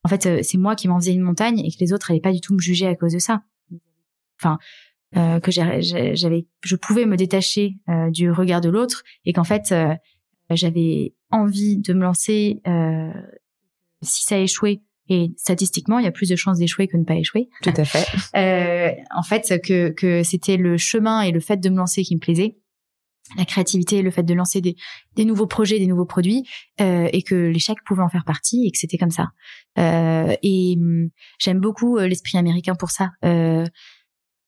en 0.04 0.08
fait 0.08 0.26
euh, 0.26 0.40
c'est 0.42 0.56
moi 0.56 0.76
qui 0.76 0.88
m'en 0.88 0.98
faisais 1.00 1.12
une 1.12 1.20
montagne 1.20 1.58
et 1.58 1.70
que 1.70 1.78
les 1.80 1.92
autres 1.92 2.10
n'allaient 2.10 2.20
pas 2.20 2.32
du 2.32 2.40
tout 2.40 2.54
me 2.54 2.60
juger 2.60 2.86
à 2.86 2.94
cause 2.94 3.12
de 3.12 3.18
ça. 3.18 3.42
Enfin 4.40 4.58
euh, 5.16 5.40
que 5.40 5.50
j'avais, 5.50 5.82
je 5.82 6.76
pouvais 6.76 7.04
me 7.04 7.16
détacher 7.16 7.74
euh, 7.88 8.10
du 8.10 8.30
regard 8.30 8.60
de 8.60 8.68
l'autre 8.68 9.02
et 9.24 9.32
qu'en 9.32 9.44
fait 9.44 9.74
j'avais 10.50 11.14
envie 11.30 11.78
de 11.78 11.92
me 11.92 12.02
lancer. 12.02 12.62
si 14.02 14.24
ça 14.24 14.38
échouait, 14.38 14.80
et 15.10 15.32
statistiquement, 15.36 15.98
il 15.98 16.04
y 16.04 16.08
a 16.08 16.12
plus 16.12 16.28
de 16.28 16.36
chances 16.36 16.58
d'échouer 16.58 16.86
que 16.86 16.96
de 16.96 17.00
ne 17.00 17.04
pas 17.04 17.16
échouer. 17.16 17.48
Tout 17.62 17.72
à 17.76 17.84
fait. 17.84 18.06
euh, 18.36 18.94
en 19.14 19.24
fait, 19.24 19.60
que, 19.60 19.90
que 19.90 20.22
c'était 20.22 20.56
le 20.56 20.76
chemin 20.78 21.22
et 21.22 21.32
le 21.32 21.40
fait 21.40 21.56
de 21.56 21.68
me 21.68 21.76
lancer 21.76 22.04
qui 22.04 22.14
me 22.14 22.20
plaisait 22.20 22.56
la 23.36 23.44
créativité, 23.44 24.02
le 24.02 24.10
fait 24.10 24.22
de 24.22 24.34
lancer 24.34 24.60
des, 24.60 24.76
des 25.14 25.24
nouveaux 25.24 25.46
projets, 25.46 25.78
des 25.78 25.86
nouveaux 25.86 26.04
produits, 26.04 26.44
euh, 26.80 27.08
et 27.12 27.22
que 27.22 27.34
l'échec 27.34 27.78
pouvait 27.84 28.02
en 28.02 28.08
faire 28.08 28.24
partie, 28.24 28.66
et 28.66 28.70
que 28.70 28.78
c'était 28.78 28.98
comme 28.98 29.10
ça. 29.10 29.28
Euh, 29.78 30.34
et 30.42 30.76
hum, 30.78 31.10
j'aime 31.38 31.60
beaucoup 31.60 31.98
l'esprit 31.98 32.38
américain 32.38 32.74
pour 32.74 32.90
ça. 32.90 33.10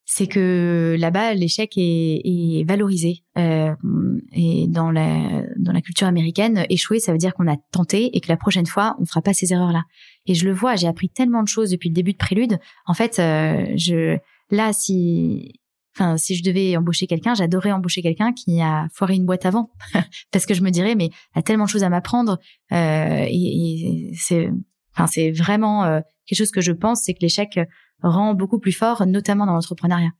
C'est 0.04 0.26
que 0.26 0.96
là-bas 0.98 1.34
l'échec 1.34 1.72
est, 1.76 2.20
est 2.24 2.64
valorisé 2.68 3.24
et 3.36 4.66
dans 4.68 4.90
la 4.90 5.44
dans 5.56 5.72
la 5.72 5.80
culture 5.80 6.06
américaine 6.06 6.66
échouer 6.68 6.98
ça 7.00 7.12
veut 7.12 7.18
dire 7.18 7.32
qu'on 7.32 7.48
a 7.48 7.56
tenté 7.70 8.14
et 8.14 8.20
que 8.20 8.28
la 8.28 8.36
prochaine 8.36 8.66
fois 8.66 8.94
on 9.00 9.06
fera 9.06 9.22
pas 9.22 9.32
ces 9.32 9.54
erreurs 9.54 9.72
là 9.72 9.84
et 10.26 10.34
je 10.34 10.44
le 10.44 10.52
vois 10.52 10.76
j'ai 10.76 10.86
appris 10.86 11.08
tellement 11.08 11.42
de 11.42 11.48
choses 11.48 11.70
depuis 11.70 11.88
le 11.88 11.94
début 11.94 12.12
de 12.12 12.18
Prélude 12.18 12.58
en 12.86 12.94
fait 12.94 13.18
euh, 13.18 13.66
je 13.76 14.18
là 14.50 14.72
si 14.72 15.60
enfin 15.96 16.16
si 16.16 16.34
je 16.34 16.42
devais 16.42 16.76
embaucher 16.76 17.06
quelqu'un 17.06 17.34
j'adorerais 17.34 17.72
embaucher 17.72 18.02
quelqu'un 18.02 18.32
qui 18.32 18.60
a 18.60 18.88
foiré 18.92 19.14
une 19.14 19.26
boîte 19.26 19.46
avant 19.46 19.70
parce 20.32 20.46
que 20.46 20.54
je 20.54 20.62
me 20.62 20.70
dirais 20.70 20.94
mais 20.94 21.06
il 21.06 21.38
a 21.38 21.42
tellement 21.42 21.64
de 21.64 21.70
choses 21.70 21.84
à 21.84 21.88
m'apprendre 21.88 22.38
euh, 22.72 23.26
et, 23.28 24.12
c'est 24.16 24.50
enfin 24.94 25.06
c'est 25.06 25.30
vraiment 25.30 25.84
euh, 25.84 26.00
quelque 26.26 26.38
chose 26.38 26.50
que 26.50 26.60
je 26.60 26.72
pense 26.72 27.02
c'est 27.02 27.14
que 27.14 27.20
l'échec 27.20 27.58
rend 28.02 28.34
beaucoup 28.34 28.58
plus 28.58 28.72
fort, 28.72 29.06
notamment 29.06 29.46
dans 29.46 29.54
l'entrepreneuriat. 29.54 30.10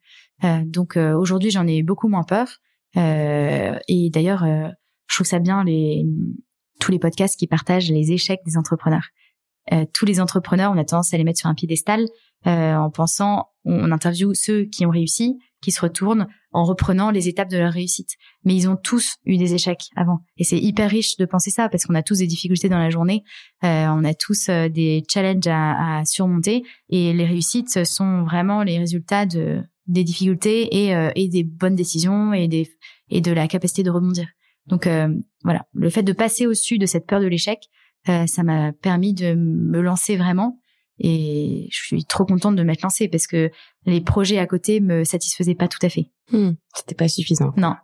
Euh, 0.45 0.63
donc 0.65 0.97
euh, 0.97 1.15
aujourd'hui, 1.15 1.51
j'en 1.51 1.67
ai 1.67 1.83
beaucoup 1.83 2.09
moins 2.09 2.25
peur. 2.25 2.49
Euh, 2.97 3.79
et 3.89 4.11
d'ailleurs, 4.11 4.45
je 4.45 5.15
trouve 5.15 5.27
ça 5.27 5.39
bien 5.39 5.65
les 5.65 6.05
tous 6.81 6.91
les 6.91 6.99
podcasts 6.99 7.39
qui 7.39 7.47
partagent 7.47 7.91
les 7.91 8.13
échecs 8.13 8.41
des 8.45 8.57
entrepreneurs. 8.57 9.07
Euh, 9.73 9.85
tous 9.93 10.07
les 10.07 10.21
entrepreneurs, 10.21 10.73
on 10.75 10.79
a 10.79 10.85
tendance 10.85 11.13
à 11.15 11.19
les 11.19 11.25
mettre 11.25 11.39
sur 11.39 11.49
un 11.49 11.55
piédestal 11.55 12.07
en 12.45 12.91
pensant, 12.91 13.51
on, 13.65 13.93
interviewe 13.93 14.35
ceux 14.35 14.65
qui 14.65 14.85
ont 14.85 14.91
réussi, 14.91 15.39
qui 15.63 15.71
se 15.71 15.81
retournent 15.81 16.27
en 16.51 16.65
reprenant 16.65 17.11
les 17.11 17.29
étapes 17.29 17.49
de 17.49 17.57
leur 17.57 17.73
réussite. 17.73 18.11
Mais 18.45 18.55
ils 18.55 18.69
ont 18.69 18.77
tous 18.77 19.15
eu 19.25 19.37
des 19.37 19.55
échecs 19.55 19.85
avant. 19.97 20.19
Et 20.37 20.45
c'est 20.45 20.59
hyper 20.59 20.91
riche 20.91 21.17
de 21.17 21.25
penser 21.25 21.51
ça 21.51 21.69
parce 21.69 21.85
qu'on 21.85 21.95
a 21.95 22.03
tous 22.03 22.19
des 22.19 22.27
difficultés 22.27 22.69
dans 22.69 22.79
la 22.79 22.91
journée, 22.91 23.23
euh, 23.65 23.87
on 23.87 24.05
a 24.05 24.13
tous 24.13 24.49
euh, 24.49 24.69
des 24.69 25.05
challenges 25.09 25.47
à, 25.47 26.01
à, 26.01 26.05
surmonter 26.05 26.65
et 26.91 27.13
les 27.13 27.25
réussites 27.25 27.85
sont 27.85 28.25
vraiment 28.25 28.63
les 28.63 28.79
résultats 28.79 29.25
de 29.25 29.63
des 29.89 30.05
difficultés 30.05 30.85
et, 30.85 30.95
euh, 30.95 31.11
et 31.17 31.29
des 31.29 31.43
bonnes 31.43 31.75
décisions 31.75 32.33
et 32.33 32.47
des 32.49 32.71
et 33.09 33.21
de 33.21 33.33
la 33.33 33.49
capacité 33.49 33.83
de 33.83 33.91
rebondir. 33.91 34.27
Donc 34.67 34.87
euh, 34.87 35.09
voilà, 35.43 35.67
le 35.75 35.91
fait 35.91 36.03
de 36.03 36.13
passer 36.13 36.47
au-dessus 36.47 36.79
de 36.79 36.87
cette 36.87 37.07
peur 37.07 37.21
de 37.21 37.27
l'échec, 37.27 37.59
euh, 38.09 38.27
ça 38.27 38.43
m'a 38.43 38.73
permis 38.73 39.15
de 39.15 39.35
me 39.35 39.81
lancer 39.81 40.17
vraiment 40.17 40.59
et 40.99 41.69
je 41.71 41.79
suis 41.79 42.05
trop 42.05 42.25
contente 42.25 42.57
de 42.57 42.63
m'être 42.63 42.83
lancée 42.83 43.09
parce 43.09 43.27
que 43.27 43.51
les 43.87 44.01
projets 44.01 44.39
à 44.39 44.47
côté 44.47 44.81
me 44.81 45.05
satisfaisaient 45.05 45.55
pas 45.55 45.69
tout 45.69 45.85
à 45.85 45.89
fait. 45.89 46.11
Hmm, 46.31 46.53
C'était 46.75 46.95
pas 46.95 47.09
suffisant. 47.09 47.53
Non. 47.57 47.75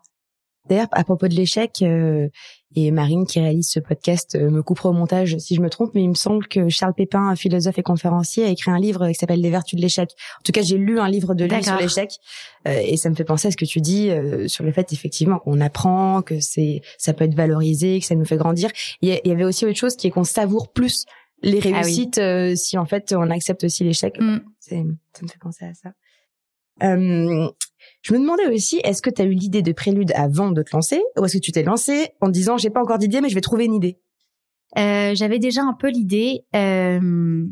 D'ailleurs, 0.68 0.88
à 0.92 1.04
propos 1.04 1.28
de 1.28 1.35
l'échec, 1.35 1.83
euh, 1.83 2.28
et 2.76 2.90
Marine 2.90 3.26
qui 3.26 3.40
réalise 3.40 3.68
ce 3.70 3.81
podcast 3.81 4.35
euh, 4.35 4.50
me 4.50 4.62
coupera 4.62 4.90
au 4.90 4.92
montage 4.92 5.38
si 5.38 5.54
je 5.54 5.61
me 5.61 5.70
trompe, 5.70 5.92
mais 5.94 6.02
il 6.02 6.11
me 6.11 6.14
semble 6.14 6.46
que 6.46 6.68
Charles 6.68 6.94
Pépin, 6.94 7.35
philosophe 7.35 7.78
et 7.78 7.83
conférencier, 7.83 8.44
a 8.44 8.48
écrit 8.48 8.70
un 8.70 8.78
livre 8.78 9.09
qui 9.09 9.14
s'appelle 9.14 9.40
Les 9.40 9.50
vertus 9.50 9.76
de 9.76 9.83
l'échec. 9.83 10.11
En 10.38 10.42
tout 10.44 10.52
cas, 10.52 10.62
j'ai 10.62 10.76
lu 10.76 11.00
un 11.00 11.09
livre 11.09 11.35
de 11.35 11.44
lui 11.44 11.64
sur 11.64 11.76
l'échec, 11.76 12.11
euh, 12.66 12.81
et 12.85 12.96
ça 12.96 13.09
me 13.11 13.14
fait 13.14 13.24
penser 13.24 13.48
à 13.48 13.50
ce 13.50 13.57
que 13.57 13.64
tu 13.64 13.81
dis 13.81 14.11
sur 14.46 14.64
le 14.64 14.72
fait 14.72 14.92
effectivement 14.92 15.38
qu'on 15.38 15.61
apprend, 15.61 16.22
que 16.22 16.40
c'est 16.40 16.83
ça 16.98 17.12
peut 17.12 17.24
être 17.24 17.35
valorisé, 17.35 18.00
que 18.00 18.07
ça 18.07 18.14
nous 18.14 18.24
fait 18.24 18.37
grandir. 18.37 18.70
Il 19.00 19.09
y, 19.09 19.31
avait 19.31 19.44
aussi 19.44 19.64
autre 19.64 19.78
chose 19.78 19.96
qui 19.96 20.07
est 20.07 20.11
qu'on 20.11 20.24
savoure 20.24 20.72
plus 20.72 21.07
les 21.42 21.61
ah 21.64 21.81
réussites 21.81 22.18
euh, 22.18 22.54
si 22.57 22.78
en 22.78 22.87
fait 22.87 23.14
on 23.16 23.31
accepte 23.31 23.64
aussi 23.64 23.85
l'échec. 23.85 24.18
Mm. 24.18 24.38
Ça 24.61 24.76
me 24.76 25.28
fait 25.28 25.38
penser 25.40 25.64
à 25.64 25.74
ça. 25.74 25.90
Euh, 26.83 27.48
je 28.09 28.14
me 28.14 28.21
demandais 28.21 28.47
aussi, 28.47 28.81
est-ce 28.85 29.03
que 29.03 29.11
tu 29.11 29.21
as 29.21 29.27
eu 29.27 29.35
l'idée 29.35 29.61
de 29.61 29.73
prélude 29.73 30.12
avant 30.14 30.51
de 30.51 30.62
te 30.62 30.71
lancer 30.73 31.03
ou 31.18 31.27
est-ce 31.27 31.37
que 31.37 31.42
tu 31.42 31.53
t'es 31.53 31.62
lancé 31.62 32.09
en 32.23 32.31
disant 32.31 32.57
j'ai 32.57 32.71
pas 32.71 32.81
encore 32.81 32.97
d'idée 32.97 33.21
mais 33.21 33.29
je 33.29 33.35
vais 33.35 33.42
trouver 33.42 33.66
une 33.66 33.75
idée? 33.75 34.01
Euh, 34.79 35.14
J'avais 35.14 35.38
déjà 35.38 35.62
un 35.62 35.75
peu 35.75 35.90
l'idée. 35.90 36.47
Euh, 36.57 37.44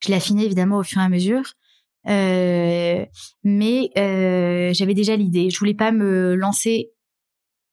je 0.00 0.08
l'ai 0.08 0.14
affinée 0.14 0.46
évidemment 0.46 0.78
au 0.78 0.82
fur 0.82 1.02
et 1.02 1.04
à 1.04 1.10
mesure. 1.10 1.52
Euh, 2.08 3.04
mais 3.44 3.90
j'avais 4.72 4.94
déjà 4.94 5.16
l'idée. 5.16 5.50
Je 5.50 5.58
voulais 5.58 5.74
pas 5.74 5.92
me 5.92 6.34
lancer 6.34 6.90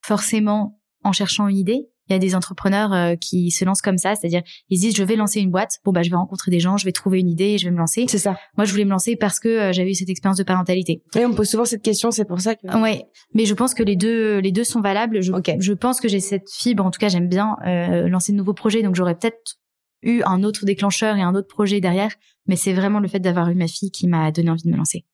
forcément 0.02 0.82
en 1.02 1.12
cherchant 1.12 1.48
une 1.48 1.56
idée 1.56 1.88
il 2.10 2.14
y 2.14 2.16
a 2.16 2.18
des 2.18 2.34
entrepreneurs 2.34 2.92
euh, 2.92 3.14
qui 3.14 3.50
se 3.50 3.64
lancent 3.64 3.82
comme 3.82 3.98
ça, 3.98 4.14
c'est-à-dire 4.14 4.42
ils 4.68 4.78
se 4.78 4.82
disent 4.82 4.96
je 4.96 5.02
vais 5.04 5.16
lancer 5.16 5.40
une 5.40 5.50
boîte, 5.50 5.78
bon 5.84 5.92
bah 5.92 6.02
je 6.02 6.10
vais 6.10 6.16
rencontrer 6.16 6.50
des 6.50 6.60
gens, 6.60 6.76
je 6.76 6.84
vais 6.84 6.92
trouver 6.92 7.20
une 7.20 7.28
idée 7.28 7.50
et 7.50 7.58
je 7.58 7.66
vais 7.66 7.70
me 7.70 7.78
lancer. 7.78 8.06
C'est 8.08 8.18
ça. 8.18 8.36
Moi 8.56 8.64
je 8.64 8.72
voulais 8.72 8.84
me 8.84 8.90
lancer 8.90 9.16
parce 9.16 9.38
que 9.38 9.48
euh, 9.48 9.72
j'avais 9.72 9.90
eu 9.90 9.94
cette 9.94 10.08
expérience 10.08 10.38
de 10.38 10.42
parentalité. 10.42 11.02
Oui, 11.14 11.24
on 11.24 11.30
me 11.30 11.34
pose 11.34 11.48
souvent 11.48 11.64
cette 11.64 11.82
question, 11.82 12.10
c'est 12.10 12.24
pour 12.24 12.40
ça 12.40 12.56
que. 12.56 12.66
Ouais, 12.80 13.04
mais 13.34 13.44
je 13.44 13.54
pense 13.54 13.74
que 13.74 13.82
les 13.82 13.96
deux 13.96 14.38
les 14.38 14.52
deux 14.52 14.64
sont 14.64 14.80
valables. 14.80 15.22
Je, 15.22 15.32
je 15.58 15.72
pense 15.72 16.00
que 16.00 16.08
j'ai 16.08 16.20
cette 16.20 16.50
fibre, 16.50 16.84
en 16.84 16.90
tout 16.90 16.98
cas 16.98 17.08
j'aime 17.08 17.28
bien 17.28 17.56
euh, 17.66 18.08
lancer 18.08 18.32
de 18.32 18.36
nouveaux 18.36 18.54
projets, 18.54 18.82
donc 18.82 18.96
j'aurais 18.96 19.14
peut-être 19.14 19.58
eu 20.02 20.22
un 20.24 20.42
autre 20.42 20.64
déclencheur 20.64 21.16
et 21.16 21.22
un 21.22 21.34
autre 21.34 21.48
projet 21.48 21.80
derrière, 21.80 22.10
mais 22.46 22.56
c'est 22.56 22.72
vraiment 22.72 23.00
le 23.00 23.08
fait 23.08 23.20
d'avoir 23.20 23.50
eu 23.50 23.54
ma 23.54 23.66
fille 23.66 23.90
qui 23.90 24.08
m'a 24.08 24.32
donné 24.32 24.50
envie 24.50 24.62
de 24.62 24.70
me 24.70 24.76
lancer. 24.76 25.04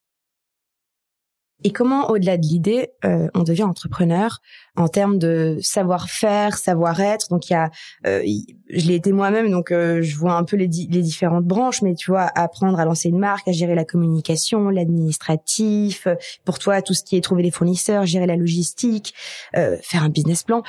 Et 1.65 1.73
comment, 1.73 2.11
au-delà 2.11 2.37
de 2.37 2.43
l'idée, 2.43 2.91
euh, 3.05 3.29
on 3.35 3.43
devient 3.43 3.63
entrepreneur 3.63 4.41
en 4.77 4.89
termes 4.89 5.19
de 5.19 5.57
savoir-faire, 5.61 6.59
savoir-être? 6.59 7.29
Donc 7.31 7.49
il 7.49 7.55
y 7.55 7.57
a, 7.57 7.71
euh, 8.07 8.23
je 8.69 8.87
l'ai 8.87 8.95
été 8.95 9.11
moi-même, 9.11 9.51
donc 9.51 9.73
euh, 9.73 10.03
je 10.03 10.17
vois 10.17 10.35
un 10.35 10.45
peu 10.45 10.57
les, 10.57 10.67
les, 10.67 11.03
différentes 11.03 11.47
branches, 11.47 11.81
mais 11.81 11.95
tu 11.95 12.11
vois, 12.11 12.31
apprendre 12.35 12.79
à 12.79 12.85
lancer 12.85 13.09
une 13.09 13.19
marque, 13.19 13.49
à 13.49 13.53
gérer 13.53 13.75
la 13.75 13.87
communication, 13.87 14.69
l'administratif. 14.69 16.07
Pour 16.45 16.59
toi, 16.59 16.83
tout 16.83 16.93
ce 16.93 17.03
qui 17.03 17.17
est 17.17 17.23
trouver 17.23 17.43
les 17.43 17.51
fournisseurs, 17.51 18.05
gérer 18.05 18.27
la 18.27 18.37
logistique, 18.37 19.15
faire 19.55 20.03
un 20.03 20.11
business 20.11 20.43
plan. 20.43 20.63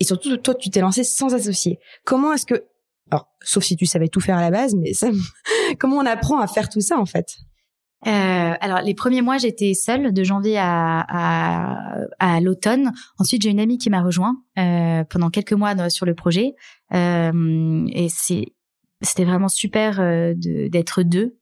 Et 0.00 0.04
surtout, 0.04 0.36
toi, 0.38 0.54
tu 0.54 0.70
t'es 0.70 0.80
lancé 0.80 1.04
sans 1.04 1.34
associé. 1.34 1.78
Comment 2.04 2.32
est-ce 2.32 2.46
que, 2.46 2.64
alors, 3.10 3.28
sauf 3.42 3.64
si 3.64 3.76
tu 3.76 3.84
savais 3.84 4.08
tout 4.08 4.20
faire 4.20 4.38
à 4.38 4.40
la 4.40 4.50
base, 4.50 4.74
mais 4.74 4.94
ça, 4.94 5.08
comment 5.78 5.96
on 5.96 6.06
apprend 6.06 6.40
à 6.40 6.46
faire 6.46 6.70
tout 6.70 6.80
ça 6.80 6.98
en 6.98 7.06
fait? 7.06 7.36
Euh, 8.06 8.54
alors 8.60 8.80
les 8.80 8.94
premiers 8.94 9.22
mois 9.22 9.38
j'étais 9.38 9.74
seule 9.74 10.12
de 10.12 10.22
janvier 10.24 10.58
à, 10.58 11.04
à, 11.08 11.96
à 12.18 12.40
l'automne. 12.40 12.92
Ensuite 13.18 13.42
j'ai 13.42 13.50
une 13.50 13.60
amie 13.60 13.78
qui 13.78 13.90
m'a 13.90 14.02
rejoint 14.02 14.36
euh, 14.58 15.04
pendant 15.04 15.30
quelques 15.30 15.52
mois 15.52 15.88
sur 15.88 16.06
le 16.06 16.14
projet 16.14 16.54
euh, 16.94 17.86
et 17.92 18.08
c'est 18.08 18.46
c'était 19.00 19.24
vraiment 19.24 19.48
super 19.48 20.00
euh, 20.00 20.34
d'être 20.36 21.02
deux. 21.02 21.36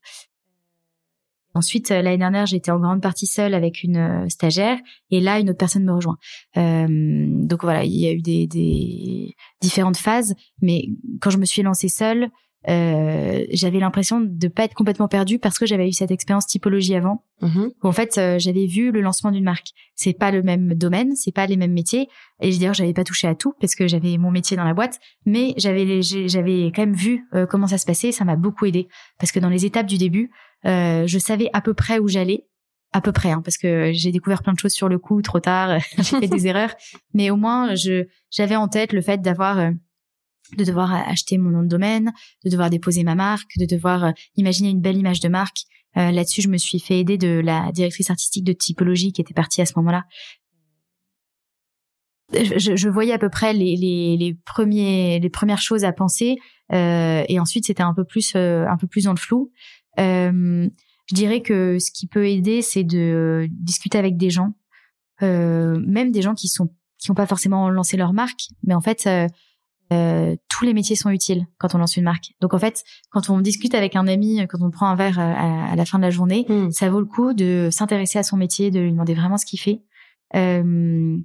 Ensuite 1.54 1.88
l'année 1.90 2.18
dernière 2.18 2.46
j'étais 2.46 2.70
en 2.70 2.78
grande 2.78 3.02
partie 3.02 3.26
seule 3.26 3.54
avec 3.54 3.82
une 3.82 3.96
euh, 3.96 4.28
stagiaire 4.28 4.78
et 5.10 5.20
là 5.20 5.40
une 5.40 5.50
autre 5.50 5.58
personne 5.58 5.84
me 5.84 5.92
rejoint. 5.92 6.16
Euh, 6.56 6.86
donc 6.88 7.62
voilà 7.62 7.84
il 7.84 7.98
y 7.98 8.06
a 8.06 8.12
eu 8.12 8.22
des, 8.22 8.46
des 8.46 9.34
différentes 9.60 9.96
phases, 9.96 10.34
mais 10.62 10.84
quand 11.20 11.30
je 11.30 11.38
me 11.38 11.44
suis 11.44 11.62
lancée 11.62 11.88
seule 11.88 12.30
euh, 12.68 13.46
j'avais 13.52 13.78
l'impression 13.78 14.20
de 14.20 14.48
pas 14.48 14.64
être 14.64 14.74
complètement 14.74 15.08
perdue 15.08 15.38
parce 15.38 15.58
que 15.58 15.64
j'avais 15.64 15.88
eu 15.88 15.92
cette 15.92 16.10
expérience 16.10 16.46
typologie 16.46 16.94
avant. 16.94 17.24
Mm-hmm. 17.40 17.70
en 17.82 17.92
fait, 17.92 18.18
euh, 18.18 18.38
j'avais 18.38 18.66
vu 18.66 18.92
le 18.92 19.00
lancement 19.00 19.30
d'une 19.30 19.44
marque. 19.44 19.68
C'est 19.94 20.12
pas 20.12 20.30
le 20.30 20.42
même 20.42 20.74
domaine, 20.74 21.16
c'est 21.16 21.32
pas 21.32 21.46
les 21.46 21.56
mêmes 21.56 21.72
métiers. 21.72 22.08
Et 22.42 22.50
d'ailleurs, 22.50 22.74
j'avais 22.74 22.92
pas 22.92 23.04
touché 23.04 23.26
à 23.28 23.34
tout 23.34 23.54
parce 23.60 23.74
que 23.74 23.88
j'avais 23.88 24.18
mon 24.18 24.30
métier 24.30 24.56
dans 24.58 24.64
la 24.64 24.74
boîte, 24.74 24.98
mais 25.24 25.54
j'avais 25.56 26.02
j'avais 26.02 26.70
quand 26.74 26.82
même 26.82 26.94
vu 26.94 27.26
euh, 27.34 27.46
comment 27.46 27.66
ça 27.66 27.78
se 27.78 27.86
passait. 27.86 28.12
Ça 28.12 28.24
m'a 28.24 28.36
beaucoup 28.36 28.66
aidé 28.66 28.88
parce 29.18 29.32
que 29.32 29.40
dans 29.40 29.48
les 29.48 29.64
étapes 29.64 29.86
du 29.86 29.96
début, 29.96 30.30
je 30.64 31.18
savais 31.18 31.48
à 31.54 31.62
peu 31.62 31.72
près 31.72 31.98
où 31.98 32.08
j'allais. 32.08 32.46
À 32.92 33.00
peu 33.00 33.12
près, 33.12 33.30
hein, 33.30 33.40
parce 33.44 33.56
que 33.56 33.92
j'ai 33.92 34.10
découvert 34.10 34.42
plein 34.42 34.52
de 34.52 34.58
choses 34.58 34.72
sur 34.72 34.88
le 34.88 34.98
coup 34.98 35.22
trop 35.22 35.38
tard, 35.38 35.78
j'ai 35.98 36.18
fait 36.18 36.26
des 36.26 36.46
erreurs, 36.48 36.74
mais 37.14 37.30
au 37.30 37.36
moins 37.36 37.76
je 37.76 38.06
j'avais 38.32 38.56
en 38.56 38.66
tête 38.66 38.92
le 38.92 39.00
fait 39.00 39.22
d'avoir 39.22 39.70
de 40.56 40.64
devoir 40.64 40.92
acheter 40.92 41.38
mon 41.38 41.50
nom 41.50 41.62
de 41.62 41.68
domaine, 41.68 42.12
de 42.44 42.50
devoir 42.50 42.70
déposer 42.70 43.04
ma 43.04 43.14
marque, 43.14 43.50
de 43.58 43.66
devoir 43.66 44.04
euh, 44.04 44.10
imaginer 44.36 44.70
une 44.70 44.80
belle 44.80 44.96
image 44.96 45.20
de 45.20 45.28
marque. 45.28 45.58
Euh, 45.96 46.10
là-dessus, 46.10 46.42
je 46.42 46.48
me 46.48 46.56
suis 46.56 46.78
fait 46.78 47.00
aider 47.00 47.18
de 47.18 47.40
la 47.40 47.72
directrice 47.72 48.10
artistique 48.10 48.44
de 48.44 48.52
typologie 48.52 49.12
qui 49.12 49.20
était 49.20 49.34
partie 49.34 49.60
à 49.60 49.66
ce 49.66 49.72
moment-là. 49.76 50.04
Je, 52.32 52.76
je, 52.76 52.88
voyais 52.88 53.12
à 53.12 53.18
peu 53.18 53.28
près 53.28 53.52
les, 53.52 53.74
les, 53.76 54.16
les, 54.16 54.34
premiers, 54.46 55.18
les 55.18 55.30
premières 55.30 55.60
choses 55.60 55.84
à 55.84 55.92
penser, 55.92 56.36
euh, 56.72 57.24
et 57.28 57.40
ensuite 57.40 57.66
c'était 57.66 57.82
un 57.82 57.92
peu 57.92 58.04
plus, 58.04 58.34
euh, 58.36 58.66
un 58.68 58.76
peu 58.76 58.86
plus 58.86 59.04
dans 59.04 59.12
le 59.12 59.18
flou. 59.18 59.50
Euh, 59.98 60.68
je 61.06 61.14
dirais 61.14 61.42
que 61.42 61.78
ce 61.80 61.90
qui 61.90 62.06
peut 62.06 62.28
aider, 62.28 62.62
c'est 62.62 62.84
de 62.84 63.48
discuter 63.50 63.98
avec 63.98 64.16
des 64.16 64.30
gens, 64.30 64.54
même 65.20 66.12
des 66.12 66.22
gens 66.22 66.34
qui 66.34 66.48
sont 66.48 66.68
qui 66.98 67.10
n'ont 67.10 67.14
pas 67.14 67.26
forcément 67.26 67.70
lancé 67.70 67.96
leur 67.96 68.12
marque, 68.12 68.42
mais 68.62 68.74
en 68.74 68.80
fait 68.80 69.08
euh, 69.92 70.36
tous 70.48 70.64
les 70.64 70.74
métiers 70.74 70.94
sont 70.94 71.10
utiles 71.10 71.46
quand 71.58 71.74
on 71.74 71.78
lance 71.78 71.96
une 71.96 72.04
marque. 72.04 72.32
Donc 72.40 72.54
en 72.54 72.58
fait, 72.58 72.84
quand 73.10 73.30
on 73.30 73.40
discute 73.40 73.74
avec 73.74 73.96
un 73.96 74.06
ami, 74.06 74.46
quand 74.48 74.62
on 74.62 74.70
prend 74.70 74.86
un 74.86 74.94
verre 74.94 75.18
euh, 75.18 75.72
à, 75.72 75.74
la 75.74 75.84
fin 75.84 75.98
de 75.98 76.04
la 76.04 76.10
journée, 76.10 76.46
hmm. 76.48 76.70
ça 76.70 76.88
vaut 76.90 77.00
le 77.00 77.06
coup 77.06 77.32
de 77.32 77.68
s'intéresser 77.72 78.18
à 78.18 78.22
son 78.22 78.36
métier, 78.36 78.70
de 78.70 78.78
lui 78.78 78.92
demander 78.92 79.14
vraiment 79.14 79.38
ce 79.38 79.46
qu'il 79.46 79.58
fait. 79.58 79.82
Euh, 80.36 81.18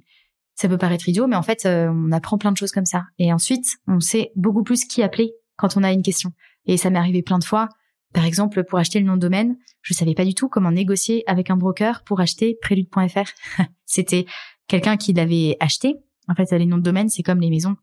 ça 0.54 0.68
peut 0.68 0.78
paraître 0.78 1.08
idiot, 1.08 1.26
mais 1.26 1.36
en 1.36 1.42
fait, 1.42 1.66
euh, 1.66 1.92
on 1.92 2.10
apprend 2.12 2.38
plein 2.38 2.50
de 2.50 2.56
choses 2.56 2.72
comme 2.72 2.86
ça. 2.86 3.04
Et 3.18 3.32
ensuite, 3.32 3.66
on 3.86 4.00
sait 4.00 4.32
beaucoup 4.36 4.62
plus 4.62 4.84
qui 4.84 5.02
appeler 5.02 5.32
quand 5.56 5.76
on 5.76 5.82
a 5.82 5.92
une 5.92 6.02
question. 6.02 6.32
Et 6.64 6.76
ça 6.76 6.90
m'est 6.90 6.98
arrivé 6.98 7.22
plein 7.22 7.38
de 7.38 7.44
fois. 7.44 7.68
Par 8.14 8.24
exemple, 8.24 8.64
pour 8.64 8.78
acheter 8.78 8.98
le 8.98 9.06
nom 9.06 9.14
de 9.14 9.20
domaine, 9.20 9.58
je 9.82 9.92
savais 9.92 10.14
pas 10.14 10.24
du 10.24 10.34
tout 10.34 10.48
comment 10.48 10.72
négocier 10.72 11.22
avec 11.26 11.50
un 11.50 11.56
broker 11.56 12.02
pour 12.04 12.20
acheter 12.20 12.56
prélude.fr. 12.62 13.30
C'était 13.84 14.24
quelqu'un 14.66 14.96
qui 14.96 15.12
l'avait 15.12 15.56
acheté. 15.60 15.96
En 16.28 16.34
fait, 16.34 16.50
les 16.52 16.66
noms 16.66 16.78
de 16.78 16.82
domaine, 16.82 17.10
c'est 17.10 17.22
comme 17.22 17.40
les 17.40 17.50
maisons 17.50 17.76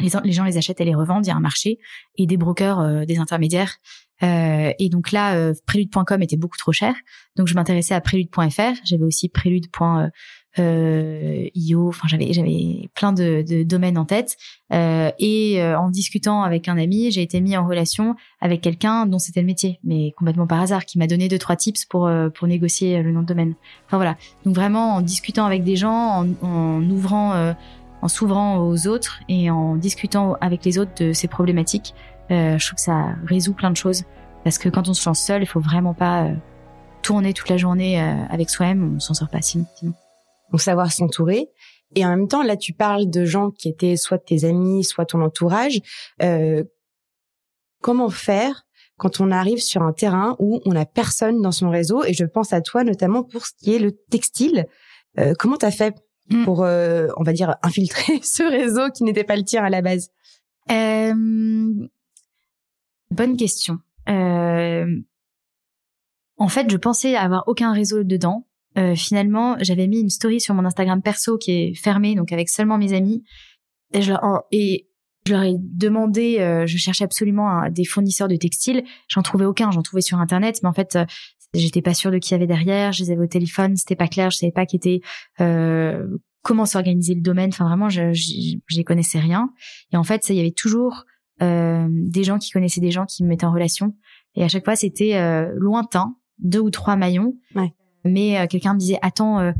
les, 0.00 0.10
les, 0.24 0.32
gens 0.32 0.44
les 0.44 0.56
achètent 0.56 0.80
et 0.80 0.84
les 0.84 0.94
revendent, 0.94 1.26
il 1.26 1.28
y 1.28 1.32
a 1.32 1.36
un 1.36 1.40
marché 1.40 1.78
et 2.16 2.26
des 2.26 2.36
brokers, 2.36 2.80
euh, 2.80 3.04
des 3.04 3.18
intermédiaires. 3.18 3.78
Euh, 4.22 4.72
et 4.78 4.88
donc 4.88 5.12
là, 5.12 5.36
euh, 5.36 5.54
prélude.com 5.66 6.22
était 6.22 6.36
beaucoup 6.36 6.58
trop 6.58 6.72
cher, 6.72 6.94
donc 7.36 7.46
je 7.46 7.54
m'intéressais 7.54 7.94
à 7.94 8.00
prélude.fr. 8.00 8.74
J'avais 8.84 9.04
aussi 9.04 9.28
prélude.io. 9.28 10.10
Enfin, 11.88 12.08
j'avais 12.08 12.32
j'avais 12.32 12.88
plein 12.94 13.12
de, 13.12 13.44
de, 13.48 13.62
domaines 13.62 13.96
en 13.96 14.04
tête. 14.04 14.36
et 14.72 15.62
en 15.62 15.88
discutant 15.88 16.42
avec 16.42 16.66
un 16.66 16.78
ami, 16.78 17.12
j'ai 17.12 17.22
été 17.22 17.40
mis 17.40 17.56
en 17.56 17.64
relation 17.64 18.16
avec 18.40 18.60
quelqu'un 18.60 19.06
dont 19.06 19.20
c'était 19.20 19.40
le 19.40 19.46
métier, 19.46 19.78
mais 19.84 20.10
complètement 20.16 20.48
par 20.48 20.60
hasard, 20.60 20.84
qui 20.84 20.98
m'a 20.98 21.06
donné 21.06 21.28
deux 21.28 21.38
trois 21.38 21.54
tips 21.54 21.84
pour 21.84 22.10
pour 22.34 22.48
négocier 22.48 23.00
le 23.00 23.12
nom 23.12 23.22
de 23.22 23.26
domaine. 23.26 23.54
Enfin 23.86 23.98
voilà. 23.98 24.16
Donc 24.44 24.56
vraiment 24.56 24.96
en 24.96 25.00
discutant 25.00 25.46
avec 25.46 25.62
des 25.62 25.76
gens, 25.76 26.26
en, 26.42 26.44
en 26.44 26.90
ouvrant 26.90 27.54
en 28.02 28.08
s'ouvrant 28.08 28.58
aux 28.66 28.86
autres 28.86 29.20
et 29.28 29.50
en 29.50 29.76
discutant 29.76 30.36
avec 30.40 30.64
les 30.64 30.78
autres 30.78 30.92
de 30.98 31.12
ces 31.12 31.28
problématiques, 31.28 31.94
euh, 32.30 32.58
je 32.58 32.66
trouve 32.66 32.76
que 32.76 32.82
ça 32.82 33.14
résout 33.26 33.54
plein 33.54 33.70
de 33.70 33.76
choses. 33.76 34.04
Parce 34.44 34.58
que 34.58 34.68
quand 34.68 34.88
on 34.88 34.94
se 34.94 35.08
lance 35.08 35.20
seul, 35.20 35.42
il 35.42 35.46
faut 35.46 35.60
vraiment 35.60 35.94
pas 35.94 36.24
euh, 36.24 36.34
tourner 37.02 37.32
toute 37.32 37.48
la 37.48 37.56
journée 37.56 38.00
euh, 38.00 38.24
avec 38.30 38.50
soi-même, 38.50 38.96
on 38.96 39.00
s'en 39.00 39.14
sort 39.14 39.28
pas 39.28 39.42
sinon. 39.42 39.66
Donc 39.82 40.60
savoir 40.60 40.92
s'entourer. 40.92 41.48
Et 41.94 42.04
en 42.04 42.10
même 42.10 42.28
temps, 42.28 42.42
là, 42.42 42.56
tu 42.56 42.72
parles 42.72 43.08
de 43.08 43.24
gens 43.24 43.50
qui 43.50 43.68
étaient 43.68 43.96
soit 43.96 44.18
tes 44.18 44.44
amis, 44.44 44.84
soit 44.84 45.06
ton 45.06 45.22
entourage. 45.22 45.80
comment 47.80 48.10
faire 48.10 48.64
quand 48.98 49.20
on 49.20 49.30
arrive 49.30 49.60
sur 49.60 49.82
un 49.82 49.92
terrain 49.92 50.36
où 50.38 50.60
on 50.66 50.72
n'a 50.72 50.84
personne 50.84 51.40
dans 51.40 51.52
son 51.52 51.70
réseau? 51.70 52.04
Et 52.04 52.12
je 52.12 52.24
pense 52.24 52.52
à 52.52 52.60
toi 52.60 52.84
notamment 52.84 53.22
pour 53.22 53.46
ce 53.46 53.52
qui 53.58 53.74
est 53.74 53.78
le 53.78 53.92
textile. 54.10 54.66
comment 55.38 55.56
t'as 55.56 55.70
fait 55.70 55.94
Mm. 56.30 56.44
pour, 56.44 56.62
euh, 56.62 57.08
on 57.16 57.22
va 57.22 57.32
dire, 57.32 57.56
infiltrer 57.62 58.18
ce 58.22 58.42
réseau 58.42 58.90
qui 58.90 59.04
n'était 59.04 59.24
pas 59.24 59.36
le 59.36 59.44
tien 59.44 59.64
à 59.64 59.70
la 59.70 59.80
base 59.82 60.10
euh, 60.70 61.14
Bonne 63.10 63.36
question. 63.36 63.78
Euh, 64.08 64.86
en 66.36 66.48
fait, 66.48 66.70
je 66.70 66.76
pensais 66.76 67.16
avoir 67.16 67.44
aucun 67.46 67.72
réseau 67.72 68.04
dedans. 68.04 68.46
Euh, 68.76 68.94
finalement, 68.94 69.56
j'avais 69.60 69.86
mis 69.86 70.00
une 70.00 70.10
story 70.10 70.40
sur 70.40 70.54
mon 70.54 70.64
Instagram 70.64 71.00
perso 71.02 71.38
qui 71.38 71.52
est 71.52 71.74
fermée, 71.74 72.14
donc 72.14 72.32
avec 72.32 72.50
seulement 72.50 72.76
mes 72.76 72.92
amis. 72.92 73.24
Et 73.94 74.02
je, 74.02 74.12
et 74.52 74.88
je 75.26 75.32
leur 75.32 75.42
ai 75.42 75.54
demandé, 75.58 76.38
euh, 76.40 76.66
je 76.66 76.76
cherchais 76.76 77.04
absolument 77.04 77.68
des 77.70 77.84
fournisseurs 77.84 78.28
de 78.28 78.36
textiles. 78.36 78.84
J'en 79.08 79.22
trouvais 79.22 79.46
aucun, 79.46 79.70
j'en 79.70 79.82
trouvais 79.82 80.02
sur 80.02 80.18
internet, 80.18 80.60
mais 80.62 80.68
en 80.68 80.74
fait, 80.74 80.98
J'étais 81.54 81.82
pas 81.82 81.94
sûre 81.94 82.10
de 82.10 82.18
qui 82.18 82.32
y 82.32 82.34
avait 82.34 82.46
derrière, 82.46 82.92
je 82.92 83.02
les 83.02 83.10
avais 83.10 83.22
au 83.22 83.26
téléphone, 83.26 83.76
c'était 83.76 83.96
pas 83.96 84.08
clair, 84.08 84.30
je 84.30 84.36
savais 84.36 84.52
pas 84.52 84.66
qui 84.66 84.76
était 84.76 85.00
euh, 85.40 86.06
comment 86.42 86.66
s'organiser 86.66 87.14
le 87.14 87.20
domaine. 87.20 87.50
Enfin 87.50 87.66
vraiment, 87.66 87.88
je 87.88 88.12
j'y 88.12 88.84
connaissais 88.84 89.18
rien. 89.18 89.50
Et 89.92 89.96
en 89.96 90.04
fait, 90.04 90.28
il 90.28 90.36
y 90.36 90.40
avait 90.40 90.50
toujours 90.50 91.04
euh, 91.42 91.86
des 91.90 92.24
gens 92.24 92.38
qui 92.38 92.50
connaissaient 92.50 92.80
des 92.80 92.90
gens 92.90 93.06
qui 93.06 93.22
me 93.22 93.28
mettaient 93.28 93.46
en 93.46 93.52
relation. 93.52 93.94
Et 94.34 94.42
à 94.42 94.48
chaque 94.48 94.64
fois, 94.64 94.76
c'était 94.76 95.16
euh, 95.16 95.52
lointain, 95.56 96.16
deux 96.38 96.60
ou 96.60 96.70
trois 96.70 96.96
maillons. 96.96 97.34
Ouais. 97.54 97.72
Mais 98.04 98.38
euh, 98.38 98.46
quelqu'un 98.46 98.74
me 98.74 98.78
disait 98.78 98.98
attends. 99.02 99.52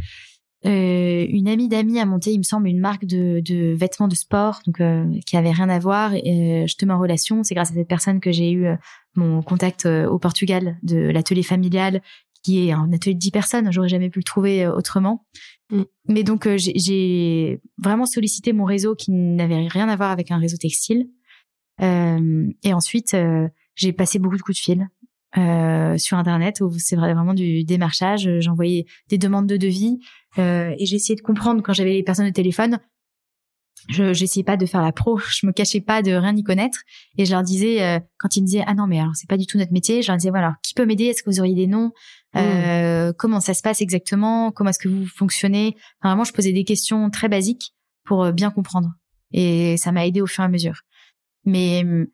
Euh, 0.67 0.69
euh, 0.69 1.27
une 1.29 1.49
amie 1.49 1.69
d'amis 1.69 2.01
a 2.01 2.07
monté, 2.07 2.33
il 2.33 2.39
me 2.39 2.43
semble, 2.43 2.69
une 2.69 2.81
marque 2.81 3.05
de, 3.05 3.41
de 3.41 3.75
vêtements 3.75 4.09
de 4.09 4.15
sport, 4.15 4.61
donc 4.67 4.81
qui 5.25 5.37
avait 5.37 5.51
rien 5.51 5.69
à 5.69 5.79
voir. 5.79 6.15
Et, 6.15 6.67
je 6.67 6.77
te 6.77 6.85
mets 6.85 6.93
en 6.93 6.99
relation. 6.99 7.43
C'est 7.43 7.55
grâce 7.55 7.71
à 7.71 7.75
cette 7.75 7.89
personne 7.89 8.21
que 8.21 8.33
j'ai 8.33 8.53
eu 8.53 8.67
mon 9.19 9.43
contact 9.43 9.87
euh, 9.87 10.09
au 10.09 10.19
Portugal 10.19 10.79
de 10.83 10.97
l'atelier 10.97 11.43
familial, 11.43 12.03
qui 12.43 12.69
est 12.69 12.73
un 12.73 12.91
atelier 12.93 13.15
de 13.15 13.21
10 13.21 13.31
personnes. 13.31 13.73
J'aurais 13.73 13.89
jamais 13.89 14.11
pu 14.11 14.21
le 14.21 14.25
trouver 14.25 14.65
euh, 14.65 14.75
autrement. 14.75 15.27
Mm. 15.71 15.83
Mais 16.09 16.23
donc, 16.23 16.47
euh, 16.47 16.57
j'ai 16.57 17.61
vraiment 17.77 18.07
sollicité 18.07 18.53
mon 18.53 18.65
réseau 18.65 18.95
qui 18.95 19.11
n'avait 19.11 19.67
rien 19.69 19.89
à 19.89 19.97
voir 19.97 20.11
avec 20.11 20.31
un 20.31 20.39
réseau 20.39 20.57
textile. 20.57 21.09
et 21.81 22.73
ensuite, 22.73 23.17
j'ai 23.77 23.93
passé 23.93 24.19
beaucoup 24.19 24.37
de 24.37 24.43
coups 24.43 24.59
de 24.59 24.63
fil 24.63 24.89
sur 25.35 26.17
Internet 26.17 26.61
où 26.61 26.73
c'est 26.79 26.97
vraiment 26.97 27.35
du 27.35 27.65
démarchage. 27.65 28.29
J'envoyais 28.41 28.87
des 29.09 29.19
demandes 29.19 29.47
de 29.47 29.57
devis 29.57 29.99
et 30.39 30.85
j'ai 30.87 30.97
essayé 30.97 31.17
de 31.17 31.21
comprendre 31.21 31.63
quand 31.63 31.73
j'avais 31.73 31.93
les 31.93 32.03
personnes 32.03 32.27
au 32.27 32.33
téléphone 32.33 32.79
je 33.89 34.13
j'essayais 34.13 34.45
pas 34.45 34.57
de 34.57 34.67
faire 34.67 34.83
la 34.83 34.93
pro, 34.93 35.19
je 35.31 35.47
me 35.47 35.53
cachais 35.53 35.81
pas 35.81 36.03
de 36.03 36.13
rien 36.13 36.37
y 36.37 36.43
connaître 36.43 36.81
et 37.17 37.25
je 37.25 37.33
leur 37.33 37.43
disais 37.43 37.83
euh, 37.83 38.01
quand 38.19 38.37
ils 38.37 38.43
me 38.43 38.47
disaient 38.47 38.65
ah 38.67 38.75
non 38.75 38.87
mais 38.87 39.01
alors 39.01 39.15
c'est 39.15 39.29
pas 39.29 39.37
du 39.37 39.47
tout 39.47 39.59
notre 39.59 39.73
métier, 39.73 40.03
je 40.03 40.09
leur 40.09 40.17
disais 40.17 40.31
voilà 40.31 40.57
qui 40.63 40.75
peut 40.75 40.87
m'aider, 40.87 41.05
est-ce 41.05 41.23
que 41.23 41.31
vous 41.31 41.41
auriez 41.41 41.55
des 41.55 41.67
noms, 41.67 41.93
mmh. 42.35 42.39
euh, 42.39 43.13
comment 43.17 43.41
ça 43.41 43.55
se 43.55 43.63
passe 43.63 43.81
exactement, 43.81 44.53
comment 44.53 44.71
est-ce 44.71 44.79
que 44.79 44.89
vous 44.89 45.07
fonctionnez, 45.07 45.77
enfin, 46.01 46.11
vraiment 46.11 46.25
je 46.25 46.33
posais 46.33 46.53
des 46.53 46.65
questions 46.65 47.11
très 47.11 47.29
basiques 47.29 47.75
pour 48.05 48.25
euh, 48.25 48.33
bien 48.33 48.51
comprendre 48.51 48.91
et 49.33 49.77
ça 49.77 49.93
m'a 49.93 50.07
aidé 50.07 50.23
au 50.23 50.27
fur 50.27 50.43
et 50.43 50.47
à 50.47 50.49
mesure. 50.49 50.81
Mais 51.45 51.83
hum, 51.83 52.07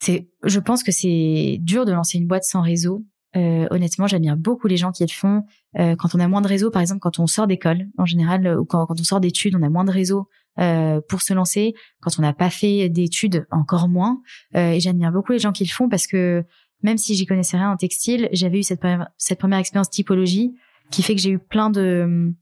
c'est 0.00 0.28
je 0.44 0.60
pense 0.60 0.82
que 0.82 0.92
c'est 0.92 1.58
dur 1.60 1.84
de 1.84 1.92
lancer 1.92 2.18
une 2.18 2.26
boîte 2.26 2.44
sans 2.44 2.60
réseau. 2.60 3.04
Euh, 3.36 3.66
honnêtement, 3.70 4.06
j'admire 4.06 4.36
beaucoup 4.36 4.68
les 4.68 4.76
gens 4.76 4.90
qui 4.90 5.04
le 5.04 5.12
font. 5.12 5.42
Euh, 5.78 5.96
quand 5.96 6.14
on 6.14 6.20
a 6.20 6.28
moins 6.28 6.40
de 6.40 6.48
réseau, 6.48 6.70
par 6.70 6.80
exemple, 6.80 7.00
quand 7.00 7.18
on 7.18 7.26
sort 7.26 7.46
d'école, 7.46 7.86
en 7.98 8.06
général, 8.06 8.58
ou 8.58 8.64
quand, 8.64 8.86
on 8.90 9.04
sort 9.04 9.20
d'études, 9.20 9.54
on 9.54 9.62
a 9.62 9.68
moins 9.68 9.84
de 9.84 9.90
réseau 9.90 10.28
euh, 10.58 11.00
pour 11.08 11.20
se 11.20 11.34
lancer. 11.34 11.74
Quand 12.00 12.10
on 12.18 12.22
n'a 12.22 12.32
pas 12.32 12.50
fait 12.50 12.88
d'études, 12.88 13.46
encore 13.50 13.88
moins. 13.88 14.22
Euh, 14.56 14.72
et 14.72 14.80
j'admire 14.80 15.12
beaucoup 15.12 15.32
les 15.32 15.38
gens 15.38 15.52
qui 15.52 15.64
le 15.64 15.70
font 15.70 15.88
parce 15.88 16.06
que 16.06 16.44
même 16.82 16.96
si 16.96 17.14
j'y 17.14 17.26
connaissais 17.26 17.56
rien 17.56 17.70
en 17.70 17.76
textile, 17.76 18.28
j'avais 18.32 18.60
eu 18.60 18.62
cette, 18.62 18.80
cette 19.18 19.38
première 19.38 19.58
expérience 19.58 19.90
typologie 19.90 20.54
qui 20.90 21.02
fait 21.02 21.14
que 21.14 21.20
j'ai 21.20 21.30
eu 21.30 21.38
plein 21.38 21.70
de 21.70 22.32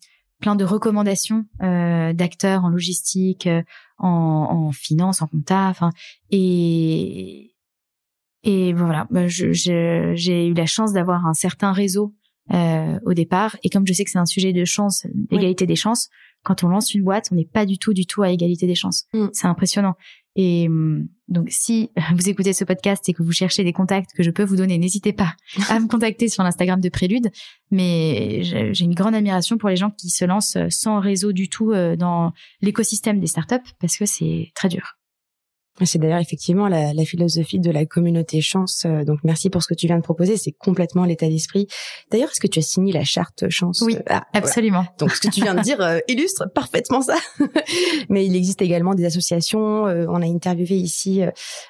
plein 0.40 0.54
de 0.54 0.64
recommandations 0.64 1.46
euh, 1.62 2.12
d'acteurs 2.12 2.64
en 2.64 2.68
logistique, 2.68 3.46
euh, 3.46 3.62
en, 3.98 4.08
en 4.50 4.72
finance, 4.72 5.22
en 5.22 5.26
compta, 5.26 5.68
enfin 5.68 5.90
et 6.30 7.52
et 8.42 8.72
voilà, 8.72 9.08
bah, 9.10 9.26
j'ai 9.26 10.46
eu 10.46 10.54
la 10.54 10.66
chance 10.66 10.92
d'avoir 10.92 11.26
un 11.26 11.34
certain 11.34 11.72
réseau 11.72 12.14
euh, 12.54 13.00
au 13.04 13.12
départ. 13.12 13.56
Et 13.64 13.70
comme 13.70 13.84
je 13.84 13.92
sais 13.92 14.04
que 14.04 14.10
c'est 14.10 14.20
un 14.20 14.26
sujet 14.26 14.52
de 14.52 14.64
chance, 14.64 15.04
d'égalité 15.12 15.66
des 15.66 15.74
chances, 15.74 16.10
quand 16.44 16.62
on 16.62 16.68
lance 16.68 16.94
une 16.94 17.02
boîte, 17.02 17.30
on 17.32 17.34
n'est 17.34 17.44
pas 17.44 17.66
du 17.66 17.76
tout, 17.76 17.92
du 17.92 18.06
tout 18.06 18.22
à 18.22 18.30
égalité 18.30 18.68
des 18.68 18.76
chances. 18.76 19.06
Mm. 19.12 19.26
C'est 19.32 19.48
impressionnant. 19.48 19.94
Et 20.36 20.68
hum, 20.68 21.08
donc, 21.28 21.48
si 21.50 21.90
vous 22.14 22.28
écoutez 22.28 22.52
ce 22.52 22.64
podcast 22.64 23.08
et 23.08 23.12
que 23.12 23.22
vous 23.22 23.32
cherchez 23.32 23.64
des 23.64 23.72
contacts 23.72 24.12
que 24.14 24.22
je 24.22 24.30
peux 24.30 24.44
vous 24.44 24.56
donner, 24.56 24.78
n'hésitez 24.78 25.12
pas 25.12 25.34
à 25.68 25.80
me 25.80 25.88
contacter 25.88 26.28
sur 26.28 26.42
l'Instagram 26.42 26.80
de 26.80 26.88
Prélude. 26.88 27.30
Mais 27.70 28.42
j'ai 28.42 28.84
une 28.84 28.94
grande 28.94 29.14
admiration 29.14 29.58
pour 29.58 29.68
les 29.68 29.76
gens 29.76 29.90
qui 29.90 30.10
se 30.10 30.24
lancent 30.24 30.58
sans 30.70 31.00
réseau 31.00 31.32
du 31.32 31.48
tout 31.48 31.72
euh, 31.72 31.96
dans 31.96 32.32
l'écosystème 32.60 33.18
des 33.18 33.26
startups 33.26 33.56
parce 33.80 33.96
que 33.96 34.06
c'est 34.06 34.52
très 34.54 34.68
dur. 34.68 34.96
C'est 35.84 35.98
d'ailleurs 35.98 36.20
effectivement 36.20 36.68
la, 36.68 36.94
la, 36.94 37.04
philosophie 37.04 37.58
de 37.58 37.70
la 37.70 37.84
communauté 37.84 38.40
chance. 38.40 38.84
Euh, 38.86 39.04
donc 39.04 39.20
merci 39.24 39.50
pour 39.50 39.62
ce 39.62 39.68
que 39.68 39.74
tu 39.74 39.86
viens 39.86 39.98
de 39.98 40.02
proposer. 40.02 40.38
C'est 40.38 40.52
complètement 40.52 41.04
l'état 41.04 41.28
d'esprit. 41.28 41.66
D'ailleurs, 42.10 42.30
est-ce 42.30 42.40
que 42.40 42.46
tu 42.46 42.58
as 42.60 42.62
signé 42.62 42.92
la 42.92 43.04
charte 43.04 43.48
chance 43.50 43.82
Oui, 43.82 43.98
ah, 44.08 44.24
absolument. 44.32 44.86
Donc 44.98 45.10
ce 45.10 45.20
que 45.20 45.28
tu 45.28 45.42
viens 45.42 45.54
de 45.54 45.60
dire 45.60 45.80
euh, 45.82 45.98
illustre 46.08 46.50
parfaitement 46.54 47.02
ça. 47.02 47.16
Mais 48.08 48.24
il 48.24 48.34
existe 48.34 48.62
également 48.62 48.94
des 48.94 49.04
associations. 49.04 49.86
Euh, 49.86 50.06
on 50.08 50.22
a 50.22 50.26
interviewé 50.26 50.76
ici 50.76 51.22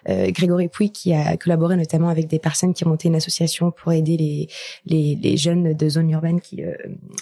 Grégory 0.07 0.68
Pouy 0.68 0.90
qui 0.90 1.12
a 1.12 1.36
collaboré 1.36 1.76
notamment 1.76 2.09
avec 2.09 2.28
des 2.28 2.38
personnes 2.38 2.74
qui 2.74 2.86
ont 2.86 2.90
monté 2.90 3.09
une 3.09 3.14
association 3.14 3.70
pour 3.70 3.92
aider 3.92 4.16
les 4.16 4.48
les, 4.84 5.18
les 5.20 5.36
jeunes 5.36 5.74
de 5.74 5.88
zones 5.88 6.11
urbaines 6.11 6.40
qui 6.40 6.62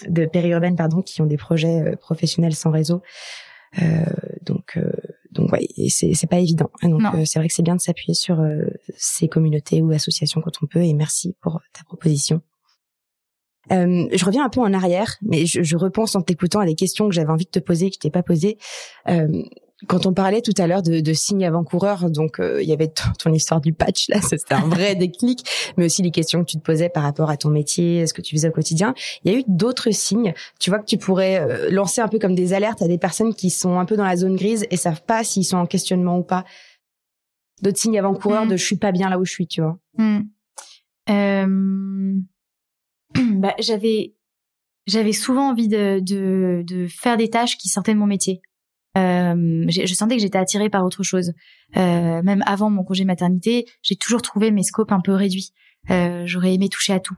de 0.07 0.25
périurbaines 0.25 0.75
pardon 0.75 1.01
qui 1.01 1.21
ont 1.21 1.25
des 1.25 1.37
projets 1.37 1.95
professionnels 1.99 2.55
sans 2.55 2.71
réseau. 2.71 3.01
donc 4.43 4.77
donc 5.35 5.51
ouais, 5.51 5.67
c'est 5.89 6.13
c'est 6.13 6.27
pas 6.27 6.39
évident. 6.39 6.71
Donc 6.81 7.01
euh, 7.13 7.25
c'est 7.25 7.39
vrai 7.39 7.47
que 7.47 7.53
c'est 7.53 7.63
bien 7.63 7.75
de 7.75 7.81
s'appuyer 7.81 8.13
sur 8.13 8.39
euh, 8.39 8.65
ces 8.97 9.27
communautés 9.27 9.81
ou 9.81 9.91
associations 9.91 10.41
quand 10.41 10.63
on 10.63 10.65
peut. 10.65 10.83
Et 10.83 10.93
merci 10.93 11.35
pour 11.41 11.61
ta 11.73 11.83
proposition. 11.83 12.41
Euh, 13.71 14.07
je 14.11 14.25
reviens 14.25 14.45
un 14.45 14.49
peu 14.49 14.61
en 14.61 14.73
arrière, 14.73 15.17
mais 15.21 15.45
je, 15.45 15.63
je 15.63 15.75
repense 15.77 16.15
en 16.15 16.21
t'écoutant 16.21 16.59
à 16.59 16.65
des 16.65 16.75
questions 16.75 17.07
que 17.09 17.15
j'avais 17.15 17.31
envie 17.31 17.45
de 17.45 17.49
te 17.49 17.59
poser 17.59 17.89
que 17.89 17.95
je 17.95 17.99
t'ai 17.99 18.11
pas 18.11 18.23
posées. 18.23 18.57
Quand 19.87 20.05
on 20.05 20.13
parlait 20.13 20.41
tout 20.41 20.53
à 20.57 20.67
l'heure 20.67 20.81
de, 20.81 21.01
de 21.01 21.13
signes 21.13 21.45
avant-coureurs, 21.45 22.09
donc 22.09 22.39
euh, 22.39 22.63
il 22.63 22.69
y 22.69 22.71
avait 22.71 22.93
ton 23.19 23.33
histoire 23.33 23.59
du 23.59 23.73
patch 23.73 24.07
là, 24.07 24.21
c'était 24.21 24.53
un 24.53 24.67
vrai 24.69 24.95
déclic, 24.95 25.73
mais 25.75 25.85
aussi 25.85 26.01
les 26.01 26.11
questions 26.11 26.39
que 26.45 26.49
tu 26.49 26.57
te 26.57 26.61
posais 26.61 26.87
par 26.87 27.03
rapport 27.03 27.29
à 27.29 27.35
ton 27.35 27.49
métier, 27.49 28.07
ce 28.07 28.13
que 28.13 28.21
tu 28.21 28.35
faisais 28.35 28.47
au 28.47 28.53
quotidien. 28.53 28.93
Il 29.23 29.31
y 29.31 29.35
a 29.35 29.39
eu 29.39 29.43
d'autres 29.47 29.91
signes. 29.91 30.33
Tu 30.61 30.69
vois 30.69 30.79
que 30.79 30.85
tu 30.85 30.97
pourrais 30.97 31.41
euh, 31.41 31.69
lancer 31.69 31.99
un 31.99 32.07
peu 32.07 32.19
comme 32.19 32.35
des 32.35 32.53
alertes 32.53 32.81
à 32.81 32.87
des 32.87 32.97
personnes 32.97 33.33
qui 33.33 33.49
sont 33.49 33.77
un 33.77 33.85
peu 33.85 33.97
dans 33.97 34.05
la 34.05 34.15
zone 34.15 34.37
grise 34.37 34.65
et 34.71 34.77
savent 34.77 35.03
pas 35.03 35.25
s'ils 35.25 35.45
sont 35.45 35.57
en 35.57 35.65
questionnement 35.65 36.17
ou 36.17 36.23
pas. 36.23 36.45
D'autres 37.61 37.79
signes 37.79 37.99
avant-coureurs 37.99 38.45
mm. 38.45 38.49
de 38.49 38.57
je 38.57 38.65
suis 38.65 38.77
pas 38.77 38.93
bien 38.93 39.09
là 39.09 39.19
où 39.19 39.25
je 39.25 39.31
suis, 39.31 39.47
tu 39.47 39.61
vois. 39.61 39.77
Mm. 39.97 40.21
Euh... 41.09 42.13
Bah, 43.35 43.53
j'avais 43.59 44.13
j'avais 44.87 45.13
souvent 45.13 45.49
envie 45.49 45.67
de, 45.67 45.99
de, 45.99 46.63
de 46.65 46.87
faire 46.87 47.17
des 47.17 47.29
tâches 47.29 47.57
qui 47.57 47.69
sortaient 47.69 47.93
de 47.93 47.99
mon 47.99 48.07
métier. 48.07 48.41
Euh, 48.97 49.65
je 49.67 49.93
sentais 49.93 50.15
que 50.15 50.21
j'étais 50.21 50.37
attirée 50.37 50.69
par 50.69 50.85
autre 50.85 51.03
chose. 51.03 51.33
Euh, 51.75 52.21
même 52.23 52.43
avant 52.45 52.69
mon 52.69 52.83
congé 52.83 53.03
maternité, 53.05 53.65
j'ai 53.81 53.95
toujours 53.95 54.21
trouvé 54.21 54.51
mes 54.51 54.63
scopes 54.63 54.91
un 54.91 55.01
peu 55.01 55.13
réduits. 55.13 55.51
Euh, 55.89 56.23
J'aurais 56.25 56.53
aimé 56.53 56.69
toucher 56.69 56.93
à 56.93 56.99
tout. 56.99 57.15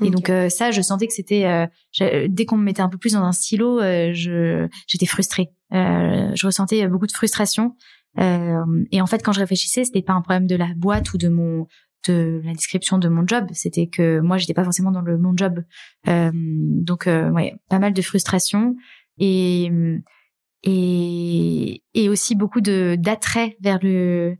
Et 0.00 0.10
donc 0.10 0.30
euh, 0.30 0.48
ça, 0.48 0.70
je 0.70 0.80
sentais 0.80 1.06
que 1.06 1.12
c'était 1.12 1.44
euh, 1.44 2.26
dès 2.28 2.44
qu'on 2.46 2.56
me 2.56 2.64
mettait 2.64 2.82
un 2.82 2.88
peu 2.88 2.98
plus 2.98 3.12
dans 3.12 3.22
un 3.22 3.32
stylo, 3.32 3.80
euh, 3.80 4.10
je 4.12 4.66
j'étais 4.86 5.06
frustrée. 5.06 5.50
je 5.70 6.46
ressentais 6.46 6.88
beaucoup 6.88 7.06
de 7.06 7.12
frustration. 7.12 7.76
et 8.18 9.00
en 9.00 9.06
fait, 9.06 9.22
quand 9.22 9.32
je 9.32 9.40
réfléchissais, 9.40 9.84
c'était 9.84 10.02
pas 10.02 10.14
un 10.14 10.22
problème 10.22 10.46
de 10.46 10.56
la 10.56 10.68
boîte 10.76 11.12
ou 11.12 11.18
de 11.18 11.28
mon 11.28 11.66
de 12.08 12.40
la 12.44 12.52
description 12.52 12.98
de 12.98 13.08
mon 13.08 13.24
job, 13.24 13.46
c'était 13.52 13.86
que 13.86 14.18
moi 14.18 14.36
j'étais 14.36 14.54
pas 14.54 14.64
forcément 14.64 14.90
dans 14.90 15.02
le 15.02 15.18
mon 15.18 15.36
job. 15.36 15.62
donc 16.06 17.04
ouais, 17.06 17.54
pas 17.68 17.78
mal 17.78 17.92
de 17.92 18.02
frustration 18.02 18.74
et 19.18 19.70
et, 20.62 21.82
et 21.94 22.08
aussi 22.08 22.34
beaucoup 22.34 22.60
de 22.60 22.96
d'attrait 22.98 23.56
vers 23.60 23.78
le 23.82 24.36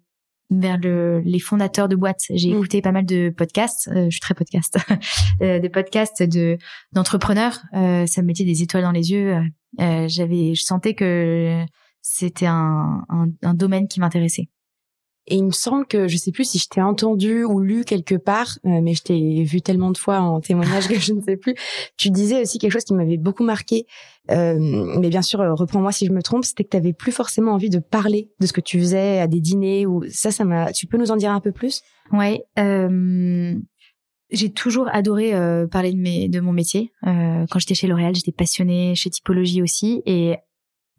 vers 0.50 0.78
le, 0.78 1.20
les 1.24 1.38
fondateurs 1.38 1.88
de 1.88 1.96
boîtes. 1.96 2.24
J'ai 2.30 2.52
mm. 2.52 2.56
écouté 2.56 2.82
pas 2.82 2.92
mal 2.92 3.06
de 3.06 3.32
podcasts, 3.36 3.88
euh, 3.88 4.06
je 4.06 4.10
suis 4.10 4.20
très 4.20 4.34
podcast, 4.34 4.78
euh, 5.42 5.58
des 5.58 5.68
podcasts 5.68 6.22
de 6.22 6.58
d'entrepreneurs. 6.92 7.62
Euh, 7.74 8.06
ça 8.06 8.22
me 8.22 8.26
mettait 8.26 8.44
des 8.44 8.62
étoiles 8.62 8.82
dans 8.82 8.92
les 8.92 9.10
yeux. 9.10 9.36
Euh, 9.80 10.08
j'avais, 10.08 10.54
je 10.54 10.62
sentais 10.62 10.94
que 10.94 11.64
c'était 12.02 12.46
un, 12.46 13.04
un, 13.08 13.26
un 13.42 13.54
domaine 13.54 13.88
qui 13.88 14.00
m'intéressait. 14.00 14.48
Et 15.28 15.36
il 15.36 15.44
me 15.44 15.52
semble 15.52 15.86
que 15.86 16.08
je 16.08 16.16
sais 16.16 16.32
plus 16.32 16.50
si 16.50 16.58
je 16.58 16.68
t'ai 16.68 16.82
entendu 16.82 17.44
ou 17.44 17.60
lu 17.60 17.84
quelque 17.84 18.16
part, 18.16 18.58
euh, 18.66 18.80
mais 18.82 18.94
je 18.94 19.02
t'ai 19.02 19.44
vu 19.44 19.62
tellement 19.62 19.92
de 19.92 19.98
fois 19.98 20.18
en 20.18 20.40
témoignage 20.40 20.88
que 20.88 20.98
je 20.98 21.12
ne 21.12 21.20
sais 21.20 21.36
plus. 21.36 21.54
Tu 21.96 22.10
disais 22.10 22.42
aussi 22.42 22.58
quelque 22.58 22.72
chose 22.72 22.84
qui 22.84 22.94
m'avait 22.94 23.18
beaucoup 23.18 23.44
marqué. 23.44 23.86
Euh, 24.30 24.58
mais 24.98 25.10
bien 25.10 25.22
sûr, 25.22 25.40
euh, 25.40 25.54
reprends-moi 25.54 25.92
si 25.92 26.06
je 26.06 26.12
me 26.12 26.22
trompe. 26.22 26.44
C'était 26.44 26.64
que 26.64 26.70
tu 26.70 26.76
avais 26.76 26.92
plus 26.92 27.12
forcément 27.12 27.52
envie 27.52 27.70
de 27.70 27.78
parler 27.78 28.30
de 28.40 28.46
ce 28.46 28.52
que 28.52 28.60
tu 28.60 28.80
faisais 28.80 29.20
à 29.20 29.28
des 29.28 29.40
dîners 29.40 29.86
ou 29.86 30.02
ça, 30.10 30.32
ça 30.32 30.44
m'a. 30.44 30.72
Tu 30.72 30.86
peux 30.88 30.98
nous 30.98 31.12
en 31.12 31.16
dire 31.16 31.30
un 31.30 31.40
peu 31.40 31.52
plus? 31.52 31.82
Ouais. 32.12 32.44
Euh, 32.58 33.54
j'ai 34.30 34.50
toujours 34.50 34.88
adoré 34.92 35.32
parler 35.70 35.92
de, 35.92 35.98
mes, 35.98 36.28
de 36.28 36.40
mon 36.40 36.52
métier. 36.52 36.90
quand 37.04 37.58
j'étais 37.58 37.74
chez 37.74 37.86
L'Oréal, 37.86 38.14
j'étais 38.14 38.32
passionnée 38.32 38.94
chez 38.94 39.10
Typologie 39.10 39.60
aussi, 39.60 40.02
et 40.06 40.36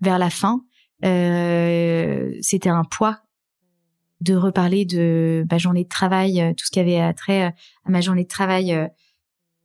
vers 0.01 0.19
la 0.19 0.29
fin, 0.29 0.61
c'était 1.01 2.69
un 2.69 2.83
poids 2.83 3.22
de 4.23 4.35
reparler 4.35 4.85
de 4.85 5.45
ma 5.51 5.57
journée 5.57 5.83
de 5.83 5.89
travail, 5.89 6.41
euh, 6.41 6.51
tout 6.51 6.65
ce 6.65 6.71
qui 6.71 6.79
avait 6.79 7.13
trait 7.13 7.47
euh, 7.47 7.49
à 7.85 7.91
ma 7.91 8.01
journée 8.01 8.23
de 8.23 8.29
travail 8.29 8.73
euh, 8.73 8.87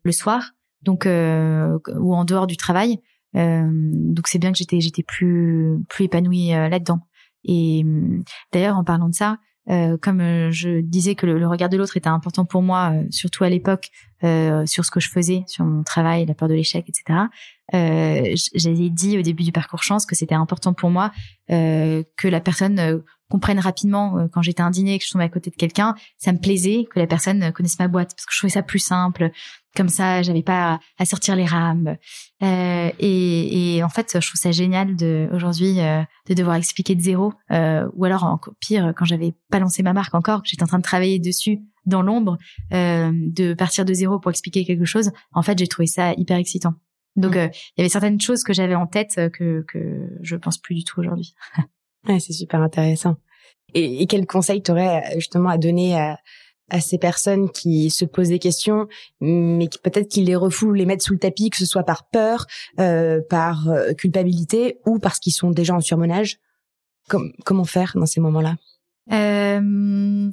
le 0.03 0.13
soir, 0.13 0.53
donc 0.83 1.07
ou 1.07 2.15
en 2.15 2.25
dehors 2.25 2.47
du 2.47 2.57
travail. 2.57 2.99
donc 3.35 4.29
c'est 4.29 4.39
bien 4.39 4.53
que 4.53 4.59
j'étais 4.59 4.81
j'étais 4.81 5.03
plus 5.03 5.77
plus 5.89 6.05
épanouie 6.05 6.51
là-dedans. 6.51 7.01
Et 7.45 7.85
d'ailleurs 8.53 8.79
en 8.79 8.85
parlant 8.85 9.09
de 9.09 9.15
ça, 9.15 9.39
comme 10.01 10.23
je 10.51 10.81
disais 10.81 11.17
que 11.17 11.27
le, 11.27 11.47
regard 11.47 11.69
de 11.69 11.77
l'autre 11.77 11.97
était 11.97 12.09
important 12.09 12.45
pour 12.47 12.63
moi, 12.63 12.95
surtout 13.11 13.43
à 13.43 13.51
l'époque, 13.51 13.91
sur 14.23 14.85
ce 14.85 14.91
que 14.91 15.01
je 15.01 15.11
faisais, 15.11 15.43
sur 15.47 15.65
mon 15.65 15.83
travail, 15.83 16.25
la 16.27 16.35
peur 16.35 16.49
de 16.49 16.55
l'échec, 16.55 16.89
etc. 16.89 17.27
Euh, 17.75 18.35
J'avais 18.55 18.89
dit 18.89 19.19
au 19.19 19.23
début 19.23 19.43
du 19.43 19.53
parcours 19.53 19.83
chance 19.83 20.07
que 20.07 20.15
c'était 20.15 20.37
important 20.37 20.73
pour 20.73 20.91
moi 20.91 21.11
que 21.49 22.29
la 22.29 22.41
personne 22.41 23.03
comprennent 23.29 23.61
rapidement 23.61 24.19
euh, 24.19 24.27
quand 24.33 24.43
j'étais 24.43 24.63
à 24.63 24.67
un 24.67 24.71
dîner 24.71 24.95
et 24.95 24.99
que 24.99 25.05
je 25.05 25.11
tombais 25.11 25.25
à 25.25 25.29
côté 25.29 25.51
de 25.51 25.57
quelqu'un, 25.57 25.95
ça 26.17 26.33
me 26.33 26.39
plaisait 26.39 26.87
que 26.91 26.99
la 26.99 27.07
personne 27.07 27.43
euh, 27.43 27.51
connaisse 27.51 27.79
ma 27.79 27.89
boîte 27.89 28.15
parce 28.15 28.27
que 28.27 28.33
je 28.33 28.39
trouvais 28.39 28.53
ça 28.53 28.63
plus 28.63 28.79
simple. 28.79 29.31
Comme 29.77 29.89
ça, 29.89 30.23
j'avais 30.23 30.43
pas 30.43 30.81
à, 30.99 31.05
sortir 31.05 31.37
les 31.37 31.45
rames. 31.45 31.97
Euh, 32.43 32.91
et, 32.99 33.77
et, 33.77 33.85
en 33.85 33.89
fait, 33.89 34.19
je 34.21 34.27
trouve 34.27 34.41
ça 34.41 34.51
génial 34.51 34.97
de 34.97 35.29
aujourd'hui 35.33 35.81
euh, 35.81 36.03
de 36.29 36.35
devoir 36.35 36.57
expliquer 36.57 36.95
de 36.95 37.01
zéro, 37.01 37.33
ou 37.51 38.05
alors 38.05 38.25
encore 38.25 38.55
pire 38.61 38.93
quand 38.97 39.05
j'avais 39.05 39.35
pas 39.51 39.59
lancé 39.59 39.83
ma 39.83 39.93
marque 39.93 40.15
encore, 40.15 40.43
que 40.43 40.49
j'étais 40.49 40.63
en 40.63 40.67
train 40.67 40.79
de 40.79 40.83
travailler 40.83 41.21
dessus 41.21 41.61
dans 41.87 42.03
l'ombre, 42.03 42.39
de 42.73 43.55
partir 43.55 43.85
de 43.85 43.95
zéro 43.95 44.19
pour 44.19 44.31
expliquer 44.31 44.65
quelque 44.65 44.85
chose. 44.85 45.13
En 45.33 45.43
fait, 45.43 45.59
j'ai 45.59 45.69
trouvé 45.69 45.87
ça 45.87 46.13
hyper 46.15 46.39
excitant. 46.39 46.75
Donc, 47.17 47.37
mmh. 47.37 47.51
il 47.77 47.79
y 47.79 47.81
avait 47.81 47.89
certaines 47.89 48.21
choses 48.21 48.43
que 48.43 48.53
j'avais 48.53 48.75
en 48.75 48.87
tête 48.87 49.21
que 49.33 49.65
que 49.69 50.09
je 50.23 50.37
pense 50.37 50.59
plus 50.59 50.75
du 50.75 50.85
tout 50.85 50.99
aujourd'hui. 50.99 51.35
Ouais, 52.07 52.21
c'est 52.21 52.33
super 52.33 52.61
intéressant. 52.63 53.17
Et, 53.75 54.03
et 54.03 54.07
quel 54.07 54.27
conseil 54.27 54.63
t'aurais 54.63 55.03
justement 55.17 55.51
à 55.51 55.59
donner 55.59 55.99
à, 55.99 56.19
à 56.71 56.81
ces 56.81 56.99
personnes 56.99 57.51
qui 57.51 57.91
se 57.91 58.05
posent 58.05 58.29
des 58.29 58.39
questions, 58.39 58.89
mais 59.21 59.69
qui 59.69 59.79
peut-être 59.79 60.09
qu'ils 60.09 60.25
les 60.25 60.37
refoulent, 60.37 60.77
les 60.77 60.87
mettent 60.87 61.03
sous 61.03 61.15
le 61.15 61.19
tapis, 61.19 61.51
que 61.51 61.57
ce 61.57 61.67
soit 61.67 61.83
par 61.85 62.09
peur, 62.09 62.47
euh, 62.79 63.21
par 63.29 63.69
euh, 63.69 63.93
culpabilité 63.93 64.79
ou 64.87 64.99
parce 64.99 65.19
qu'ils 65.19 65.33
sont 65.33 65.51
déjà 65.51 65.75
en 65.75 65.81
surmenage? 65.81 66.39
Comment 67.45 67.65
faire 67.65 67.93
dans 67.95 68.07
ces 68.07 68.21
moments-là? 68.21 68.57
Euh, 69.13 70.31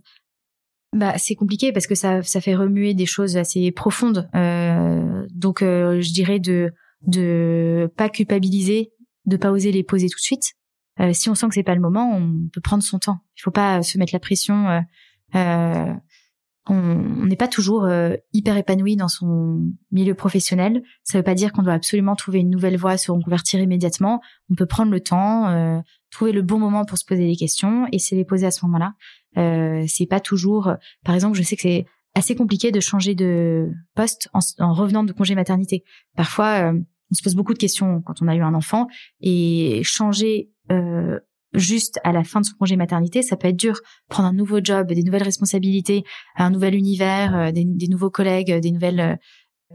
bah, 0.93 1.17
c'est 1.17 1.35
compliqué 1.35 1.71
parce 1.71 1.87
que 1.87 1.95
ça, 1.95 2.21
ça 2.23 2.41
fait 2.41 2.55
remuer 2.55 2.93
des 2.93 3.05
choses 3.05 3.37
assez 3.37 3.71
profondes. 3.71 4.29
Euh, 4.35 5.25
donc, 5.33 5.61
euh, 5.61 6.01
je 6.01 6.11
dirais 6.11 6.39
de 6.39 6.71
de 7.07 7.89
pas 7.97 8.09
culpabiliser, 8.09 8.91
de 9.25 9.37
pas 9.37 9.51
oser 9.51 9.71
les 9.71 9.83
poser 9.83 10.09
tout 10.09 10.17
de 10.17 10.21
suite. 10.23 10.53
Euh, 10.99 11.11
si 11.13 11.29
on 11.29 11.35
sent 11.35 11.47
que 11.47 11.55
c'est 11.55 11.63
pas 11.63 11.75
le 11.75 11.81
moment, 11.81 12.15
on 12.15 12.49
peut 12.51 12.61
prendre 12.61 12.83
son 12.83 12.99
temps. 12.99 13.19
Il 13.37 13.41
faut 13.41 13.51
pas 13.51 13.83
se 13.83 13.97
mettre 13.97 14.13
la 14.13 14.19
pression. 14.19 14.69
Euh, 14.69 14.81
euh, 15.35 15.93
on 16.67 17.25
n'est 17.25 17.35
pas 17.35 17.47
toujours 17.47 17.83
euh, 17.83 18.15
hyper 18.33 18.57
épanoui 18.57 18.95
dans 18.95 19.07
son 19.07 19.61
milieu 19.91 20.15
professionnel. 20.15 20.81
Ça 21.03 21.19
veut 21.19 21.23
pas 21.23 21.35
dire 21.35 21.51
qu'on 21.51 21.61
doit 21.61 21.73
absolument 21.73 22.15
trouver 22.15 22.39
une 22.39 22.49
nouvelle 22.49 22.77
voie, 22.77 22.97
se 22.97 23.11
reconvertir 23.11 23.59
immédiatement. 23.59 24.21
On 24.49 24.55
peut 24.55 24.65
prendre 24.65 24.91
le 24.91 24.99
temps, 24.99 25.47
euh, 25.47 25.79
trouver 26.09 26.31
le 26.31 26.41
bon 26.41 26.57
moment 26.57 26.85
pour 26.85 26.97
se 26.97 27.05
poser 27.05 27.27
des 27.27 27.35
questions 27.35 27.87
et 27.91 27.99
se 27.99 28.15
les 28.15 28.25
poser 28.25 28.47
à 28.47 28.51
ce 28.51 28.65
moment-là. 28.65 28.93
Euh, 29.37 29.85
c'est 29.87 30.07
pas 30.07 30.19
toujours. 30.19 30.73
Par 31.03 31.13
exemple, 31.13 31.37
je 31.37 31.43
sais 31.43 31.55
que 31.55 31.61
c'est 31.61 31.85
assez 32.15 32.35
compliqué 32.35 32.71
de 32.71 32.79
changer 32.79 33.13
de 33.13 33.71
poste 33.93 34.29
en, 34.33 34.39
en 34.59 34.73
revenant 34.73 35.03
de 35.03 35.11
congé 35.11 35.35
maternité. 35.35 35.83
Parfois, 36.15 36.71
euh, 36.71 36.79
on 37.11 37.13
se 37.13 37.21
pose 37.21 37.35
beaucoup 37.35 37.53
de 37.53 37.59
questions 37.59 38.01
quand 38.01 38.23
on 38.23 38.27
a 38.27 38.35
eu 38.35 38.41
un 38.41 38.55
enfant 38.55 38.87
et 39.21 39.81
changer 39.83 40.49
euh, 40.71 41.19
juste 41.57 41.99
à 42.03 42.11
la 42.11 42.23
fin 42.23 42.41
de 42.41 42.45
son 42.45 42.55
congé 42.57 42.75
maternité, 42.75 43.21
ça 43.21 43.37
peut 43.37 43.47
être 43.47 43.55
dur. 43.55 43.79
Prendre 44.09 44.29
un 44.29 44.33
nouveau 44.33 44.59
job, 44.63 44.87
des 44.87 45.03
nouvelles 45.03 45.23
responsabilités, 45.23 46.03
un 46.35 46.49
nouvel 46.49 46.75
univers, 46.75 47.35
euh, 47.35 47.51
des, 47.51 47.65
des 47.65 47.87
nouveaux 47.87 48.09
collègues, 48.09 48.59
des 48.59 48.71
nouvelles 48.71 48.99
euh, 48.99 49.15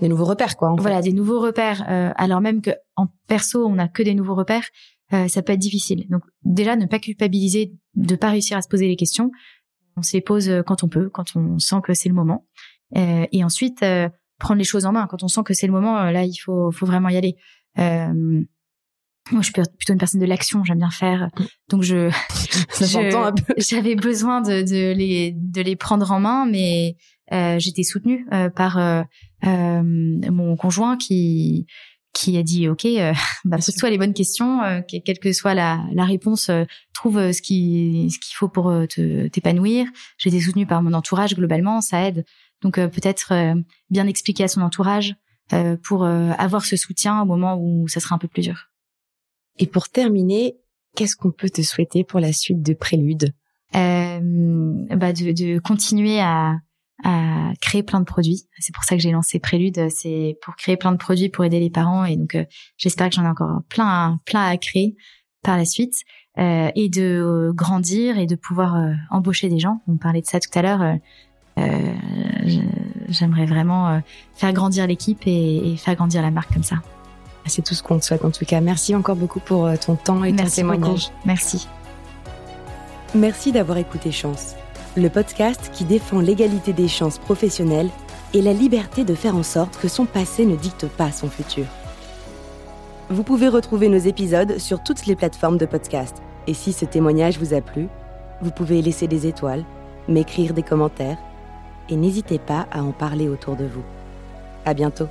des 0.00 0.08
nouveaux 0.08 0.24
repères 0.24 0.56
quoi. 0.56 0.74
voilà, 0.78 1.02
des 1.02 1.12
nouveaux 1.12 1.40
repères. 1.40 1.84
Euh, 1.90 2.12
alors 2.16 2.40
même 2.40 2.62
que 2.62 2.70
en 2.96 3.08
perso, 3.26 3.66
on 3.66 3.74
n'a 3.74 3.88
que 3.88 4.02
des 4.02 4.14
nouveaux 4.14 4.36
repères, 4.36 4.66
ça 5.26 5.42
peut 5.42 5.52
être 5.52 5.58
difficile. 5.58 6.06
Donc 6.08 6.22
déjà, 6.44 6.76
ne 6.76 6.86
pas 6.86 7.00
culpabiliser 7.00 7.72
de 7.96 8.14
pas 8.14 8.30
réussir 8.30 8.56
à 8.56 8.62
se 8.62 8.68
poser 8.68 8.86
les 8.86 8.94
questions. 8.94 9.32
On 9.96 10.02
se 10.02 10.12
les 10.16 10.20
pose 10.20 10.62
quand 10.64 10.84
on 10.84 10.88
peut, 10.88 11.10
quand 11.10 11.34
on 11.34 11.58
sent 11.58 11.80
que 11.82 11.94
c'est 11.94 12.08
le 12.08 12.14
moment. 12.14 12.46
et 12.94 13.42
ensuite, 13.42 13.84
prendre 14.38 14.58
les 14.58 14.64
choses 14.64 14.86
en 14.86 14.92
main. 14.92 15.08
Quand 15.08 15.24
on 15.24 15.28
sent 15.28 15.40
que 15.44 15.52
c'est 15.52 15.66
le 15.66 15.72
moment, 15.72 16.00
là, 16.12 16.22
il 16.22 16.36
faut, 16.36 16.70
faut 16.70 16.86
vraiment 16.86 17.08
y 17.08 17.16
aller. 17.16 17.34
Euh, 17.78 18.44
moi, 19.30 19.42
je 19.42 19.46
suis 19.46 19.52
plutôt 19.52 19.92
une 19.92 19.98
personne 19.98 20.20
de 20.20 20.26
l'action, 20.26 20.64
j'aime 20.64 20.78
bien 20.78 20.90
faire. 20.90 21.28
Donc 21.68 21.82
je, 21.82 22.10
j'avais 23.58 23.94
besoin 23.94 24.40
de, 24.40 24.62
de, 24.62 24.92
les 24.92 25.32
de 25.36 25.60
les 25.60 25.76
prendre 25.76 26.10
en 26.10 26.20
main, 26.20 26.46
mais 26.46 26.96
euh, 27.32 27.58
j'étais 27.58 27.82
soutenue 27.82 28.26
euh, 28.32 28.50
par 28.50 28.78
euh, 28.78 29.02
euh, 29.46 29.82
mon 29.82 30.56
conjoint 30.56 30.96
qui 30.96 31.66
qui 32.12 32.36
a 32.36 32.42
dit 32.42 32.68
ok, 32.68 32.84
euh, 32.86 33.12
bah, 33.44 33.58
pose-toi 33.58 33.90
les 33.90 33.98
bonnes 33.98 34.14
questions, 34.14 34.62
euh, 34.62 34.80
quelle 35.04 35.18
que 35.20 35.32
soit 35.32 35.54
la, 35.54 35.84
la 35.92 36.04
réponse, 36.04 36.50
trouve 36.92 37.32
ce 37.32 37.40
qui 37.40 38.10
ce 38.10 38.18
qu'il 38.18 38.34
faut 38.34 38.48
pour 38.48 38.72
te 38.88 39.28
t'épanouir. 39.28 39.86
J'étais 40.18 40.40
soutenue 40.40 40.66
par 40.66 40.82
mon 40.82 40.92
entourage 40.92 41.34
globalement, 41.34 41.80
ça 41.80 42.06
aide. 42.08 42.24
Donc 42.62 42.74
peut-être 42.74 43.32
bien 43.88 44.06
expliquer 44.06 44.44
à 44.44 44.48
son 44.48 44.60
entourage 44.60 45.14
pour 45.82 46.04
avoir 46.04 46.64
ce 46.66 46.76
soutien 46.76 47.22
au 47.22 47.24
moment 47.24 47.56
où 47.58 47.88
ça 47.88 48.00
sera 48.00 48.16
un 48.16 48.18
peu 48.18 48.28
plus 48.28 48.42
dur. 48.42 48.69
Et 49.58 49.66
pour 49.66 49.88
terminer, 49.88 50.56
qu'est-ce 50.96 51.16
qu'on 51.16 51.30
peut 51.30 51.50
te 51.50 51.62
souhaiter 51.62 52.04
pour 52.04 52.20
la 52.20 52.32
suite 52.32 52.62
de 52.62 52.74
Prélude? 52.74 53.34
Euh, 53.76 54.20
bah 54.96 55.12
de, 55.12 55.32
de, 55.32 55.58
continuer 55.60 56.20
à, 56.20 56.56
à 57.04 57.52
créer 57.60 57.82
plein 57.82 58.00
de 58.00 58.04
produits. 58.04 58.48
C'est 58.58 58.74
pour 58.74 58.84
ça 58.84 58.96
que 58.96 59.02
j'ai 59.02 59.12
lancé 59.12 59.38
Prélude. 59.38 59.88
C'est 59.90 60.38
pour 60.42 60.56
créer 60.56 60.76
plein 60.76 60.92
de 60.92 60.96
produits 60.96 61.28
pour 61.28 61.44
aider 61.44 61.60
les 61.60 61.70
parents. 61.70 62.04
Et 62.04 62.16
donc, 62.16 62.34
euh, 62.34 62.44
j'espère 62.76 63.08
que 63.08 63.14
j'en 63.14 63.24
ai 63.24 63.28
encore 63.28 63.60
plein, 63.68 64.20
plein 64.24 64.46
à 64.46 64.56
créer 64.56 64.96
par 65.42 65.56
la 65.56 65.64
suite. 65.64 65.94
Euh, 66.38 66.70
et 66.76 66.88
de 66.88 67.50
grandir 67.54 68.16
et 68.16 68.26
de 68.26 68.36
pouvoir 68.36 68.76
euh, 68.76 68.92
embaucher 69.10 69.48
des 69.48 69.58
gens. 69.58 69.82
On 69.88 69.96
parlait 69.96 70.20
de 70.20 70.26
ça 70.26 70.38
tout 70.38 70.56
à 70.56 70.62
l'heure. 70.62 70.96
Euh, 71.58 71.94
j'aimerais 73.08 73.46
vraiment 73.46 74.00
faire 74.34 74.52
grandir 74.52 74.86
l'équipe 74.86 75.20
et 75.26 75.74
faire 75.76 75.96
grandir 75.96 76.22
la 76.22 76.30
marque 76.30 76.54
comme 76.54 76.62
ça. 76.62 76.76
C'est 77.50 77.62
tout 77.62 77.74
ce 77.74 77.82
qu'on 77.82 77.98
te 77.98 78.04
souhaite 78.04 78.24
en 78.24 78.30
tout 78.30 78.44
cas. 78.44 78.60
Merci 78.60 78.94
encore 78.94 79.16
beaucoup 79.16 79.40
pour 79.40 79.66
euh, 79.66 79.74
ton 79.76 79.96
temps 79.96 80.24
et 80.24 80.34
ton 80.34 80.46
témoignage. 80.46 81.10
Merci. 81.24 81.68
Merci 83.14 83.50
d'avoir 83.52 83.78
écouté 83.78 84.12
Chance, 84.12 84.54
le 84.96 85.08
podcast 85.08 85.70
qui 85.72 85.84
défend 85.84 86.20
l'égalité 86.20 86.72
des 86.72 86.88
chances 86.88 87.18
professionnelles 87.18 87.90
et 88.34 88.40
la 88.40 88.52
liberté 88.52 89.04
de 89.04 89.14
faire 89.14 89.34
en 89.34 89.42
sorte 89.42 89.76
que 89.78 89.88
son 89.88 90.06
passé 90.06 90.46
ne 90.46 90.54
dicte 90.54 90.86
pas 90.86 91.10
son 91.10 91.28
futur. 91.28 91.66
Vous 93.08 93.24
pouvez 93.24 93.48
retrouver 93.48 93.88
nos 93.88 93.98
épisodes 93.98 94.58
sur 94.58 94.80
toutes 94.82 95.06
les 95.06 95.16
plateformes 95.16 95.58
de 95.58 95.66
podcast. 95.66 96.22
Et 96.46 96.54
si 96.54 96.72
ce 96.72 96.84
témoignage 96.84 97.38
vous 97.38 97.54
a 97.54 97.60
plu, 97.60 97.88
vous 98.40 98.52
pouvez 98.52 98.80
laisser 98.80 99.08
des 99.08 99.26
étoiles, 99.26 99.64
m'écrire 100.06 100.54
des 100.54 100.62
commentaires 100.62 101.18
et 101.88 101.96
n'hésitez 101.96 102.38
pas 102.38 102.68
à 102.70 102.82
en 102.82 102.92
parler 102.92 103.28
autour 103.28 103.56
de 103.56 103.64
vous. 103.64 103.82
À 104.64 104.74
bientôt. 104.74 105.08